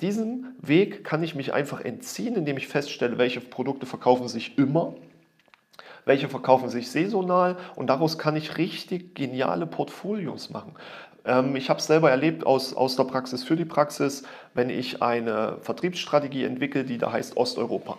Diesen 0.01 0.55
Weg 0.59 1.03
kann 1.03 1.23
ich 1.23 1.35
mich 1.35 1.53
einfach 1.53 1.81
entziehen, 1.81 2.35
indem 2.35 2.57
ich 2.57 2.67
feststelle, 2.67 3.17
welche 3.17 3.39
Produkte 3.39 3.85
verkaufen 3.85 4.27
sich 4.27 4.57
immer 4.57 4.95
welche 6.05 6.29
verkaufen 6.29 6.69
sich 6.69 6.91
saisonal 6.91 7.57
und 7.75 7.87
daraus 7.87 8.17
kann 8.17 8.35
ich 8.35 8.57
richtig 8.57 9.15
geniale 9.15 9.65
Portfolios 9.65 10.49
machen. 10.49 10.73
Ähm, 11.25 11.55
ich 11.55 11.69
habe 11.69 11.79
es 11.79 11.87
selber 11.87 12.11
erlebt 12.11 12.45
aus, 12.45 12.73
aus 12.73 12.95
der 12.95 13.05
Praxis 13.05 13.43
für 13.43 13.55
die 13.55 13.65
Praxis, 13.65 14.23
wenn 14.53 14.69
ich 14.69 15.01
eine 15.01 15.57
Vertriebsstrategie 15.61 16.43
entwickle, 16.43 16.83
die 16.83 16.97
da 16.97 17.11
heißt 17.11 17.37
Osteuropa. 17.37 17.97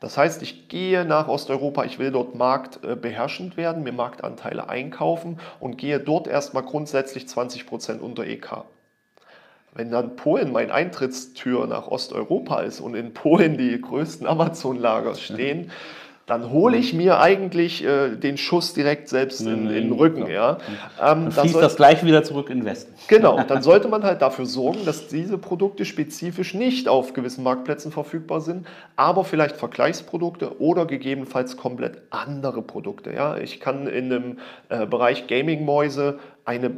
Das 0.00 0.18
heißt, 0.18 0.42
ich 0.42 0.66
gehe 0.66 1.04
nach 1.04 1.28
Osteuropa, 1.28 1.84
ich 1.84 2.00
will 2.00 2.10
dort 2.10 2.34
marktbeherrschend 2.34 3.56
werden, 3.56 3.84
mir 3.84 3.92
Marktanteile 3.92 4.68
einkaufen 4.68 5.38
und 5.60 5.78
gehe 5.78 6.00
dort 6.00 6.26
erstmal 6.26 6.64
grundsätzlich 6.64 7.26
20% 7.26 8.00
unter 8.00 8.24
EK. 8.24 8.64
Wenn 9.74 9.92
dann 9.92 10.16
Polen 10.16 10.50
mein 10.50 10.72
Eintrittstür 10.72 11.68
nach 11.68 11.86
Osteuropa 11.86 12.62
ist 12.62 12.80
und 12.80 12.96
in 12.96 13.14
Polen 13.14 13.56
die 13.56 13.80
größten 13.80 14.26
Amazon-Lager 14.26 15.14
stehen, 15.14 15.70
dann 16.32 16.50
hole 16.50 16.78
ich 16.78 16.94
mir 16.94 17.20
eigentlich 17.20 17.84
äh, 17.84 18.16
den 18.16 18.38
Schuss 18.38 18.72
direkt 18.72 19.10
selbst 19.10 19.42
in, 19.42 19.66
in 19.66 19.68
den 19.68 19.92
Rücken. 19.92 20.30
Ja. 20.30 20.56
Ähm, 20.98 21.24
dann 21.24 21.30
fließt 21.30 21.56
das 21.56 21.76
gleich 21.76 22.02
wieder 22.06 22.24
zurück 22.24 22.48
in 22.48 22.60
den 22.60 22.64
Westen. 22.64 22.94
Genau, 23.06 23.42
dann 23.48 23.60
sollte 23.60 23.88
man 23.88 24.02
halt 24.02 24.22
dafür 24.22 24.46
sorgen, 24.46 24.86
dass 24.86 25.08
diese 25.08 25.36
Produkte 25.36 25.84
spezifisch 25.84 26.54
nicht 26.54 26.88
auf 26.88 27.12
gewissen 27.12 27.44
Marktplätzen 27.44 27.92
verfügbar 27.92 28.40
sind, 28.40 28.66
aber 28.96 29.24
vielleicht 29.24 29.58
Vergleichsprodukte 29.58 30.58
oder 30.58 30.86
gegebenenfalls 30.86 31.58
komplett 31.58 32.00
andere 32.08 32.62
Produkte. 32.62 33.12
Ja. 33.12 33.36
Ich 33.36 33.60
kann 33.60 33.86
in 33.86 34.08
dem 34.08 34.38
äh, 34.70 34.86
Bereich 34.86 35.26
Gaming-Mäuse 35.26 36.18
eine 36.46 36.70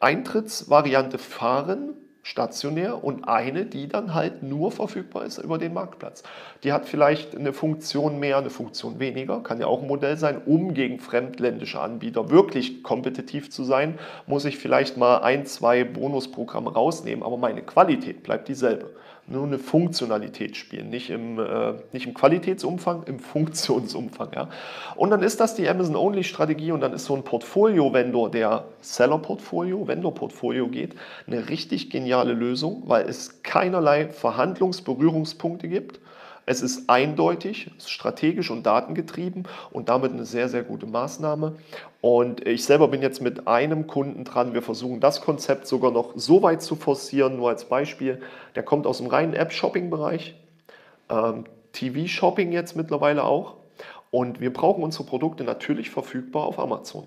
Eintrittsvariante 0.00 1.18
fahren, 1.18 1.90
stationär 2.28 3.02
und 3.02 3.26
eine, 3.26 3.64
die 3.64 3.88
dann 3.88 4.12
halt 4.12 4.42
nur 4.42 4.70
verfügbar 4.70 5.24
ist 5.24 5.38
über 5.38 5.56
den 5.56 5.72
Marktplatz. 5.72 6.22
Die 6.62 6.72
hat 6.72 6.84
vielleicht 6.84 7.34
eine 7.34 7.54
Funktion 7.54 8.18
mehr, 8.18 8.36
eine 8.36 8.50
Funktion 8.50 9.00
weniger, 9.00 9.42
kann 9.42 9.60
ja 9.60 9.66
auch 9.66 9.80
ein 9.80 9.88
Modell 9.88 10.18
sein, 10.18 10.42
um 10.44 10.74
gegen 10.74 10.98
fremdländische 10.98 11.80
Anbieter 11.80 12.28
wirklich 12.28 12.82
kompetitiv 12.82 13.50
zu 13.50 13.64
sein, 13.64 13.98
muss 14.26 14.44
ich 14.44 14.58
vielleicht 14.58 14.98
mal 14.98 15.18
ein, 15.18 15.46
zwei 15.46 15.84
Bonusprogramme 15.84 16.70
rausnehmen, 16.70 17.24
aber 17.24 17.38
meine 17.38 17.62
Qualität 17.62 18.22
bleibt 18.22 18.48
dieselbe 18.48 18.90
nur 19.30 19.46
eine 19.46 19.58
Funktionalität 19.58 20.56
spielen, 20.56 20.90
nicht 20.90 21.10
im, 21.10 21.38
äh, 21.38 21.74
nicht 21.92 22.06
im 22.06 22.14
Qualitätsumfang, 22.14 23.04
im 23.04 23.18
Funktionsumfang. 23.18 24.30
Ja? 24.34 24.48
Und 24.96 25.10
dann 25.10 25.22
ist 25.22 25.40
das 25.40 25.54
die 25.54 25.68
Amazon-Only-Strategie 25.68 26.72
und 26.72 26.80
dann 26.80 26.92
ist 26.92 27.04
so 27.04 27.14
ein 27.14 27.22
Portfolio-Vendor, 27.22 28.30
der 28.30 28.64
Seller-Portfolio, 28.80 29.86
Vendor-Portfolio 29.86 30.68
geht, 30.68 30.94
eine 31.26 31.48
richtig 31.48 31.90
geniale 31.90 32.32
Lösung, 32.32 32.82
weil 32.86 33.08
es 33.08 33.42
keinerlei 33.42 34.08
Verhandlungsberührungspunkte 34.08 35.68
gibt 35.68 36.00
es 36.48 36.62
ist 36.62 36.88
eindeutig, 36.88 37.70
strategisch 37.86 38.50
und 38.50 38.64
datengetrieben 38.64 39.46
und 39.70 39.90
damit 39.90 40.12
eine 40.12 40.24
sehr, 40.24 40.48
sehr 40.48 40.62
gute 40.62 40.86
Maßnahme. 40.86 41.56
Und 42.00 42.46
ich 42.46 42.64
selber 42.64 42.88
bin 42.88 43.02
jetzt 43.02 43.20
mit 43.20 43.46
einem 43.46 43.86
Kunden 43.86 44.24
dran. 44.24 44.54
Wir 44.54 44.62
versuchen 44.62 44.98
das 44.98 45.20
Konzept 45.20 45.66
sogar 45.66 45.90
noch 45.90 46.12
so 46.14 46.42
weit 46.42 46.62
zu 46.62 46.74
forcieren, 46.74 47.36
nur 47.36 47.50
als 47.50 47.66
Beispiel. 47.66 48.22
Der 48.54 48.62
kommt 48.62 48.86
aus 48.86 48.96
dem 48.96 49.08
reinen 49.08 49.34
App-Shopping-Bereich, 49.34 50.36
ähm, 51.10 51.44
TV-Shopping 51.72 52.50
jetzt 52.50 52.76
mittlerweile 52.76 53.24
auch. 53.24 53.56
Und 54.10 54.40
wir 54.40 54.50
brauchen 54.50 54.82
unsere 54.82 55.04
Produkte 55.04 55.44
natürlich 55.44 55.90
verfügbar 55.90 56.46
auf 56.46 56.58
Amazon. 56.58 57.06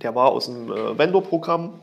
Der 0.00 0.14
war 0.14 0.30
aus 0.30 0.46
dem 0.46 0.72
äh, 0.72 0.96
Vendor-Programm, 0.96 1.78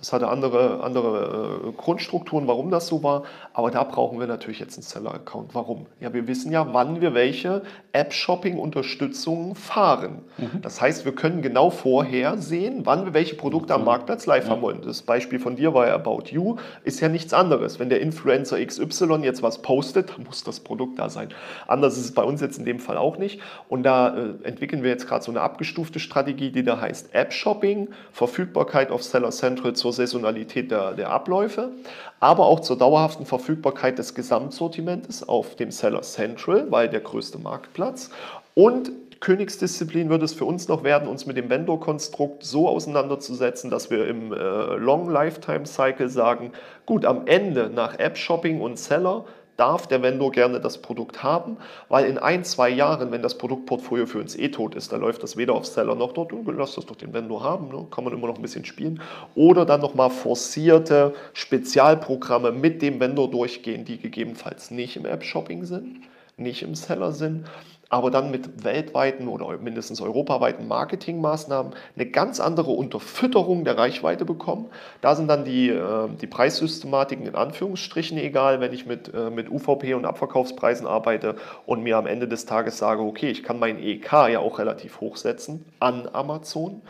es 0.00 0.12
hatte 0.12 0.28
andere, 0.28 0.82
andere 0.82 1.62
äh, 1.68 1.72
Grundstrukturen, 1.72 2.46
warum 2.46 2.70
das 2.70 2.88
so 2.88 3.02
war, 3.02 3.22
aber 3.52 3.70
da 3.70 3.84
brauchen 3.84 4.18
wir 4.18 4.26
natürlich 4.26 4.58
jetzt 4.58 4.76
einen 4.76 4.82
Seller-Account. 4.82 5.54
Warum? 5.54 5.86
Ja, 6.00 6.12
wir 6.12 6.26
wissen 6.26 6.52
ja, 6.52 6.74
wann 6.74 7.00
wir 7.00 7.14
welche 7.14 7.62
App-Shopping-Unterstützungen 7.92 9.54
fahren. 9.54 10.22
Mhm. 10.36 10.60
Das 10.62 10.80
heißt, 10.80 11.04
wir 11.04 11.14
können 11.14 11.42
genau 11.42 11.70
vorher 11.70 12.36
sehen, 12.38 12.80
wann 12.84 13.06
wir 13.06 13.14
welche 13.14 13.36
Produkte 13.36 13.72
mhm. 13.72 13.80
am 13.80 13.84
Marktplatz 13.86 14.26
live 14.26 14.44
ja. 14.44 14.50
haben 14.50 14.62
wollen. 14.62 14.82
Das 14.82 15.02
Beispiel 15.02 15.38
von 15.38 15.56
dir 15.56 15.74
war 15.74 15.86
ja 15.86 15.94
About 15.94 16.24
You, 16.30 16.56
ist 16.82 17.00
ja 17.00 17.08
nichts 17.08 17.32
anderes. 17.32 17.78
Wenn 17.78 17.88
der 17.88 18.00
Influencer 18.00 18.64
XY 18.64 19.20
jetzt 19.22 19.42
was 19.42 19.62
postet, 19.62 20.10
dann 20.10 20.24
muss 20.24 20.42
das 20.42 20.60
Produkt 20.60 20.98
da 20.98 21.08
sein. 21.08 21.28
Anders 21.68 21.96
ist 21.96 22.04
es 22.04 22.14
bei 22.14 22.24
uns 22.24 22.40
jetzt 22.40 22.58
in 22.58 22.64
dem 22.64 22.80
Fall 22.80 22.96
auch 22.96 23.16
nicht. 23.16 23.40
Und 23.68 23.84
da 23.84 24.16
äh, 24.16 24.34
entwickeln 24.42 24.82
wir 24.82 24.90
jetzt 24.90 25.06
gerade 25.06 25.24
so 25.24 25.30
eine 25.30 25.40
abgestufte 25.40 26.00
Strategie, 26.00 26.50
die 26.50 26.64
da 26.64 26.80
heißt 26.80 27.14
App-Shopping, 27.14 27.88
Verfügbarkeit 28.12 28.90
auf 28.90 29.02
Seller 29.04 29.30
Central 29.30 29.72
zur 29.84 29.92
Saisonalität 29.92 30.70
der, 30.70 30.92
der 30.92 31.10
Abläufe, 31.10 31.72
aber 32.18 32.46
auch 32.46 32.60
zur 32.60 32.78
dauerhaften 32.78 33.26
Verfügbarkeit 33.26 33.98
des 33.98 34.14
Gesamtsortimentes 34.14 35.28
auf 35.28 35.56
dem 35.56 35.70
Seller 35.70 36.00
Central, 36.00 36.70
weil 36.70 36.88
der 36.88 37.00
größte 37.00 37.36
Marktplatz. 37.36 38.08
Und 38.54 38.92
Königsdisziplin 39.20 40.08
wird 40.08 40.22
es 40.22 40.32
für 40.32 40.46
uns 40.46 40.68
noch 40.68 40.84
werden, 40.84 41.06
uns 41.06 41.26
mit 41.26 41.36
dem 41.36 41.50
Vendor-Konstrukt 41.50 42.44
so 42.44 42.66
auseinanderzusetzen, 42.66 43.68
dass 43.68 43.90
wir 43.90 44.08
im 44.08 44.32
äh, 44.32 44.36
Long 44.76 45.10
Lifetime 45.10 45.66
Cycle 45.66 46.08
sagen, 46.08 46.52
gut, 46.86 47.04
am 47.04 47.26
Ende 47.26 47.68
nach 47.68 47.98
App-Shopping 47.98 48.62
und 48.62 48.78
Seller 48.78 49.26
darf 49.56 49.86
der 49.86 50.02
Vendor 50.02 50.32
gerne 50.32 50.60
das 50.60 50.78
Produkt 50.78 51.22
haben, 51.22 51.56
weil 51.88 52.06
in 52.06 52.18
ein, 52.18 52.44
zwei 52.44 52.68
Jahren, 52.68 53.12
wenn 53.12 53.22
das 53.22 53.38
Produktportfolio 53.38 54.06
für 54.06 54.18
uns 54.18 54.36
eh 54.36 54.48
tot 54.48 54.74
ist, 54.74 54.92
da 54.92 54.96
läuft 54.96 55.22
das 55.22 55.36
weder 55.36 55.54
auf 55.54 55.66
Seller 55.66 55.94
noch 55.94 56.12
dort, 56.12 56.32
lass 56.46 56.74
das 56.74 56.86
doch 56.86 56.96
den 56.96 57.12
Vendor 57.12 57.42
haben, 57.42 57.68
ne? 57.68 57.86
kann 57.90 58.04
man 58.04 58.12
immer 58.12 58.26
noch 58.26 58.36
ein 58.36 58.42
bisschen 58.42 58.64
spielen, 58.64 59.00
oder 59.34 59.64
dann 59.64 59.80
nochmal 59.80 60.10
forcierte 60.10 61.14
Spezialprogramme 61.32 62.52
mit 62.52 62.82
dem 62.82 63.00
Vendor 63.00 63.30
durchgehen, 63.30 63.84
die 63.84 63.98
gegebenenfalls 63.98 64.70
nicht 64.70 64.96
im 64.96 65.06
App-Shopping 65.06 65.64
sind, 65.64 66.00
nicht 66.36 66.62
im 66.62 66.74
Seller 66.74 67.12
sind 67.12 67.46
aber 67.88 68.10
dann 68.10 68.30
mit 68.30 68.64
weltweiten 68.64 69.28
oder 69.28 69.58
mindestens 69.58 70.00
europaweiten 70.00 70.66
Marketingmaßnahmen 70.66 71.72
eine 71.94 72.06
ganz 72.06 72.40
andere 72.40 72.70
Unterfütterung 72.70 73.64
der 73.64 73.78
Reichweite 73.78 74.24
bekommen. 74.24 74.66
Da 75.00 75.14
sind 75.14 75.28
dann 75.28 75.44
die, 75.44 75.68
äh, 75.68 76.08
die 76.20 76.26
Preissystematiken 76.26 77.26
in 77.26 77.34
Anführungsstrichen 77.34 78.18
egal, 78.18 78.60
wenn 78.60 78.72
ich 78.72 78.86
mit, 78.86 79.12
äh, 79.12 79.30
mit 79.30 79.50
UVP 79.50 79.94
und 79.94 80.04
Abverkaufspreisen 80.04 80.86
arbeite 80.86 81.36
und 81.66 81.82
mir 81.82 81.96
am 81.96 82.06
Ende 82.06 82.28
des 82.28 82.46
Tages 82.46 82.78
sage, 82.78 83.02
okay, 83.02 83.30
ich 83.30 83.42
kann 83.42 83.58
mein 83.58 83.78
EK 83.78 84.28
ja 84.28 84.38
auch 84.40 84.58
relativ 84.58 85.00
hochsetzen 85.00 85.64
an 85.80 86.08
Amazon. 86.12 86.82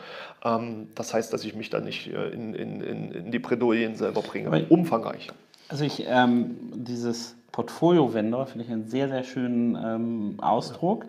Ähm, 0.44 0.88
das 0.94 1.12
heißt, 1.12 1.32
dass 1.32 1.44
ich 1.44 1.54
mich 1.54 1.70
dann 1.70 1.84
nicht 1.84 2.12
äh, 2.12 2.28
in, 2.28 2.54
in, 2.54 2.80
in 2.80 3.30
die 3.30 3.38
Bredouillen 3.38 3.96
selber 3.96 4.22
bringe. 4.22 4.66
Umfangreich. 4.68 5.30
Also 5.68 5.84
ich, 5.84 6.04
ähm, 6.06 6.56
dieses 6.74 7.34
Portfolio-Vendor 7.54 8.46
finde 8.46 8.64
ich 8.64 8.72
einen 8.72 8.88
sehr, 8.88 9.08
sehr 9.08 9.22
schönen 9.22 9.76
ähm, 9.76 10.34
Ausdruck. 10.40 11.06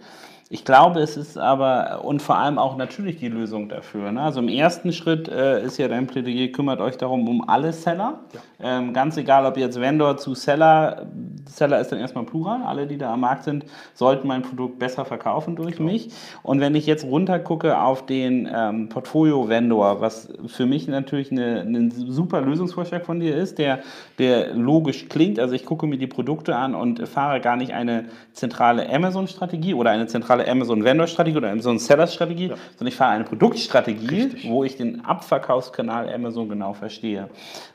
Ich 0.47 0.63
glaube, 0.63 0.99
es 0.99 1.17
ist 1.17 1.39
aber 1.39 2.05
und 2.05 2.21
vor 2.21 2.37
allem 2.37 2.59
auch 2.59 2.77
natürlich 2.77 3.17
die 3.17 3.29
Lösung 3.29 3.67
dafür. 3.67 4.11
Ne? 4.11 4.21
Also 4.21 4.41
im 4.41 4.47
ersten 4.47 4.93
Schritt 4.93 5.27
äh, 5.27 5.63
ist 5.65 5.79
ja 5.79 5.87
dein 5.87 6.05
Plädoyer, 6.05 6.49
kümmert 6.49 6.81
euch 6.81 6.97
darum 6.97 7.27
um 7.27 7.49
alle 7.49 7.73
Seller. 7.73 8.19
Ja. 8.59 8.77
Ähm, 8.77 8.93
ganz 8.93 9.17
egal, 9.17 9.47
ob 9.47 9.57
jetzt 9.57 9.81
Vendor 9.81 10.17
zu 10.17 10.35
Seller, 10.35 11.07
Seller 11.47 11.79
ist 11.79 11.91
dann 11.91 11.99
erstmal 11.99 12.25
Plural, 12.25 12.63
alle, 12.63 12.87
die 12.87 12.97
da 12.97 13.13
am 13.13 13.21
Markt 13.21 13.43
sind, 13.43 13.65
sollten 13.93 14.27
mein 14.27 14.41
Produkt 14.41 14.79
besser 14.79 15.05
verkaufen 15.05 15.55
durch 15.55 15.77
genau. 15.77 15.91
mich. 15.91 16.09
Und 16.43 16.59
wenn 16.59 16.75
ich 16.75 16.85
jetzt 16.85 17.05
runtergucke 17.05 17.79
auf 17.79 18.05
den 18.05 18.49
ähm, 18.53 18.89
Portfolio-Vendor, 18.89 20.01
was 20.01 20.29
für 20.47 20.65
mich 20.65 20.87
natürlich 20.87 21.31
ein 21.31 21.91
super 21.91 22.41
Lösungsvorschlag 22.41 23.05
von 23.05 23.19
dir 23.19 23.35
ist, 23.35 23.57
der, 23.57 23.79
der 24.17 24.53
logisch 24.53 25.07
klingt. 25.09 25.39
Also 25.39 25.53
ich 25.53 25.65
gucke 25.65 25.87
mir 25.87 25.97
die 25.97 26.07
Produkte 26.07 26.55
an 26.55 26.75
und 26.75 27.07
fahre 27.07 27.39
gar 27.39 27.55
nicht 27.55 27.73
eine 27.73 28.05
zentrale 28.33 28.89
Amazon-Strategie 28.89 29.73
oder 29.73 29.91
eine 29.91 30.07
zentrale 30.07 30.47
Amazon-Vendor-Strategie 30.47 31.37
oder 31.37 31.51
Amazon-Seller-Strategie, 31.51 32.49
ja. 32.49 32.55
sondern 32.77 32.87
ich 32.87 32.95
fahre 32.95 33.11
eine 33.11 33.23
Produktstrategie, 33.23 34.23
Richtig. 34.23 34.49
wo 34.49 34.63
ich 34.63 34.77
den 34.77 35.05
Abverkaufskanal 35.05 36.13
Amazon 36.13 36.49
genau 36.49 36.73
verstehe. 36.73 37.29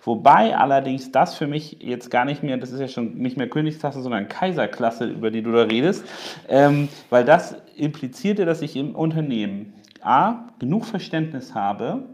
Wobei 0.04 0.56
allerdings 0.56 1.12
das 1.12 1.34
für 1.34 1.46
mich 1.46 1.78
jetzt 1.80 2.10
gar 2.10 2.24
nicht 2.24 2.42
mehr, 2.42 2.56
das 2.56 2.72
ist 2.72 2.80
ja 2.80 2.88
schon 2.88 3.14
nicht 3.14 3.36
mehr 3.36 3.48
Königsklasse, 3.60 4.00
sondern 4.00 4.28
Kaiserklasse, 4.28 5.04
über 5.06 5.30
die 5.30 5.42
du 5.42 5.52
da 5.52 5.64
redest, 5.64 6.04
ähm, 6.48 6.88
weil 7.10 7.24
das 7.24 7.54
impliziert 7.76 8.38
ja, 8.38 8.46
dass 8.46 8.62
ich 8.62 8.74
im 8.74 8.94
Unternehmen 8.94 9.74
A, 10.02 10.46
genug 10.58 10.86
Verständnis 10.86 11.54
habe, 11.54 12.04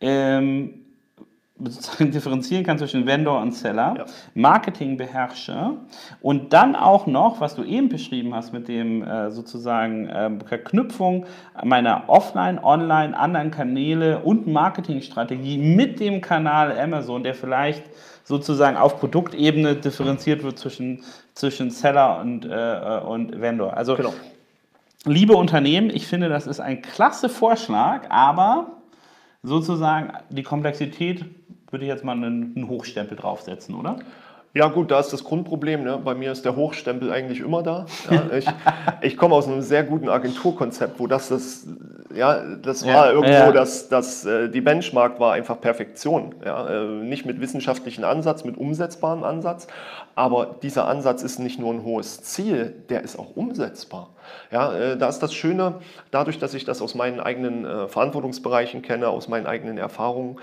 ähm, 0.00 0.74
sozusagen 1.56 2.10
differenzieren 2.12 2.64
kann 2.64 2.78
zwischen 2.78 3.06
Vendor 3.06 3.40
und 3.40 3.54
Seller, 3.54 3.94
ja. 3.96 4.06
Marketing 4.34 4.96
beherrsche 4.96 5.74
und 6.20 6.52
dann 6.52 6.74
auch 6.74 7.06
noch, 7.06 7.40
was 7.40 7.54
du 7.54 7.62
eben 7.62 7.88
beschrieben 7.88 8.34
hast 8.34 8.52
mit 8.52 8.66
dem 8.66 9.02
äh, 9.02 9.30
sozusagen 9.30 10.08
äh, 10.08 10.30
Verknüpfung 10.46 11.26
meiner 11.62 12.08
Offline, 12.08 12.58
Online, 12.58 13.16
anderen 13.16 13.52
Kanäle 13.52 14.18
und 14.18 14.48
Marketingstrategie 14.48 15.58
mit 15.58 16.00
dem 16.00 16.20
Kanal 16.20 16.76
Amazon, 16.76 17.22
der 17.22 17.34
vielleicht 17.34 17.84
sozusagen 18.28 18.76
auf 18.76 19.00
Produktebene 19.00 19.74
differenziert 19.74 20.42
wird 20.42 20.58
zwischen, 20.58 21.02
zwischen 21.32 21.70
Seller 21.70 22.20
und, 22.20 22.44
äh, 22.44 23.00
und 23.06 23.40
Vendor. 23.40 23.74
Also, 23.74 23.96
genau. 23.96 24.12
liebe 25.06 25.34
Unternehmen, 25.34 25.88
ich 25.88 26.06
finde, 26.06 26.28
das 26.28 26.46
ist 26.46 26.60
ein 26.60 26.82
klasse 26.82 27.30
Vorschlag, 27.30 28.10
aber 28.10 28.66
sozusagen 29.42 30.12
die 30.28 30.42
Komplexität 30.42 31.24
würde 31.70 31.86
ich 31.86 31.88
jetzt 31.88 32.04
mal 32.04 32.12
einen, 32.12 32.52
einen 32.54 32.68
Hochstempel 32.68 33.16
draufsetzen, 33.16 33.74
oder? 33.74 33.98
Ja 34.58 34.66
gut, 34.66 34.90
da 34.90 34.98
ist 34.98 35.12
das 35.12 35.22
Grundproblem. 35.22 35.84
Ne? 35.84 36.00
Bei 36.02 36.16
mir 36.16 36.32
ist 36.32 36.44
der 36.44 36.56
Hochstempel 36.56 37.12
eigentlich 37.12 37.38
immer 37.38 37.62
da. 37.62 37.86
Ja? 38.10 38.36
Ich, 38.36 38.46
ich 39.02 39.16
komme 39.16 39.36
aus 39.36 39.46
einem 39.46 39.62
sehr 39.62 39.84
guten 39.84 40.08
Agenturkonzept, 40.08 40.98
wo 40.98 41.06
das, 41.06 41.28
das, 41.28 41.64
ja, 42.12 42.42
das 42.56 42.84
war 42.84 43.06
ja, 43.06 43.12
irgendwo, 43.12 43.30
ja. 43.30 43.52
dass 43.52 43.88
das, 43.88 44.24
äh, 44.24 44.48
die 44.48 44.60
Benchmark 44.60 45.20
war 45.20 45.34
einfach 45.34 45.60
Perfektion. 45.60 46.34
Ja? 46.44 46.68
Äh, 46.68 46.86
nicht 47.04 47.24
mit 47.24 47.40
wissenschaftlichen 47.40 48.02
Ansatz, 48.02 48.42
mit 48.42 48.56
umsetzbarem 48.56 49.22
Ansatz. 49.22 49.68
Aber 50.16 50.56
dieser 50.60 50.88
Ansatz 50.88 51.22
ist 51.22 51.38
nicht 51.38 51.60
nur 51.60 51.72
ein 51.72 51.84
hohes 51.84 52.24
Ziel, 52.24 52.74
der 52.88 53.04
ist 53.04 53.16
auch 53.16 53.36
umsetzbar. 53.36 54.08
Ja, 54.50 54.72
äh, 54.72 54.96
da 54.98 55.08
ist 55.08 55.20
das 55.20 55.34
Schöne, 55.34 55.74
dadurch, 56.10 56.40
dass 56.40 56.52
ich 56.54 56.64
das 56.64 56.82
aus 56.82 56.96
meinen 56.96 57.20
eigenen 57.20 57.88
Verantwortungsbereichen 57.88 58.82
kenne, 58.82 59.08
aus 59.08 59.28
meinen 59.28 59.46
eigenen 59.46 59.78
Erfahrungen, 59.78 60.38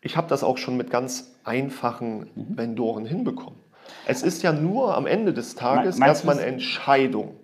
ich 0.00 0.16
habe 0.16 0.28
das 0.28 0.42
auch 0.42 0.58
schon 0.58 0.76
mit 0.76 0.90
ganz 0.90 1.36
einfachen 1.44 2.30
mhm. 2.34 2.56
Vendoren 2.56 3.06
hinbekommen. 3.06 3.58
Es 4.06 4.22
ist 4.22 4.42
ja 4.42 4.52
nur 4.52 4.96
am 4.96 5.06
Ende 5.06 5.32
des 5.32 5.54
Tages 5.54 5.98
erstmal 5.98 6.36
eine 6.36 6.46
Entscheidung. 6.46 7.36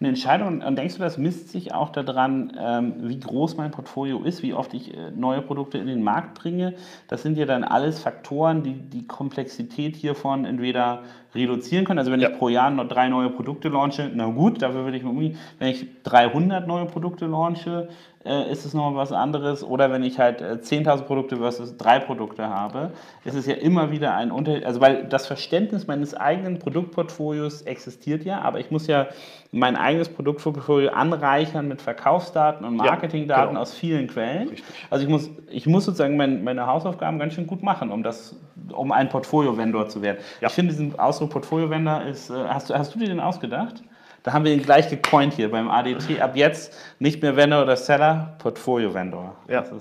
Eine 0.00 0.08
Entscheidung, 0.08 0.62
und 0.62 0.76
denkst 0.76 0.94
du, 0.94 1.00
das 1.00 1.18
misst 1.18 1.50
sich 1.50 1.74
auch 1.74 1.90
daran, 1.90 2.56
ähm, 2.58 2.94
wie 3.00 3.20
groß 3.20 3.58
mein 3.58 3.70
Portfolio 3.70 4.22
ist, 4.22 4.42
wie 4.42 4.54
oft 4.54 4.72
ich 4.72 4.94
äh, 4.96 5.10
neue 5.10 5.42
Produkte 5.42 5.76
in 5.76 5.86
den 5.86 6.02
Markt 6.02 6.34
bringe? 6.34 6.74
Das 7.08 7.22
sind 7.22 7.36
ja 7.36 7.44
dann 7.44 7.64
alles 7.64 7.98
Faktoren, 7.98 8.62
die 8.62 8.72
die 8.72 9.06
Komplexität 9.06 9.96
hiervon 9.96 10.46
entweder 10.46 11.02
reduzieren 11.34 11.84
können. 11.84 11.98
Also 11.98 12.10
wenn 12.10 12.20
ja. 12.20 12.30
ich 12.30 12.38
pro 12.38 12.48
Jahr 12.48 12.70
noch 12.70 12.88
drei 12.88 13.08
neue 13.08 13.30
Produkte 13.30 13.68
launche, 13.68 14.10
na 14.12 14.26
gut, 14.26 14.62
dafür 14.62 14.84
würde 14.84 14.96
ich 14.96 15.02
mir 15.02 15.10
umgehen. 15.10 15.38
Wenn 15.58 15.68
ich 15.68 15.86
300 16.02 16.66
neue 16.66 16.86
Produkte 16.86 17.26
launche, 17.26 17.88
äh, 18.24 18.50
ist 18.52 18.66
es 18.66 18.74
nochmal 18.74 18.96
was 18.96 19.12
anderes. 19.12 19.64
Oder 19.64 19.90
wenn 19.90 20.02
ich 20.02 20.18
halt 20.18 20.42
äh, 20.42 20.58
10.000 20.62 21.02
Produkte 21.02 21.36
versus 21.38 21.76
drei 21.76 21.98
Produkte 21.98 22.48
habe, 22.48 22.90
ist 23.24 23.34
es 23.34 23.46
ja 23.46 23.54
immer 23.54 23.90
wieder 23.90 24.14
ein 24.14 24.30
Unterschied. 24.30 24.66
Also 24.66 24.80
weil 24.80 25.04
das 25.04 25.26
Verständnis 25.26 25.86
meines 25.86 26.14
eigenen 26.14 26.58
Produktportfolios 26.58 27.62
existiert 27.62 28.24
ja, 28.24 28.40
aber 28.42 28.60
ich 28.60 28.70
muss 28.70 28.86
ja 28.86 29.06
mein 29.52 29.76
eigenes 29.76 30.08
Produktportfolio 30.08 30.90
anreichern 30.90 31.66
mit 31.66 31.82
Verkaufsdaten 31.82 32.64
und 32.66 32.76
Marketingdaten 32.76 33.42
ja, 33.42 33.48
genau. 33.48 33.60
aus 33.60 33.74
vielen 33.74 34.06
Quellen. 34.06 34.48
Richtig. 34.48 34.64
Also 34.90 35.04
ich 35.04 35.10
muss, 35.10 35.30
ich 35.50 35.66
muss 35.66 35.86
sozusagen 35.86 36.16
mein, 36.16 36.44
meine 36.44 36.66
Hausaufgaben 36.66 37.18
ganz 37.18 37.34
schön 37.34 37.46
gut 37.46 37.62
machen, 37.62 37.90
um 37.90 38.02
das, 38.02 38.36
um 38.72 38.92
ein 38.92 39.08
Portfolio-Vendor 39.08 39.88
zu 39.88 40.02
werden. 40.02 40.18
Ja. 40.40 40.48
Ich 40.48 40.54
finde 40.54 40.72
diesen 40.72 40.98
Ausdruck 41.20 41.32
Portfolio-Vendor 41.32 42.02
ist, 42.04 42.30
äh, 42.30 42.34
hast 42.48 42.70
du, 42.70 42.74
hast 42.74 42.94
du 42.94 42.98
dir 42.98 43.08
den 43.08 43.20
ausgedacht? 43.20 43.82
Da 44.22 44.32
haben 44.32 44.44
wir 44.44 44.52
ihn 44.52 44.62
gleich 44.62 44.88
gecoint 44.88 45.34
hier 45.34 45.50
beim 45.50 45.70
ADT. 45.70 46.20
Ab 46.20 46.34
jetzt 46.34 46.74
nicht 46.98 47.20
mehr 47.20 47.36
Vendor 47.36 47.62
oder 47.62 47.76
Seller, 47.76 48.36
Portfolio-Vendor. 48.38 49.36
Ja. 49.48 49.60
Ist, 49.60 49.72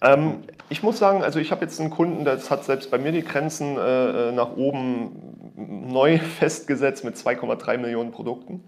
äh, 0.00 0.12
ähm, 0.12 0.38
ich 0.70 0.82
muss 0.82 0.98
sagen, 0.98 1.22
also 1.22 1.38
ich 1.38 1.50
habe 1.50 1.62
jetzt 1.62 1.80
einen 1.80 1.90
Kunden, 1.90 2.24
das 2.24 2.50
hat 2.50 2.64
selbst 2.64 2.90
bei 2.90 2.96
mir 2.96 3.12
die 3.12 3.22
Grenzen 3.22 3.76
äh, 3.76 4.28
äh 4.28 4.32
nach 4.32 4.56
oben 4.56 5.90
neu 5.92 6.18
festgesetzt 6.38 7.04
mit 7.04 7.16
2,3 7.16 7.76
Millionen 7.76 8.10
Produkten. 8.10 8.64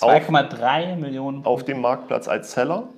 2,3 0.00 0.96
Millionen 0.96 1.44
Auf 1.44 1.62
dem 1.62 1.82
Marktplatz 1.82 2.26
als 2.26 2.52
Seller. 2.52 2.88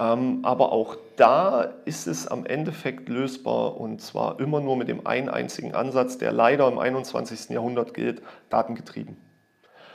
Ähm, 0.00 0.40
aber 0.42 0.70
auch 0.70 0.96
da 1.16 1.62
ist 1.84 2.06
es 2.06 2.28
am 2.28 2.46
Endeffekt 2.46 3.08
lösbar 3.08 3.76
und 3.76 4.00
zwar 4.00 4.38
immer 4.38 4.60
nur 4.60 4.76
mit 4.76 4.88
dem 4.88 5.06
einen 5.06 5.28
einzigen 5.28 5.74
Ansatz, 5.74 6.18
der 6.18 6.30
leider 6.30 6.68
im 6.68 6.78
21. 6.78 7.50
Jahrhundert 7.50 7.94
gilt, 7.94 8.22
datengetrieben. 8.48 9.16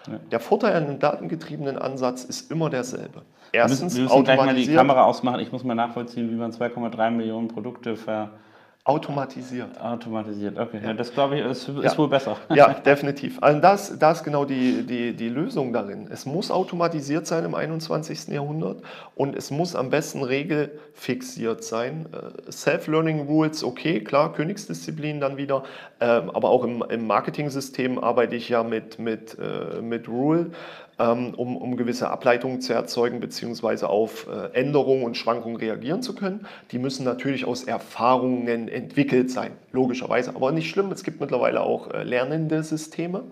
Ja. 0.07 0.19
Der 0.31 0.39
Vorteil 0.41 0.75
an 0.75 0.83
einem 0.83 0.99
datengetriebenen 0.99 1.77
Ansatz 1.77 2.25
ist 2.25 2.51
immer 2.51 2.69
derselbe. 2.69 3.21
Erstens, 3.53 3.95
wir 3.95 4.03
müssen, 4.03 4.11
wir 4.11 4.17
müssen 4.17 4.23
gleich 4.25 4.45
mal 4.45 4.55
die 4.55 4.73
Kamera 4.73 5.05
ausmachen. 5.05 5.39
Ich 5.39 5.53
muss 5.53 5.63
mal 5.63 5.75
nachvollziehen, 5.75 6.29
wie 6.29 6.35
man 6.35 6.51
2,3 6.51 7.11
Millionen 7.11 7.47
Produkte 7.47 7.95
ver 7.95 8.31
Automatisiert. 8.85 9.79
Automatisiert, 9.79 10.59
okay. 10.59 10.81
Ja. 10.83 10.93
das 10.93 11.13
glaube 11.13 11.39
ich 11.39 11.45
ist, 11.45 11.69
ist 11.69 11.83
ja. 11.83 11.97
wohl 11.97 12.09
besser. 12.09 12.35
Ja, 12.53 12.73
definitiv. 12.85 13.37
Also 13.41 13.61
das, 13.61 13.97
das 13.97 14.17
ist 14.17 14.23
genau 14.25 14.43
die, 14.43 14.85
die, 14.85 15.13
die 15.13 15.29
Lösung 15.29 15.71
darin. 15.71 16.09
Es 16.11 16.25
muss 16.25 16.51
automatisiert 16.51 17.25
sein 17.25 17.45
im 17.45 17.55
21. 17.55 18.27
Jahrhundert 18.27 18.81
und 19.15 19.37
es 19.37 19.51
muss 19.51 19.73
am 19.73 19.89
besten 19.89 20.21
regelfixiert 20.21 21.63
sein. 21.63 22.07
Äh, 22.11 22.51
Self-Learning 22.51 23.21
Rules, 23.21 23.63
okay, 23.63 24.03
klar, 24.03 24.33
Königsdisziplin 24.33 25.21
dann 25.21 25.37
wieder, 25.37 25.63
ähm, 26.01 26.29
aber 26.31 26.49
auch 26.49 26.65
im, 26.65 26.83
im 26.89 27.07
Marketing-System 27.07 27.99
arbeite 27.99 28.35
ich 28.35 28.49
ja 28.49 28.63
mit, 28.63 28.99
mit, 28.99 29.37
äh, 29.39 29.81
mit 29.81 30.09
Rule. 30.09 30.51
Ähm, 30.99 31.33
um, 31.33 31.57
um 31.57 31.75
gewisse 31.75 32.11
Ableitungen 32.11 32.61
zu 32.61 32.71
erzeugen 32.71 33.19
bzw. 33.19 33.85
auf 33.85 34.27
äh, 34.27 34.53
Änderungen 34.53 35.03
und 35.03 35.17
Schwankungen 35.17 35.57
reagieren 35.57 36.03
zu 36.03 36.13
können. 36.13 36.45
Die 36.69 36.77
müssen 36.77 37.03
natürlich 37.03 37.45
aus 37.45 37.63
Erfahrungen 37.63 38.67
entwickelt 38.67 39.31
sein, 39.31 39.53
logischerweise. 39.71 40.35
Aber 40.35 40.51
nicht 40.51 40.69
schlimm, 40.69 40.91
es 40.91 41.03
gibt 41.03 41.19
mittlerweile 41.19 41.61
auch 41.61 41.89
äh, 41.89 42.03
lernende 42.03 42.61
Systeme. 42.61 43.23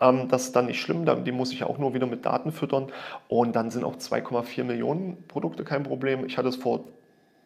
Ähm, 0.00 0.28
das 0.28 0.44
ist 0.44 0.56
dann 0.56 0.66
nicht 0.66 0.80
schlimm, 0.80 1.04
die 1.24 1.32
muss 1.32 1.52
ich 1.52 1.64
auch 1.64 1.76
nur 1.76 1.92
wieder 1.92 2.06
mit 2.06 2.24
Daten 2.24 2.50
füttern. 2.50 2.86
Und 3.28 3.56
dann 3.56 3.70
sind 3.70 3.84
auch 3.84 3.96
2,4 3.96 4.64
Millionen 4.64 5.22
Produkte 5.28 5.64
kein 5.64 5.82
Problem. 5.82 6.24
Ich 6.24 6.38
hatte 6.38 6.48
es 6.48 6.56
vor 6.56 6.84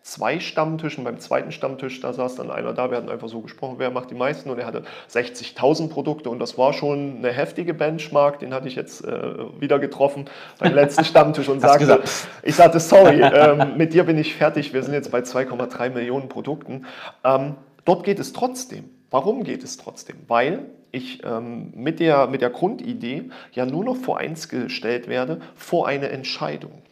zwei 0.07 0.39
Stammtischen. 0.39 1.05
Beim 1.05 1.19
zweiten 1.19 1.51
Stammtisch, 1.51 2.01
da 2.01 2.13
saß 2.13 2.37
dann 2.37 2.51
einer 2.51 2.73
da, 2.73 2.91
wir 2.91 2.97
hatten 2.97 3.09
einfach 3.09 3.29
so 3.29 3.41
gesprochen, 3.41 3.75
wer 3.79 3.91
macht 3.91 4.11
die 4.11 4.15
meisten 4.15 4.49
und 4.49 4.59
er 4.59 4.67
hatte 4.67 4.85
60.000 5.11 5.89
Produkte 5.89 6.31
und 6.31 6.39
das 6.39 6.57
war 6.57 6.73
schon 6.73 7.17
eine 7.19 7.33
heftige 7.33 7.75
Benchmark, 7.75 8.39
den 8.39 8.55
hatte 8.55 8.69
ich 8.69 8.77
jetzt 8.77 9.05
äh, 9.05 9.61
wieder 9.61 9.79
getroffen 9.79 10.27
beim 10.59 10.75
letzten 10.75 11.05
Stammtisch 11.07 11.49
und 11.49 11.61
sagte, 11.61 12.01
ich 12.43 12.55
sagte, 12.55 12.79
sorry, 12.79 13.21
ähm, 13.23 13.77
mit 13.77 13.93
dir 13.93 14.05
bin 14.05 14.17
ich 14.17 14.35
fertig, 14.35 14.73
wir 14.73 14.83
sind 14.83 14.95
jetzt 14.95 15.11
bei 15.11 15.21
2,3 15.21 15.91
Millionen 15.91 16.29
Produkten. 16.29 16.87
Ähm, 17.25 17.57
dort 17.85 18.05
geht 18.05 18.21
es 18.21 18.33
trotzdem. 18.33 18.91
Warum 19.11 19.45
geht 19.45 19.65
es 19.65 19.77
trotzdem? 19.77 20.17
Weil 20.29 20.67
ich 20.93 21.23
ähm, 21.25 21.73
mit, 21.75 22.01
der, 22.01 22.27
mit 22.27 22.43
der 22.43 22.51
Grundidee 22.51 23.31
ja 23.53 23.67
nur 23.67 23.85
noch 23.85 23.97
vor 23.97 24.19
eins 24.19 24.49
gestellt 24.49 25.09
werde, 25.09 25.41
vor 25.55 25.87
eine 25.87 26.09
Entscheidung. 26.09 26.83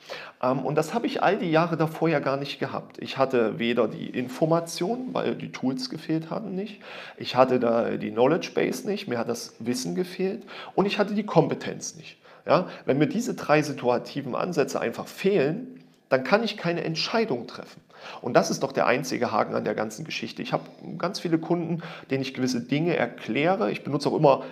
Ähm, 0.44 0.60
und 0.60 0.74
das 0.76 0.94
habe 0.94 1.06
ich 1.06 1.22
all 1.22 1.38
die 1.38 1.50
Jahre 1.50 1.76
davor 1.76 2.08
ja 2.08 2.18
gar 2.18 2.36
nicht 2.36 2.58
gehabt. 2.58 2.98
Ich 2.98 3.16
hatte 3.18 3.58
weder 3.58 3.88
die 3.88 4.10
Information, 4.10 5.08
weil 5.12 5.34
die 5.34 5.52
Tools 5.52 5.90
gefehlt 5.90 6.30
hatten 6.30 6.54
nicht, 6.54 6.80
ich 7.16 7.36
hatte 7.36 7.58
da 7.58 7.90
die 7.90 8.10
Knowledge 8.10 8.50
Base 8.54 8.86
nicht, 8.86 9.08
mir 9.08 9.18
hat 9.18 9.28
das 9.28 9.54
Wissen 9.58 9.94
gefehlt 9.94 10.42
und 10.74 10.86
ich 10.86 10.98
hatte 10.98 11.14
die 11.14 11.26
Kompetenz 11.26 11.96
nicht. 11.96 12.18
Ja? 12.46 12.68
Wenn 12.84 12.98
mir 12.98 13.06
diese 13.06 13.34
drei 13.34 13.62
situativen 13.62 14.34
Ansätze 14.34 14.80
einfach 14.80 15.06
fehlen, 15.06 15.80
dann 16.08 16.24
kann 16.24 16.44
ich 16.44 16.56
keine 16.56 16.84
Entscheidung 16.84 17.46
treffen. 17.46 17.80
Und 18.20 18.34
das 18.34 18.50
ist 18.50 18.62
doch 18.62 18.72
der 18.72 18.86
einzige 18.86 19.32
Haken 19.32 19.54
an 19.54 19.64
der 19.64 19.74
ganzen 19.74 20.04
Geschichte. 20.04 20.42
Ich 20.42 20.52
habe 20.52 20.64
ganz 20.98 21.20
viele 21.20 21.38
Kunden, 21.38 21.82
denen 22.10 22.20
ich 22.20 22.34
gewisse 22.34 22.60
Dinge 22.60 22.94
erkläre. 22.94 23.70
Ich 23.70 23.82
benutze 23.82 24.10
auch 24.10 24.16
immer 24.16 24.44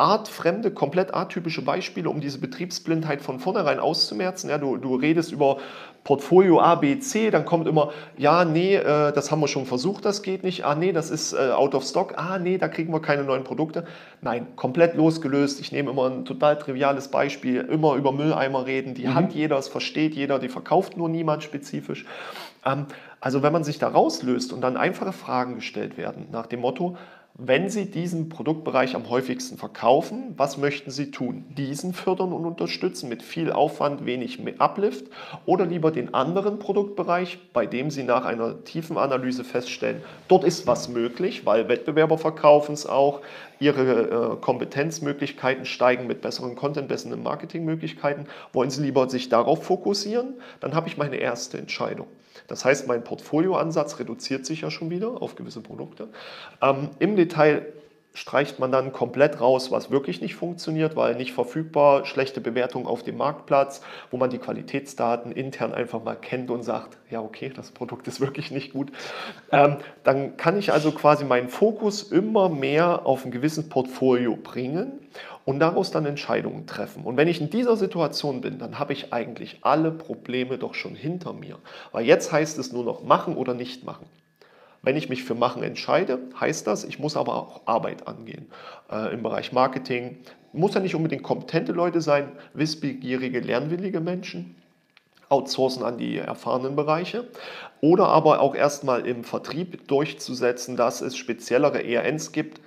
artfremde, 0.00 0.70
komplett 0.70 1.14
atypische 1.14 1.62
Beispiele, 1.62 2.08
um 2.08 2.20
diese 2.20 2.38
Betriebsblindheit 2.38 3.20
von 3.20 3.38
vornherein 3.38 3.78
auszumerzen. 3.78 4.48
Ja, 4.48 4.58
du, 4.58 4.78
du 4.78 4.96
redest 4.96 5.30
über 5.30 5.58
Portfolio 6.02 6.60
A, 6.60 6.76
B, 6.76 6.98
C, 6.98 7.30
dann 7.30 7.44
kommt 7.44 7.68
immer, 7.68 7.90
ja, 8.16 8.46
nee, 8.46 8.76
äh, 8.76 9.12
das 9.12 9.30
haben 9.30 9.40
wir 9.40 9.48
schon 9.48 9.66
versucht, 9.66 10.06
das 10.06 10.22
geht 10.22 10.42
nicht. 10.42 10.64
Ah, 10.64 10.74
nee, 10.74 10.92
das 10.92 11.10
ist 11.10 11.34
äh, 11.34 11.50
out 11.50 11.74
of 11.74 11.84
stock. 11.84 12.14
Ah, 12.16 12.38
nee, 12.38 12.56
da 12.56 12.68
kriegen 12.68 12.92
wir 12.92 13.02
keine 13.02 13.22
neuen 13.22 13.44
Produkte. 13.44 13.84
Nein, 14.22 14.46
komplett 14.56 14.94
losgelöst. 14.94 15.60
Ich 15.60 15.72
nehme 15.72 15.90
immer 15.90 16.08
ein 16.08 16.24
total 16.24 16.58
triviales 16.58 17.08
Beispiel, 17.08 17.60
immer 17.60 17.94
über 17.94 18.12
Mülleimer 18.12 18.64
reden. 18.64 18.94
Die 18.94 19.06
mhm. 19.06 19.14
hat 19.14 19.32
jeder, 19.32 19.58
es 19.58 19.68
versteht 19.68 20.14
jeder, 20.14 20.38
die 20.38 20.48
verkauft 20.48 20.96
nur 20.96 21.10
niemand 21.10 21.42
spezifisch. 21.42 22.06
Ähm, 22.64 22.86
also 23.20 23.42
wenn 23.42 23.52
man 23.52 23.64
sich 23.64 23.78
da 23.78 23.88
rauslöst 23.88 24.54
und 24.54 24.62
dann 24.62 24.78
einfache 24.78 25.12
Fragen 25.12 25.56
gestellt 25.56 25.98
werden 25.98 26.28
nach 26.32 26.46
dem 26.46 26.60
Motto, 26.60 26.96
wenn 27.42 27.70
Sie 27.70 27.90
diesen 27.90 28.28
Produktbereich 28.28 28.94
am 28.94 29.08
häufigsten 29.08 29.56
verkaufen, 29.56 30.34
was 30.36 30.58
möchten 30.58 30.90
Sie 30.90 31.10
tun? 31.10 31.44
Diesen 31.56 31.94
fördern 31.94 32.32
und 32.32 32.44
unterstützen 32.44 33.08
mit 33.08 33.22
viel 33.22 33.50
Aufwand, 33.50 34.04
wenig 34.04 34.38
Uplift 34.58 35.06
oder 35.46 35.64
lieber 35.64 35.90
den 35.90 36.12
anderen 36.12 36.58
Produktbereich, 36.58 37.38
bei 37.52 37.66
dem 37.66 37.90
Sie 37.90 38.02
nach 38.02 38.24
einer 38.24 38.64
tiefen 38.64 38.98
Analyse 38.98 39.44
feststellen, 39.44 40.02
dort 40.28 40.44
ist 40.44 40.66
was 40.66 40.88
möglich, 40.88 41.46
weil 41.46 41.68
Wettbewerber 41.68 42.18
verkaufen 42.18 42.72
es 42.72 42.86
auch, 42.86 43.20
ihre 43.58 44.34
äh, 44.34 44.36
Kompetenzmöglichkeiten 44.40 45.64
steigen 45.64 46.06
mit 46.06 46.22
besseren 46.22 46.56
Content, 46.56 46.88
besseren 46.88 47.22
Marketingmöglichkeiten. 47.22 48.26
Wollen 48.52 48.70
Sie 48.70 48.82
lieber 48.82 49.08
sich 49.08 49.28
darauf 49.28 49.64
fokussieren? 49.64 50.34
Dann 50.60 50.74
habe 50.74 50.88
ich 50.88 50.96
meine 50.96 51.16
erste 51.16 51.58
Entscheidung. 51.58 52.06
Das 52.50 52.64
heißt, 52.64 52.88
mein 52.88 53.04
Portfolioansatz 53.04 53.98
reduziert 54.00 54.44
sich 54.44 54.62
ja 54.62 54.70
schon 54.70 54.90
wieder 54.90 55.22
auf 55.22 55.36
gewisse 55.36 55.60
Produkte. 55.60 56.08
Ähm, 56.60 56.90
Im 56.98 57.14
Detail 57.14 57.72
streicht 58.12 58.58
man 58.58 58.72
dann 58.72 58.92
komplett 58.92 59.40
raus, 59.40 59.70
was 59.70 59.92
wirklich 59.92 60.20
nicht 60.20 60.34
funktioniert, 60.34 60.96
weil 60.96 61.14
nicht 61.14 61.32
verfügbar, 61.32 62.04
schlechte 62.06 62.40
Bewertung 62.40 62.88
auf 62.88 63.04
dem 63.04 63.16
Marktplatz, 63.16 63.82
wo 64.10 64.16
man 64.16 64.30
die 64.30 64.38
Qualitätsdaten 64.38 65.30
intern 65.30 65.72
einfach 65.72 66.02
mal 66.02 66.16
kennt 66.16 66.50
und 66.50 66.64
sagt, 66.64 66.98
ja 67.08 67.20
okay, 67.20 67.52
das 67.54 67.70
Produkt 67.70 68.08
ist 68.08 68.20
wirklich 68.20 68.50
nicht 68.50 68.72
gut. 68.72 68.90
Ähm, 69.52 69.76
dann 70.02 70.36
kann 70.36 70.58
ich 70.58 70.72
also 70.72 70.90
quasi 70.90 71.24
meinen 71.24 71.48
Fokus 71.48 72.02
immer 72.02 72.48
mehr 72.48 73.06
auf 73.06 73.24
ein 73.24 73.30
gewisses 73.30 73.68
Portfolio 73.68 74.36
bringen 74.36 74.98
und 75.50 75.58
daraus 75.58 75.90
dann 75.90 76.06
Entscheidungen 76.06 76.68
treffen. 76.68 77.02
Und 77.02 77.16
wenn 77.16 77.26
ich 77.26 77.40
in 77.40 77.50
dieser 77.50 77.76
Situation 77.76 78.40
bin, 78.40 78.60
dann 78.60 78.78
habe 78.78 78.92
ich 78.92 79.12
eigentlich 79.12 79.58
alle 79.62 79.90
Probleme 79.90 80.58
doch 80.58 80.74
schon 80.74 80.94
hinter 80.94 81.32
mir. 81.32 81.58
Weil 81.90 82.06
jetzt 82.06 82.30
heißt 82.30 82.56
es 82.60 82.72
nur 82.72 82.84
noch 82.84 83.02
machen 83.02 83.34
oder 83.34 83.52
nicht 83.52 83.84
machen. 83.84 84.06
Wenn 84.82 84.96
ich 84.96 85.08
mich 85.08 85.24
für 85.24 85.34
Machen 85.34 85.64
entscheide, 85.64 86.20
heißt 86.38 86.68
das, 86.68 86.84
ich 86.84 87.00
muss 87.00 87.16
aber 87.16 87.34
auch 87.34 87.62
Arbeit 87.66 88.06
angehen. 88.06 88.46
Äh, 88.92 89.12
Im 89.12 89.24
Bereich 89.24 89.50
Marketing 89.50 90.18
muss 90.52 90.74
ja 90.74 90.80
nicht 90.80 90.94
unbedingt 90.94 91.24
kompetente 91.24 91.72
Leute 91.72 92.00
sein, 92.00 92.30
wissbegierige, 92.54 93.40
lernwillige 93.40 93.98
Menschen, 93.98 94.54
outsourcen 95.30 95.82
an 95.82 95.98
die 95.98 96.16
erfahrenen 96.18 96.76
Bereiche 96.76 97.28
oder 97.80 98.06
aber 98.06 98.40
auch 98.40 98.54
erstmal 98.54 99.04
im 99.04 99.24
Vertrieb 99.24 99.88
durchzusetzen, 99.88 100.76
dass 100.76 101.00
es 101.00 101.16
speziellere 101.16 101.82
ERNs 101.82 102.30
gibt, 102.30 102.60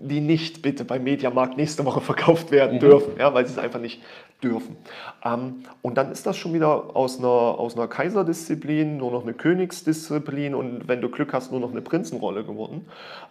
die 0.00 0.20
nicht 0.20 0.62
bitte 0.62 0.84
beim 0.84 1.04
Mediamarkt 1.04 1.56
nächste 1.56 1.84
Woche 1.84 2.00
verkauft 2.02 2.50
werden 2.50 2.76
mhm. 2.76 2.80
dürfen, 2.80 3.12
ja, 3.18 3.32
weil 3.34 3.46
sie 3.46 3.52
es 3.52 3.58
einfach 3.58 3.80
nicht 3.80 4.02
dürfen. 4.42 4.76
Ähm, 5.24 5.64
und 5.82 5.96
dann 5.96 6.10
ist 6.10 6.26
das 6.26 6.36
schon 6.36 6.52
wieder 6.52 6.96
aus 6.96 7.18
einer, 7.18 7.28
aus 7.28 7.76
einer 7.76 7.88
Kaiserdisziplin 7.88 8.96
nur 8.96 9.10
noch 9.10 9.22
eine 9.22 9.34
Königsdisziplin 9.34 10.54
und 10.54 10.88
wenn 10.88 11.00
du 11.00 11.08
Glück 11.08 11.32
hast, 11.32 11.50
nur 11.50 11.60
noch 11.60 11.70
eine 11.70 11.80
Prinzenrolle 11.80 12.44
geworden. 12.44 12.86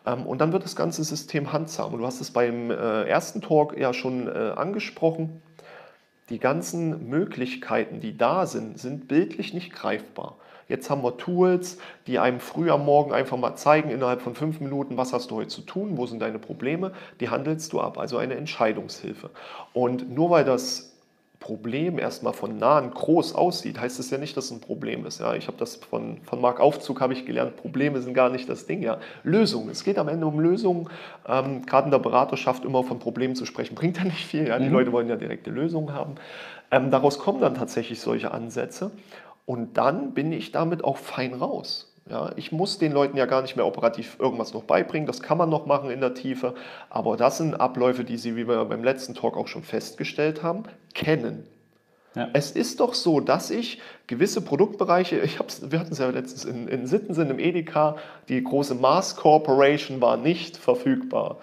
Ähm, 0.06 0.26
und 0.26 0.40
dann 0.40 0.54
wird 0.54 0.64
das 0.64 0.76
ganze 0.76 1.04
System 1.04 1.54
handsam. 1.54 1.94
Und 1.94 2.00
du 2.00 2.06
hast 2.06 2.22
es 2.22 2.32
beim 2.32 2.72
äh, 2.72 3.04
ersten 3.04 3.42
Talk 3.42 3.78
ja 3.78 3.94
schon 3.94 4.28
äh, 4.28 4.54
angesprochen. 4.56 5.42
Die 6.30 6.40
ganzen 6.40 7.10
Möglichkeiten, 7.10 8.00
die 8.00 8.18
da 8.18 8.46
sind, 8.46 8.80
sind 8.80 9.08
bildlich 9.08 9.54
nicht 9.54 9.74
greifbar. 9.74 10.38
Jetzt 10.74 10.90
haben 10.90 11.04
wir 11.04 11.18
Tools, 11.18 11.78
die 12.08 12.18
einem 12.18 12.40
früh 12.40 12.72
am 12.72 12.84
Morgen 12.84 13.14
einfach 13.14 13.38
mal 13.38 13.56
zeigen, 13.56 13.92
innerhalb 13.92 14.24
von 14.24 14.34
fünf 14.34 14.60
Minuten, 14.60 14.98
was 14.98 15.14
hast 15.14 15.30
du 15.30 15.36
heute 15.36 15.50
zu 15.50 15.62
tun, 15.62 15.98
wo 15.98 16.08
sind 16.08 16.20
deine 16.20 16.40
Probleme, 16.40 16.94
die 17.20 17.30
handelst 17.30 17.74
du 17.74 17.80
ab, 17.80 18.00
also 18.00 18.18
eine 18.18 18.34
Entscheidungshilfe. 18.34 19.30
Und 19.74 20.12
nur 20.12 20.32
weil 20.32 20.46
das 20.46 20.96
Problem 21.40 22.00
erstmal 22.00 22.34
von 22.34 22.58
nahen 22.58 22.90
groß 22.90 23.36
aussieht, 23.36 23.80
heißt 23.80 24.00
es 24.00 24.10
ja 24.10 24.18
nicht, 24.18 24.36
dass 24.36 24.46
es 24.46 24.52
ein 24.52 24.62
Problem 24.62 25.06
ist. 25.06 25.20
Ja, 25.20 25.36
ich 25.36 25.46
habe 25.46 25.58
das 25.58 25.76
von, 25.76 26.18
von 26.24 26.42
Marc 26.42 26.60
Aufzug 26.60 27.02
habe 27.02 27.14
ich 27.14 27.28
gelernt, 27.28 27.56
Probleme 27.58 28.02
sind 28.02 28.16
gar 28.16 28.32
nicht 28.32 28.50
das 28.50 28.66
Ding. 28.66 28.82
Ja. 28.82 28.98
Lösungen, 29.24 29.70
es 29.70 29.84
geht 29.84 30.00
am 30.00 30.08
Ende 30.08 30.26
um 30.26 30.40
Lösungen. 30.40 30.90
Ähm, 31.28 31.68
Gerade 31.68 31.86
in 31.86 31.92
der 31.92 32.00
Beraterschaft 32.00 32.66
immer 32.66 32.84
von 32.84 32.98
Problemen 32.98 33.36
zu 33.36 33.46
sprechen, 33.46 33.76
bringt 33.76 33.98
ja 33.98 34.06
nicht 34.06 34.26
viel. 34.26 34.48
Ja. 34.48 34.58
Die 34.58 34.70
mhm. 34.70 34.74
Leute 34.74 34.92
wollen 34.92 35.08
ja 35.08 35.18
direkte 35.18 35.52
Lösungen 35.52 35.94
haben. 35.94 36.16
Ähm, 36.72 36.90
daraus 36.90 37.20
kommen 37.20 37.40
dann 37.40 37.54
tatsächlich 37.54 38.00
solche 38.00 38.32
Ansätze. 38.32 38.90
Und 39.46 39.78
dann 39.78 40.14
bin 40.14 40.32
ich 40.32 40.52
damit 40.52 40.84
auch 40.84 40.98
fein 40.98 41.34
raus. 41.34 41.94
Ja, 42.10 42.32
ich 42.36 42.52
muss 42.52 42.80
den 42.80 42.92
Leuten 42.92 43.16
ja 43.16 43.26
gar 43.26 43.42
nicht 43.42 43.56
mehr 43.56 43.66
operativ 43.66 44.18
irgendwas 44.20 44.54
noch 44.54 44.64
beibringen, 44.64 45.08
das 45.08 45.22
kann 45.22 45.38
man 45.38 45.50
noch 45.50 45.66
machen 45.66 45.90
in 45.90 46.02
der 46.02 46.14
Tiefe, 46.14 46.54
aber 46.90 47.16
das 47.16 47.38
sind 47.38 47.56
Abläufe, 47.56 48.04
die 48.04 48.18
Sie, 48.18 48.36
wie 48.36 48.46
wir 48.46 48.66
beim 48.66 48.84
letzten 48.84 49.14
Talk 49.14 49.38
auch 49.38 49.48
schon 49.48 49.64
festgestellt 49.64 50.44
haben, 50.44 50.64
kennen. 50.94 51.48
Ja. 52.14 52.30
Es 52.34 52.52
ist 52.52 52.82
doch 52.82 52.94
so, 52.94 53.22
dass 53.22 53.50
ich 53.50 53.82
gewisse 54.08 54.42
Produktbereiche, 54.42 55.20
ich 55.20 55.40
hab's, 55.40 55.72
wir 55.72 55.80
hatten 55.80 55.94
es 55.94 56.00
ja 56.00 56.10
letztens 56.10 56.44
in, 56.44 56.68
in 56.68 56.88
Sittensinn 56.88 57.30
im 57.30 57.40
Edeka, 57.40 57.96
die 58.28 58.44
große 58.44 58.76
Mars 58.76 59.16
Corporation 59.16 60.02
war 60.02 60.18
nicht 60.18 60.58
verfügbar 60.58 61.38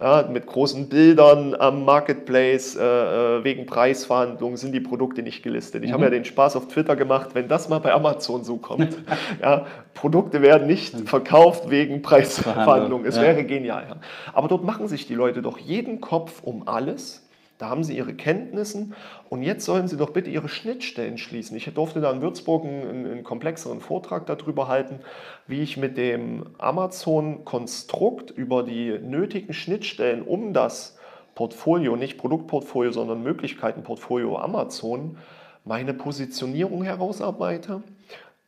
ja, 0.00 0.28
mit 0.30 0.46
großen 0.46 0.88
Bildern 0.88 1.54
am 1.54 1.84
Marketplace, 1.84 2.76
äh, 2.76 2.82
äh, 2.82 3.44
wegen 3.44 3.66
Preisverhandlungen 3.66 4.56
sind 4.56 4.72
die 4.72 4.80
Produkte 4.80 5.22
nicht 5.22 5.42
gelistet. 5.42 5.84
Ich 5.84 5.90
mhm. 5.90 5.94
habe 5.94 6.04
ja 6.04 6.10
den 6.10 6.24
Spaß 6.24 6.56
auf 6.56 6.68
Twitter 6.68 6.96
gemacht, 6.96 7.30
wenn 7.34 7.48
das 7.48 7.68
mal 7.68 7.78
bei 7.78 7.92
Amazon 7.92 8.44
so 8.44 8.56
kommt. 8.56 8.96
ja, 9.42 9.66
Produkte 9.94 10.42
werden 10.42 10.66
nicht 10.66 10.94
mhm. 10.94 11.06
verkauft 11.06 11.70
wegen 11.70 12.02
Preisverhandlungen. 12.02 13.06
Es 13.06 13.16
ja. 13.16 13.22
wäre 13.22 13.44
genial. 13.44 13.96
Aber 14.32 14.48
dort 14.48 14.64
machen 14.64 14.88
sich 14.88 15.06
die 15.06 15.14
Leute 15.14 15.42
doch 15.42 15.58
jeden 15.58 16.00
Kopf 16.00 16.42
um 16.42 16.68
alles 16.68 17.25
da 17.58 17.70
haben 17.70 17.84
sie 17.84 17.96
ihre 17.96 18.14
Kenntnissen 18.14 18.94
und 19.30 19.42
jetzt 19.42 19.64
sollen 19.64 19.88
sie 19.88 19.96
doch 19.96 20.10
bitte 20.10 20.30
ihre 20.30 20.48
Schnittstellen 20.48 21.16
schließen. 21.16 21.56
Ich 21.56 21.72
durfte 21.72 22.00
da 22.00 22.10
in 22.10 22.20
Würzburg 22.20 22.64
einen, 22.64 23.06
einen 23.06 23.24
komplexeren 23.24 23.80
Vortrag 23.80 24.26
darüber 24.26 24.68
halten, 24.68 25.00
wie 25.46 25.62
ich 25.62 25.76
mit 25.76 25.96
dem 25.96 26.46
Amazon-Konstrukt 26.58 28.30
über 28.30 28.62
die 28.62 28.98
nötigen 28.98 29.54
Schnittstellen 29.54 30.22
um 30.22 30.52
das 30.52 30.98
Portfolio, 31.34 31.96
nicht 31.96 32.18
Produktportfolio, 32.18 32.92
sondern 32.92 33.22
Möglichkeitenportfolio 33.22 34.38
Amazon, 34.38 35.18
meine 35.64 35.94
Positionierung 35.94 36.82
herausarbeite. 36.82 37.82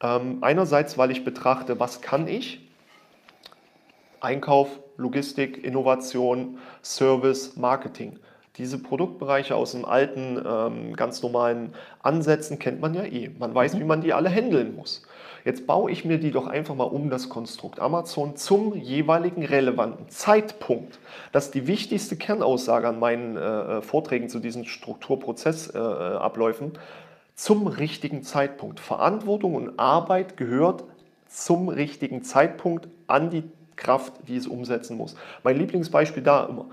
Ähm, 0.00 0.38
einerseits, 0.42 0.96
weil 0.96 1.10
ich 1.10 1.24
betrachte, 1.24 1.80
was 1.80 2.00
kann 2.00 2.28
ich? 2.28 2.60
Einkauf, 4.20 4.80
Logistik, 4.96 5.62
Innovation, 5.64 6.58
Service, 6.82 7.56
Marketing. 7.56 8.18
Diese 8.58 8.78
Produktbereiche 8.78 9.54
aus 9.54 9.72
dem 9.72 9.84
alten, 9.84 10.42
ähm, 10.44 10.96
ganz 10.96 11.22
normalen 11.22 11.72
Ansätzen 12.02 12.58
kennt 12.58 12.80
man 12.80 12.92
ja 12.92 13.04
eh. 13.04 13.30
Man 13.38 13.54
weiß, 13.54 13.74
mhm. 13.74 13.80
wie 13.80 13.84
man 13.84 14.00
die 14.00 14.12
alle 14.12 14.28
handeln 14.28 14.74
muss. 14.74 15.02
Jetzt 15.44 15.66
baue 15.66 15.90
ich 15.90 16.04
mir 16.04 16.18
die 16.18 16.32
doch 16.32 16.48
einfach 16.48 16.74
mal 16.74 16.84
um 16.84 17.08
das 17.08 17.28
Konstrukt 17.28 17.80
Amazon 17.80 18.36
zum 18.36 18.74
jeweiligen 18.74 19.44
relevanten 19.44 20.08
Zeitpunkt. 20.08 20.98
Das 21.32 21.46
ist 21.46 21.54
die 21.54 21.68
wichtigste 21.68 22.16
Kernaussage 22.16 22.88
an 22.88 22.98
meinen 22.98 23.36
äh, 23.36 23.78
äh 23.78 23.82
Vorträgen 23.82 24.28
zu 24.28 24.40
diesen 24.40 24.66
Strukturprozessabläufen. 24.66 26.74
Äh, 26.74 26.78
zum 27.38 27.68
richtigen 27.68 28.24
Zeitpunkt. 28.24 28.80
Verantwortung 28.80 29.54
und 29.54 29.78
Arbeit 29.78 30.36
gehört 30.36 30.82
zum 31.28 31.68
richtigen 31.68 32.24
Zeitpunkt 32.24 32.88
an 33.06 33.30
die 33.30 33.44
Kraft, 33.76 34.12
die 34.26 34.36
es 34.36 34.48
umsetzen 34.48 34.96
muss. 34.96 35.14
Mein 35.44 35.56
Lieblingsbeispiel 35.56 36.24
da 36.24 36.46
immer 36.46 36.66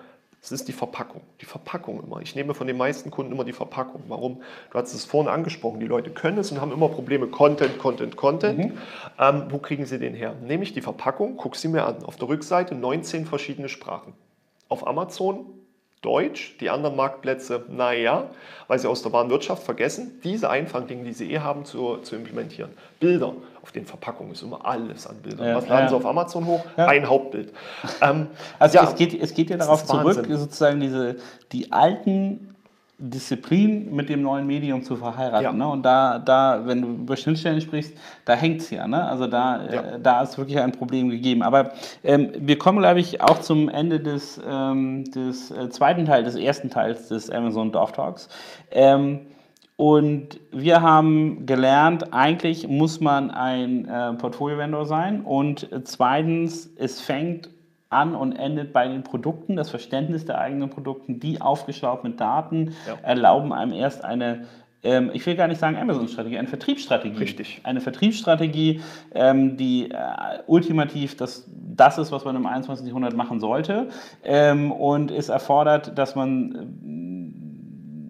Es 0.46 0.52
ist 0.52 0.68
die 0.68 0.74
Verpackung. 0.74 1.22
Die 1.42 1.46
Verpackung 1.46 2.04
immer. 2.04 2.22
Ich 2.22 2.36
nehme 2.36 2.54
von 2.54 2.68
den 2.68 2.78
meisten 2.78 3.10
Kunden 3.10 3.32
immer 3.32 3.44
die 3.44 3.52
Verpackung. 3.52 4.04
Warum? 4.10 4.44
Du 4.70 4.78
hast 4.78 4.94
es 4.94 5.04
vorhin 5.04 5.28
angesprochen. 5.28 5.80
Die 5.80 5.88
Leute 5.88 6.12
können 6.12 6.38
es 6.38 6.52
und 6.52 6.62
haben 6.62 6.72
immer 6.72 6.88
Probleme. 6.88 7.26
Content, 7.26 7.80
Content, 7.80 8.16
Content. 8.16 8.60
Mhm. 8.60 8.78
Ähm, 9.18 9.46
wo 9.50 9.58
kriegen 9.58 9.88
sie 9.88 9.98
den 9.98 10.14
her? 10.14 10.36
Nehme 10.44 10.62
ich 10.62 10.72
die 10.72 10.82
Verpackung, 10.82 11.36
gucke 11.36 11.58
sie 11.58 11.68
mir 11.68 11.88
an. 11.88 12.04
Auf 12.04 12.18
der 12.18 12.28
Rückseite 12.28 12.76
19 12.76 13.26
verschiedene 13.26 13.70
Sprachen. 13.70 14.14
Auf 14.70 14.86
Amazon 14.86 15.48
Deutsch, 16.06 16.56
die 16.60 16.70
anderen 16.70 16.96
Marktplätze, 16.96 17.64
naja, 17.68 18.30
weil 18.68 18.78
sie 18.78 18.88
aus 18.88 19.02
der 19.02 19.12
Warenwirtschaft 19.12 19.64
vergessen, 19.64 20.20
diese 20.24 20.50
einfachen 20.50 20.86
Dinge, 20.88 21.04
die 21.04 21.14
sie 21.14 21.32
eh 21.32 21.40
haben, 21.40 21.66
zu, 21.66 21.98
zu 21.98 22.16
implementieren. 22.16 22.70
Bilder, 23.00 23.34
auf 23.64 23.72
den 23.72 23.86
Verpackungen 23.86 24.34
ist 24.34 24.44
immer 24.44 24.64
alles 24.66 25.08
an 25.08 25.18
Bildern. 25.24 25.48
Ja, 25.48 25.56
Was 25.56 25.68
laden 25.68 25.86
ja. 25.86 25.90
sie 25.90 25.96
auf 25.96 26.06
Amazon 26.06 26.46
hoch? 26.46 26.64
Ja. 26.78 26.86
Ein 26.86 27.10
Hauptbild. 27.10 27.52
Ähm, 28.02 28.28
also 28.60 28.80
es, 28.80 28.96
geht, 28.96 29.20
es 29.20 29.34
geht 29.34 29.50
ja 29.50 29.58
darauf 29.58 29.84
zurück, 29.84 30.18
Wahnsinn. 30.18 30.38
sozusagen 30.38 30.80
diese, 30.80 31.18
die 31.52 31.72
alten 31.72 32.55
Disziplin 32.98 33.94
mit 33.94 34.08
dem 34.08 34.22
neuen 34.22 34.48
Medium 34.48 34.82
zu 34.82 34.96
verheiraten. 34.96 35.44
Ja. 35.44 35.52
Ne? 35.52 35.68
Und 35.68 35.84
da, 35.84 36.18
da, 36.20 36.62
wenn 36.66 36.82
du 36.82 36.88
über 36.90 37.18
Schnittstellen 37.18 37.60
sprichst, 37.60 37.94
da 38.24 38.34
hängt 38.34 38.62
es 38.62 38.70
ja. 38.70 38.88
Ne? 38.88 39.04
Also 39.04 39.28
da, 39.28 39.66
ja. 39.66 39.82
äh, 39.82 40.00
da 40.00 40.22
ist 40.22 40.38
wirklich 40.38 40.60
ein 40.60 40.72
Problem 40.72 41.10
gegeben. 41.10 41.42
Aber 41.42 41.72
ähm, 42.04 42.32
wir 42.38 42.58
kommen, 42.58 42.80
glaube 42.80 43.02
ich, 43.02 43.22
auch 43.22 43.40
zum 43.40 43.68
Ende 43.68 44.00
des, 44.00 44.42
ähm, 44.48 45.04
des 45.12 45.52
äh, 45.52 45.70
zweiten 45.70 46.06
Teils, 46.06 46.34
des 46.34 46.42
ersten 46.42 46.70
Teils 46.70 47.10
des 47.10 47.30
Amazon 47.30 47.72
Dorf 47.72 47.92
Talks. 47.92 48.30
Ähm, 48.72 49.28
und 49.78 50.40
wir 50.54 50.82
haben 50.82 51.46
gelernt, 51.46 52.14
eigentlich 52.14 52.66
muss 52.70 53.02
man 53.02 53.30
ein 53.30 53.86
äh, 53.86 54.14
Portfolio-Vendor 54.14 54.86
sein. 54.86 55.22
Und 55.22 55.68
zweitens, 55.84 56.72
es 56.78 57.02
fängt 57.02 57.50
an 57.90 58.16
und 58.16 58.34
endet 58.34 58.74
bei 58.74 58.88
den 58.88 59.04
Produkten. 59.04 59.56
Das 59.56 59.70
Verständnis 59.70 60.26
der 60.26 60.40
eigenen 60.40 60.70
Produkten, 60.70 61.20
die 61.20 61.42
aufgeschraubt 61.42 62.04
mit 62.04 62.20
Daten, 62.20 62.74
ja. 62.88 62.98
erlauben 63.04 63.54
einem 63.54 63.74
erst 63.74 64.04
eine 64.04 64.46
ähm, 64.86 65.10
ich 65.14 65.26
will 65.26 65.36
gar 65.36 65.48
nicht 65.48 65.60
sagen 65.60 65.78
Amazon-Strategie, 65.78 66.38
eine 66.38 66.48
Vertriebsstrategie. 66.48 67.18
Richtig. 67.18 67.62
Eine 67.64 67.82
Vertriebsstrategie, 67.82 68.82
ähm, 69.14 69.58
die 69.58 69.90
äh, 69.90 69.98
ultimativ 70.46 71.18
das, 71.18 71.50
das 71.50 71.98
ist, 71.98 72.12
was 72.12 72.24
man 72.24 72.36
im 72.36 72.46
21. 72.46 72.86
Jahrhundert 72.86 73.16
machen 73.16 73.40
sollte. 73.40 73.90
Ähm, 74.24 74.72
und 74.72 75.10
es 75.10 75.30
erfordert, 75.30 75.98
dass 75.98 76.16
man, 76.16 77.45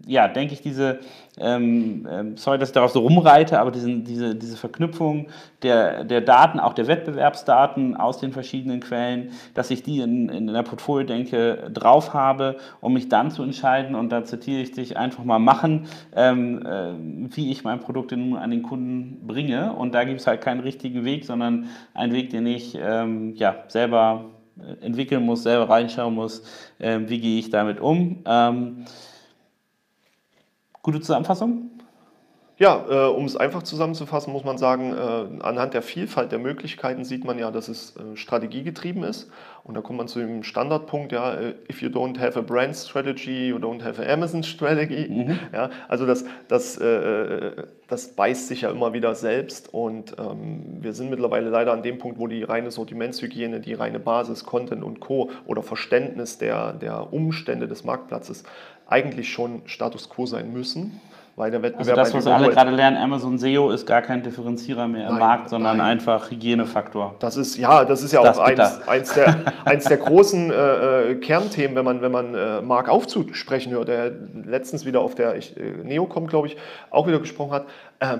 ja, 0.05 0.27
denke 0.27 0.53
ich, 0.53 0.61
diese 0.61 0.99
ähm, 1.37 2.07
ähm, 2.09 2.37
sorry, 2.37 2.57
dass 2.57 2.69
ich 2.69 2.73
darauf 2.73 2.91
so 2.91 2.99
rumreite, 2.99 3.59
aber 3.59 3.71
diesen, 3.71 4.03
diese, 4.05 4.35
diese 4.35 4.55
Verknüpfung 4.55 5.27
der, 5.63 6.03
der 6.05 6.21
Daten, 6.21 6.59
auch 6.59 6.73
der 6.73 6.87
Wettbewerbsdaten 6.87 7.97
aus 7.97 8.19
den 8.19 8.31
verschiedenen 8.31 8.79
Quellen, 8.79 9.31
dass 9.53 9.69
ich 9.69 9.83
die 9.83 9.99
in, 9.99 10.29
in 10.29 10.47
der 10.47 10.63
Portfolio-Denke 10.63 11.71
drauf 11.73 12.13
habe, 12.13 12.57
um 12.79 12.93
mich 12.93 13.09
dann 13.09 13.31
zu 13.31 13.43
entscheiden, 13.43 13.95
und 13.95 14.09
da 14.09 14.23
zitiere 14.23 14.61
ich 14.61 14.71
dich, 14.71 14.97
einfach 14.97 15.23
mal 15.25 15.39
machen, 15.39 15.87
ähm, 16.15 16.65
äh, 16.65 17.35
wie 17.35 17.51
ich 17.51 17.63
mein 17.63 17.79
Produkt 17.79 18.11
nun 18.11 18.37
an 18.37 18.51
den 18.51 18.63
Kunden 18.63 19.27
bringe. 19.27 19.73
Und 19.73 19.93
da 19.93 20.03
gibt 20.03 20.21
es 20.21 20.27
halt 20.27 20.41
keinen 20.41 20.61
richtigen 20.61 21.03
Weg, 21.03 21.25
sondern 21.25 21.67
einen 21.93 22.13
Weg, 22.13 22.29
den 22.29 22.47
ich 22.47 22.77
ähm, 22.79 23.33
ja, 23.35 23.55
selber 23.67 24.25
äh, 24.57 24.85
entwickeln 24.85 25.25
muss, 25.25 25.43
selber 25.43 25.69
reinschauen 25.69 26.13
muss, 26.13 26.43
äh, 26.79 26.99
wie 27.07 27.19
gehe 27.19 27.39
ich 27.39 27.49
damit 27.49 27.81
um. 27.81 28.23
Ähm, 28.25 28.85
Gute 30.85 31.01
Zusammenfassung? 31.01 31.71
Ja, 32.59 32.85
äh, 32.87 33.09
um 33.09 33.25
es 33.25 33.35
einfach 33.35 33.63
zusammenzufassen, 33.63 34.31
muss 34.31 34.43
man 34.43 34.59
sagen, 34.59 34.93
äh, 34.93 35.43
anhand 35.43 35.73
der 35.73 35.81
Vielfalt 35.81 36.31
der 36.31 36.37
Möglichkeiten 36.37 37.03
sieht 37.03 37.25
man 37.25 37.39
ja, 37.39 37.49
dass 37.49 37.69
es 37.69 37.95
äh, 37.97 38.15
strategiegetrieben 38.15 39.03
ist. 39.03 39.31
Und 39.63 39.73
da 39.73 39.81
kommt 39.81 39.97
man 39.97 40.07
zu 40.07 40.19
dem 40.19 40.43
Standardpunkt, 40.43 41.11
ja, 41.11 41.33
äh, 41.33 41.55
if 41.67 41.81
you 41.81 41.89
don't 41.89 42.19
have 42.19 42.37
a 42.37 42.43
brand 42.43 42.75
strategy, 42.75 43.47
you 43.47 43.57
don't 43.57 43.83
have 43.83 43.99
an 43.99 44.07
Amazon 44.07 44.43
strategy. 44.43 45.07
Mhm. 45.09 45.39
Ja, 45.51 45.71
also 45.87 46.05
das, 46.05 46.23
das, 46.47 46.77
äh, 46.77 47.63
das 47.87 48.15
beißt 48.15 48.47
sich 48.47 48.61
ja 48.61 48.69
immer 48.69 48.93
wieder 48.93 49.15
selbst. 49.15 49.73
Und 49.73 50.15
ähm, 50.19 50.77
wir 50.81 50.93
sind 50.93 51.09
mittlerweile 51.09 51.49
leider 51.49 51.73
an 51.73 51.81
dem 51.81 51.97
Punkt, 51.97 52.19
wo 52.19 52.27
die 52.27 52.43
reine 52.43 52.69
Sortimentshygiene, 52.69 53.59
die 53.59 53.73
reine 53.73 53.99
Basis, 53.99 54.45
Content 54.45 54.83
und 54.83 54.99
Co. 54.99 55.31
oder 55.47 55.63
Verständnis 55.63 56.37
der, 56.37 56.73
der 56.73 57.11
Umstände 57.11 57.67
des 57.67 57.83
Marktplatzes 57.83 58.43
eigentlich 58.87 59.31
schon 59.31 59.61
Status 59.65 60.09
quo 60.09 60.25
sein 60.25 60.53
müssen. 60.53 60.99
Weil 61.37 61.51
der 61.51 61.61
Wettbewerb 61.61 61.97
also 61.97 62.17
das, 62.17 62.25
was 62.25 62.33
alle 62.33 62.49
gerade 62.49 62.71
lernen, 62.71 62.95
Amazon 62.95 63.37
SEO 63.37 63.69
ist 63.69 63.85
gar 63.85 64.01
kein 64.01 64.23
Differenzierer 64.23 64.87
mehr 64.87 65.07
im 65.07 65.15
nein, 65.15 65.19
Markt, 65.19 65.49
sondern 65.49 65.77
nein. 65.77 65.87
einfach 65.87 66.31
Hygienefaktor. 66.31 67.15
Das 67.19 67.35
ist 67.35 67.57
ja, 67.57 67.83
das 67.83 68.03
ist 68.03 68.13
ja 68.13 68.23
das 68.23 68.37
auch 68.37 68.43
eins, 68.43 68.87
eins, 68.87 69.13
der, 69.13 69.53
eins 69.65 69.83
der 69.83 69.97
großen 69.97 70.49
äh, 70.49 71.11
äh, 71.11 71.15
Kernthemen, 71.15 71.75
wenn 71.75 71.83
man, 71.83 72.01
wenn 72.01 72.11
man 72.13 72.35
äh, 72.35 72.61
Mark 72.61 72.87
aufzusprechen 72.87 73.73
hört, 73.73 73.89
der 73.89 74.13
letztens 74.45 74.85
wieder 74.85 75.01
auf 75.01 75.13
der 75.13 75.35
ich, 75.35 75.57
äh, 75.57 75.71
Neocom, 75.83 76.27
glaube 76.27 76.47
ich, 76.47 76.55
auch 76.89 77.05
wieder 77.05 77.19
gesprochen 77.19 77.51
hat. 77.51 77.65
Äh, 77.99 78.19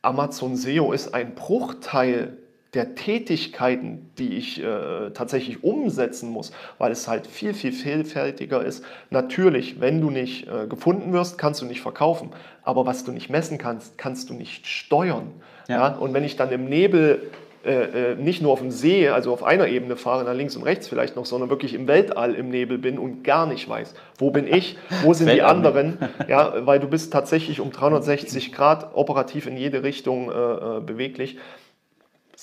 Amazon 0.00 0.56
SEO 0.56 0.92
ist 0.92 1.14
ein 1.14 1.34
Bruchteil 1.34 2.38
der 2.74 2.94
Tätigkeiten, 2.94 4.10
die 4.18 4.36
ich 4.36 4.62
äh, 4.62 5.10
tatsächlich 5.14 5.62
umsetzen 5.62 6.30
muss, 6.30 6.52
weil 6.78 6.90
es 6.90 7.06
halt 7.06 7.26
viel, 7.26 7.54
viel 7.54 7.72
vielfältiger 7.72 8.64
ist. 8.64 8.84
Natürlich, 9.10 9.80
wenn 9.80 10.00
du 10.00 10.10
nicht 10.10 10.48
äh, 10.48 10.66
gefunden 10.66 11.12
wirst, 11.12 11.38
kannst 11.38 11.62
du 11.62 11.66
nicht 11.66 11.80
verkaufen. 11.80 12.30
Aber 12.62 12.84
was 12.86 13.04
du 13.04 13.12
nicht 13.12 13.30
messen 13.30 13.58
kannst, 13.58 13.96
kannst 13.98 14.30
du 14.30 14.34
nicht 14.34 14.66
steuern. 14.66 15.30
Ja. 15.68 15.88
ja? 15.88 15.96
Und 15.96 16.14
wenn 16.14 16.24
ich 16.24 16.36
dann 16.36 16.50
im 16.50 16.64
Nebel 16.64 17.30
äh, 17.64 18.12
äh 18.12 18.14
nicht 18.16 18.42
nur 18.42 18.52
auf 18.52 18.58
dem 18.58 18.70
See, 18.70 19.08
also 19.08 19.32
auf 19.32 19.44
einer 19.44 19.68
Ebene 19.68 19.96
fahre, 19.96 20.24
nach 20.24 20.34
links 20.34 20.56
und 20.56 20.64
rechts 20.64 20.88
vielleicht 20.88 21.14
noch, 21.14 21.26
sondern 21.26 21.50
wirklich 21.50 21.74
im 21.74 21.86
Weltall 21.86 22.34
im 22.34 22.48
Nebel 22.48 22.78
bin 22.78 22.98
und 22.98 23.22
gar 23.22 23.46
nicht 23.46 23.68
weiß, 23.68 23.94
wo 24.18 24.30
bin 24.30 24.52
ich, 24.52 24.76
wo 25.02 25.12
sind 25.14 25.30
die 25.30 25.42
anderen, 25.42 25.98
ja, 26.28 26.66
weil 26.66 26.80
du 26.80 26.88
bist 26.88 27.12
tatsächlich 27.12 27.60
um 27.60 27.70
360 27.70 28.52
Grad 28.52 28.94
operativ 28.94 29.46
in 29.46 29.56
jede 29.56 29.82
Richtung 29.82 30.30
äh, 30.30 30.34
äh 30.34 30.80
beweglich 30.80 31.38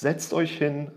setzt 0.02 0.34
euch 0.34 0.58
hin, 0.58 0.90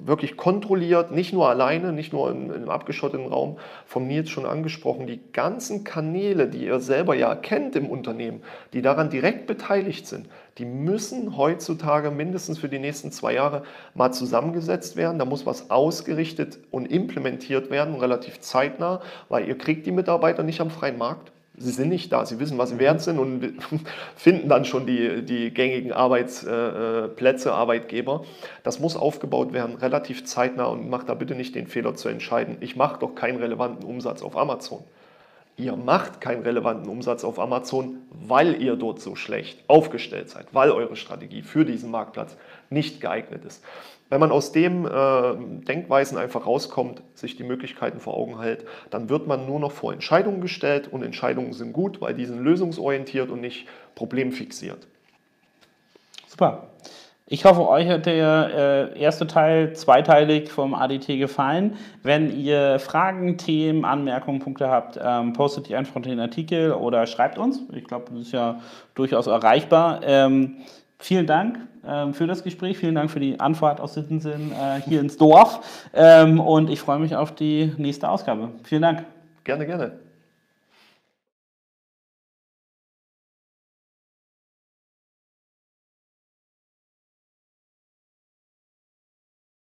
wirklich 0.00 0.36
kontrolliert, 0.36 1.12
nicht 1.12 1.32
nur 1.32 1.48
alleine, 1.48 1.92
nicht 1.92 2.12
nur 2.12 2.30
in, 2.32 2.50
in 2.52 2.68
abgeschotteten 2.68 3.28
Raum, 3.28 3.58
von 3.86 4.08
Nils 4.08 4.28
schon 4.28 4.44
angesprochen, 4.44 5.06
die 5.06 5.20
ganzen 5.32 5.84
Kanäle, 5.84 6.48
die 6.48 6.64
ihr 6.64 6.80
selber 6.80 7.14
ja 7.14 7.36
kennt 7.36 7.76
im 7.76 7.88
Unternehmen, 7.88 8.42
die 8.72 8.82
daran 8.82 9.08
direkt 9.08 9.46
beteiligt 9.46 10.06
sind, 10.08 10.28
die 10.58 10.64
müssen 10.64 11.36
heutzutage 11.36 12.10
mindestens 12.10 12.58
für 12.58 12.68
die 12.68 12.80
nächsten 12.80 13.12
zwei 13.12 13.34
Jahre 13.34 13.62
mal 13.94 14.10
zusammengesetzt 14.12 14.96
werden. 14.96 15.20
Da 15.20 15.24
muss 15.24 15.46
was 15.46 15.70
ausgerichtet 15.70 16.58
und 16.72 16.86
implementiert 16.86 17.70
werden, 17.70 17.94
relativ 17.94 18.40
zeitnah, 18.40 19.00
weil 19.28 19.46
ihr 19.46 19.56
kriegt 19.56 19.86
die 19.86 19.92
Mitarbeiter 19.92 20.42
nicht 20.42 20.60
am 20.60 20.70
freien 20.70 20.98
Markt. 20.98 21.30
Sie 21.58 21.70
sind 21.70 21.88
nicht 21.88 22.12
da, 22.12 22.26
sie 22.26 22.38
wissen, 22.38 22.58
was 22.58 22.70
sie 22.70 22.78
wert 22.78 23.00
sind 23.00 23.18
und 23.18 23.54
finden 24.16 24.48
dann 24.48 24.64
schon 24.64 24.86
die, 24.86 25.22
die 25.22 25.52
gängigen 25.52 25.92
Arbeitsplätze, 25.92 27.52
Arbeitgeber. 27.52 28.24
Das 28.62 28.78
muss 28.78 28.96
aufgebaut 28.96 29.52
werden, 29.52 29.76
relativ 29.76 30.24
zeitnah 30.24 30.66
und 30.66 30.90
macht 30.90 31.08
da 31.08 31.14
bitte 31.14 31.34
nicht 31.34 31.54
den 31.54 31.66
Fehler 31.66 31.94
zu 31.94 32.08
entscheiden, 32.08 32.58
ich 32.60 32.76
mache 32.76 32.98
doch 33.00 33.14
keinen 33.14 33.38
relevanten 33.38 33.84
Umsatz 33.84 34.22
auf 34.22 34.36
Amazon. 34.36 34.84
Ihr 35.58 35.74
macht 35.74 36.20
keinen 36.20 36.42
relevanten 36.42 36.90
Umsatz 36.90 37.24
auf 37.24 37.38
Amazon, 37.38 38.02
weil 38.10 38.60
ihr 38.60 38.76
dort 38.76 39.00
so 39.00 39.16
schlecht 39.16 39.58
aufgestellt 39.68 40.28
seid, 40.28 40.48
weil 40.52 40.70
eure 40.70 40.96
Strategie 40.96 41.40
für 41.40 41.64
diesen 41.64 41.90
Marktplatz 41.90 42.36
nicht 42.68 43.00
geeignet 43.00 43.46
ist. 43.46 43.64
Wenn 44.08 44.20
man 44.20 44.30
aus 44.30 44.52
dem 44.52 44.86
äh, 44.86 44.90
Denkweisen 45.64 46.16
einfach 46.16 46.46
rauskommt, 46.46 47.02
sich 47.14 47.36
die 47.36 47.42
Möglichkeiten 47.42 47.98
vor 47.98 48.14
Augen 48.14 48.40
hält, 48.40 48.64
dann 48.90 49.08
wird 49.08 49.26
man 49.26 49.46
nur 49.46 49.58
noch 49.58 49.72
vor 49.72 49.92
Entscheidungen 49.92 50.40
gestellt 50.40 50.88
und 50.92 51.02
Entscheidungen 51.02 51.52
sind 51.52 51.72
gut, 51.72 52.00
weil 52.00 52.14
die 52.14 52.24
sind 52.24 52.42
lösungsorientiert 52.42 53.30
und 53.30 53.40
nicht 53.40 53.66
problemfixiert. 53.96 54.86
Super. 56.28 56.68
Ich 57.28 57.44
hoffe, 57.44 57.68
euch 57.68 57.88
hat 57.88 58.06
der 58.06 58.92
äh, 58.94 59.00
erste 59.00 59.26
Teil 59.26 59.74
zweiteilig 59.74 60.48
vom 60.52 60.74
ADT 60.74 61.08
gefallen. 61.18 61.76
Wenn 62.04 62.38
ihr 62.38 62.78
Fragen, 62.78 63.36
Themen, 63.36 63.84
Anmerkungen, 63.84 64.38
Punkte 64.38 64.68
habt, 64.68 64.96
ähm, 65.02 65.32
postet 65.32 65.68
die 65.68 65.74
einfach 65.74 65.96
unter 65.96 66.10
den 66.10 66.20
Artikel 66.20 66.72
oder 66.72 67.08
schreibt 67.08 67.36
uns. 67.36 67.62
Ich 67.72 67.82
glaube, 67.82 68.04
das 68.12 68.26
ist 68.26 68.32
ja 68.32 68.60
durchaus 68.94 69.26
erreichbar. 69.26 70.02
Ähm, 70.04 70.58
Vielen 70.98 71.26
Dank 71.26 71.58
für 72.12 72.26
das 72.26 72.42
Gespräch, 72.42 72.78
vielen 72.78 72.94
Dank 72.94 73.10
für 73.10 73.20
die 73.20 73.38
Anfahrt 73.40 73.80
aus 73.80 73.94
Sittensinn 73.94 74.52
äh, 74.52 74.80
hier 74.80 75.00
ins 75.00 75.16
Dorf 75.16 75.88
ähm, 75.94 76.40
und 76.40 76.70
ich 76.70 76.80
freue 76.80 76.98
mich 76.98 77.16
auf 77.16 77.34
die 77.34 77.72
nächste 77.76 78.08
Ausgabe. 78.08 78.50
Vielen 78.64 78.82
Dank. 78.82 79.04
Gerne, 79.44 79.66
gerne. 79.66 80.05